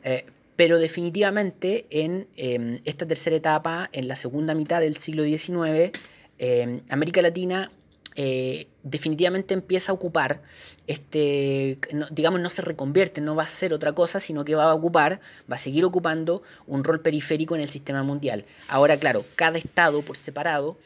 Eh, 0.07 0.25
pero 0.55 0.79
definitivamente 0.79 1.85
en 1.91 2.29
em, 2.37 2.81
esta 2.85 3.07
tercera 3.07 3.37
etapa, 3.37 3.91
en 3.93 4.09
la 4.09 4.17
segunda 4.17 4.55
mitad 4.55 4.81
del 4.81 4.97
siglo 4.97 5.25
XIX, 5.25 5.91
em, 6.39 6.81
América 6.89 7.21
Latina 7.21 7.71
eh, 8.15 8.69
definitivamente 8.83 9.53
empieza 9.53 9.93
a 9.93 9.95
ocupar, 9.95 10.41
este, 10.87 11.79
digamos, 12.11 12.41
no 12.41 12.49
se 12.49 12.63
reconvierte, 12.63 13.21
no 13.21 13.35
va 13.35 13.43
a 13.43 13.49
ser 13.49 13.75
otra 13.75 13.93
cosa, 13.93 14.21
sino 14.21 14.45
que 14.45 14.55
va 14.55 14.71
a 14.71 14.75
ocupar, 14.75 15.21
va 15.51 15.57
a 15.57 15.59
seguir 15.59 15.85
ocupando 15.85 16.43
un 16.67 16.85
rol 16.85 17.01
periférico 17.03 17.55
en 17.57 17.61
el 17.61 17.69
sistema 17.69 18.03
mundial. 18.03 18.47
Ahora, 18.69 18.99
claro, 18.99 19.27
cada 19.35 19.59
estado 19.59 20.01
por 20.01 20.17
separado 20.17 20.79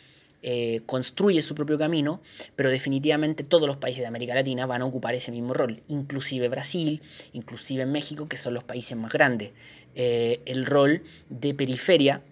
eh, 0.42 0.80
construye 0.86 1.42
su 1.42 1.54
propio 1.54 1.78
camino, 1.78 2.20
pero 2.56 2.70
definitivamente 2.70 3.44
todos 3.44 3.66
los 3.66 3.76
países 3.76 4.00
de 4.00 4.06
América 4.06 4.34
Latina 4.34 4.64
van 4.64 4.82
a 4.82 4.86
ocupar 4.86 5.14
ese 5.14 5.30
mismo 5.30 5.52
rol, 5.52 5.82
inclusive 5.88 6.48
Brasil, 6.48 7.02
inclusive 7.32 7.84
México, 7.84 8.28
que 8.28 8.38
son 8.38 8.54
los 8.54 8.64
países 8.64 8.96
más 8.96 9.12
grandes, 9.12 9.50
eh, 9.94 10.40
el 10.46 10.64
rol 10.64 11.02
de 11.28 11.52
periferia 11.52 12.22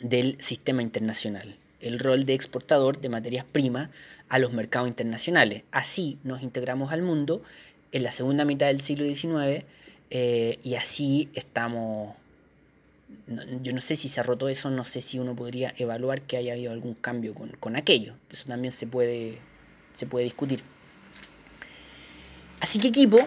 del 0.00 0.36
sistema 0.40 0.82
internacional, 0.82 1.56
el 1.80 1.98
rol 1.98 2.24
de 2.24 2.34
exportador 2.34 3.00
de 3.00 3.08
materias 3.08 3.44
primas 3.50 3.90
a 4.28 4.38
los 4.38 4.52
mercados 4.52 4.88
internacionales. 4.88 5.64
Así 5.72 6.18
nos 6.22 6.42
integramos 6.42 6.92
al 6.92 7.02
mundo 7.02 7.42
en 7.90 8.02
la 8.02 8.12
segunda 8.12 8.44
mitad 8.44 8.66
del 8.66 8.80
siglo 8.80 9.06
XIX 9.06 9.64
eh, 10.10 10.58
y 10.62 10.74
así 10.74 11.30
estamos 11.34 12.14
yo 13.62 13.72
no 13.72 13.80
sé 13.80 13.96
si 13.96 14.08
se 14.08 14.20
ha 14.20 14.22
roto 14.22 14.48
eso, 14.48 14.70
no 14.70 14.84
sé 14.84 15.00
si 15.00 15.18
uno 15.18 15.34
podría 15.34 15.74
evaluar 15.76 16.22
que 16.22 16.36
haya 16.36 16.52
habido 16.52 16.72
algún 16.72 16.94
cambio 16.94 17.34
con, 17.34 17.76
aquello. 17.76 18.14
Eso 18.30 18.46
también 18.46 18.72
se 18.72 18.86
puede, 18.86 19.38
se 19.94 20.06
puede 20.06 20.24
discutir. 20.24 20.62
Así 22.60 22.78
que 22.78 22.88
equipo, 22.88 23.18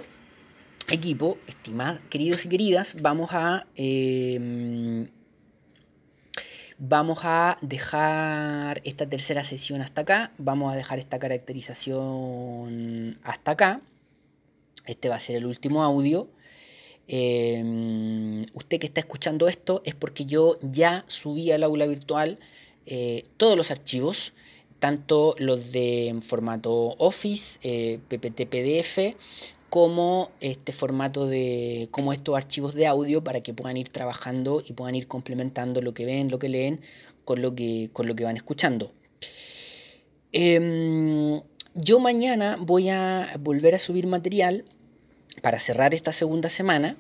equipo, 0.90 1.38
estimados 1.48 2.00
queridos 2.10 2.46
y 2.46 2.50
queridas, 2.50 3.02
vamos 3.02 3.30
a... 3.34 3.66
Em, 3.76 5.08
vamos 6.80 7.20
a 7.24 7.58
dejar 7.62 8.82
esta 8.84 9.08
tercera 9.08 9.44
sesión 9.44 9.82
hasta 9.82 10.02
acá. 10.02 10.32
Vamos 10.38 10.74
a 10.74 10.76
dejar 10.76 11.00
esta 11.00 11.20
caracterización 11.20 13.20
hasta 13.24 13.52
acá. 13.52 13.82
Este 14.86 15.10
va 15.10 15.16
a 15.16 15.20
ser 15.20 15.38
el 15.38 15.46
último 15.46 15.84
audio. 15.84 16.30
Em, 17.08 18.46
usted 18.54 18.80
que 18.80 18.88
está 18.88 19.00
escuchando 19.00 19.48
esto 19.48 19.82
es 19.86 19.96
porque 19.96 20.26
yo 20.26 20.58
ya 20.62 21.06
subí 21.08 21.52
al 21.52 21.64
aula 21.64 21.88
virtual 21.88 22.38
eh, 22.86 23.26
todos 23.38 23.56
los 23.56 23.72
archivos, 23.72 24.34
tanto 24.80 25.36
los 25.40 25.72
de 25.72 26.16
formato 26.22 26.96
Office, 26.98 27.60
eh, 27.64 28.00
PPT, 28.10 28.46
PDF, 28.46 29.16
como 29.70 30.32
este 30.40 30.72
formato 30.72 31.28
de, 31.28 31.88
como 31.92 32.14
estos 32.14 32.36
archivos 32.36 32.74
de 32.74 32.88
audio 32.88 33.24
para 33.24 33.42
que 33.42 33.54
puedan 33.54 33.78
ir 33.78 33.90
trabajando 33.90 34.64
y 34.66 34.74
puedan 34.74 34.96
ir 34.96 35.08
complementando 35.08 35.82
lo 35.82 35.94
que 35.94 36.06
ven, 36.06 36.30
lo 36.30 36.40
que 36.40 36.50
leen 36.50 36.82
con 37.26 37.42
lo 37.42 37.56
que, 37.56 37.90
con 37.94 38.08
lo 38.08 38.16
que 38.16 38.24
van 38.24 38.38
escuchando. 38.38 38.92
Em, 40.32 41.42
yo 41.74 42.00
mañana 42.00 42.58
voy 42.60 42.90
a 42.90 43.36
volver 43.40 43.76
a 43.76 43.80
subir 43.80 44.08
material 44.08 44.66
para 45.42 45.60
cerrar 45.60 45.94
esta 45.94 46.14
segunda 46.14 46.50
semana 46.50 46.98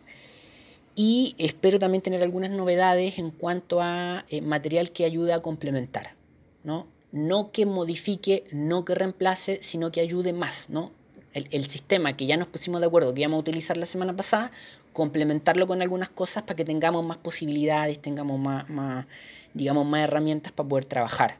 y 0.99 1.35
espero 1.37 1.77
también 1.77 2.01
tener 2.01 2.23
algunas 2.23 2.49
novedades 2.49 3.19
en 3.19 3.29
cuanto 3.29 3.81
a 3.83 4.25
eh, 4.29 4.41
material 4.41 4.91
que 4.91 5.05
ayude 5.05 5.31
a 5.31 5.43
complementar, 5.43 6.15
¿no? 6.63 6.87
No 7.11 7.51
que 7.51 7.67
modifique, 7.67 8.45
no 8.51 8.83
que 8.83 8.95
reemplace, 8.95 9.59
sino 9.61 9.91
que 9.91 10.01
ayude 10.01 10.33
más, 10.33 10.71
¿no? 10.71 10.91
El, 11.33 11.69
sistema 11.69 12.17
que 12.17 12.25
ya 12.25 12.35
nos 12.35 12.47
pusimos 12.47 12.81
de 12.81 12.87
acuerdo 12.87 13.13
que 13.13 13.21
íbamos 13.21 13.37
a 13.37 13.41
utilizar 13.41 13.77
la 13.77 13.85
semana 13.85 14.15
pasada, 14.15 14.51
complementarlo 14.91 15.67
con 15.67 15.83
algunas 15.83 16.09
cosas 16.09 16.41
para 16.41 16.55
que 16.55 16.65
tengamos 16.65 17.05
más 17.05 17.17
posibilidades, 17.17 18.01
tengamos 18.01 18.39
más, 18.39 19.05
digamos, 19.53 19.85
más 19.85 20.01
herramientas 20.01 20.51
para 20.51 20.67
poder 20.67 20.85
trabajar. 20.85 21.37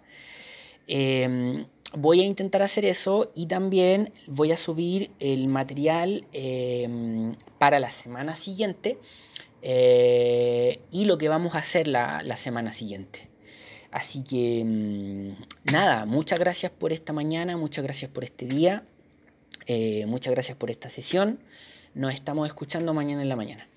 Em, 0.85 1.65
voy 1.93 2.21
a 2.21 2.25
intentar 2.25 2.61
hacer 2.61 2.85
eso 2.85 3.31
y 3.35 3.47
también 3.47 4.11
voy 4.27 4.51
a 4.51 4.57
subir 4.57 5.11
el 5.19 5.47
material 5.47 6.25
em, 6.33 7.35
para 7.57 7.79
la 7.79 7.91
semana 7.91 8.35
siguiente 8.35 8.97
eh, 9.61 10.79
y 10.91 11.05
lo 11.05 11.17
que 11.17 11.29
vamos 11.29 11.55
a 11.55 11.59
hacer 11.59 11.88
la, 11.88 12.38
semana 12.38 12.73
siguiente. 12.73 13.29
Así 13.91 14.23
que 14.23 14.63
mm, 14.65 15.71
nada, 15.71 16.05
muchas 16.05 16.39
gracias 16.39 16.71
por 16.71 16.91
esta 16.91 17.13
mañana, 17.13 17.57
muchas 17.57 17.83
gracias 17.83 18.11
por 18.11 18.23
este 18.23 18.45
día, 18.45 18.83
eh, 19.65 20.05
muchas 20.07 20.33
gracias 20.33 20.57
por 20.57 20.69
esta 20.69 20.89
sesión. 20.89 21.39
Nos 21.93 22.13
estamos 22.13 22.47
escuchando 22.47 22.93
mañana 22.93 23.21
en 23.21 23.29
la 23.29 23.35
mañana. 23.35 23.67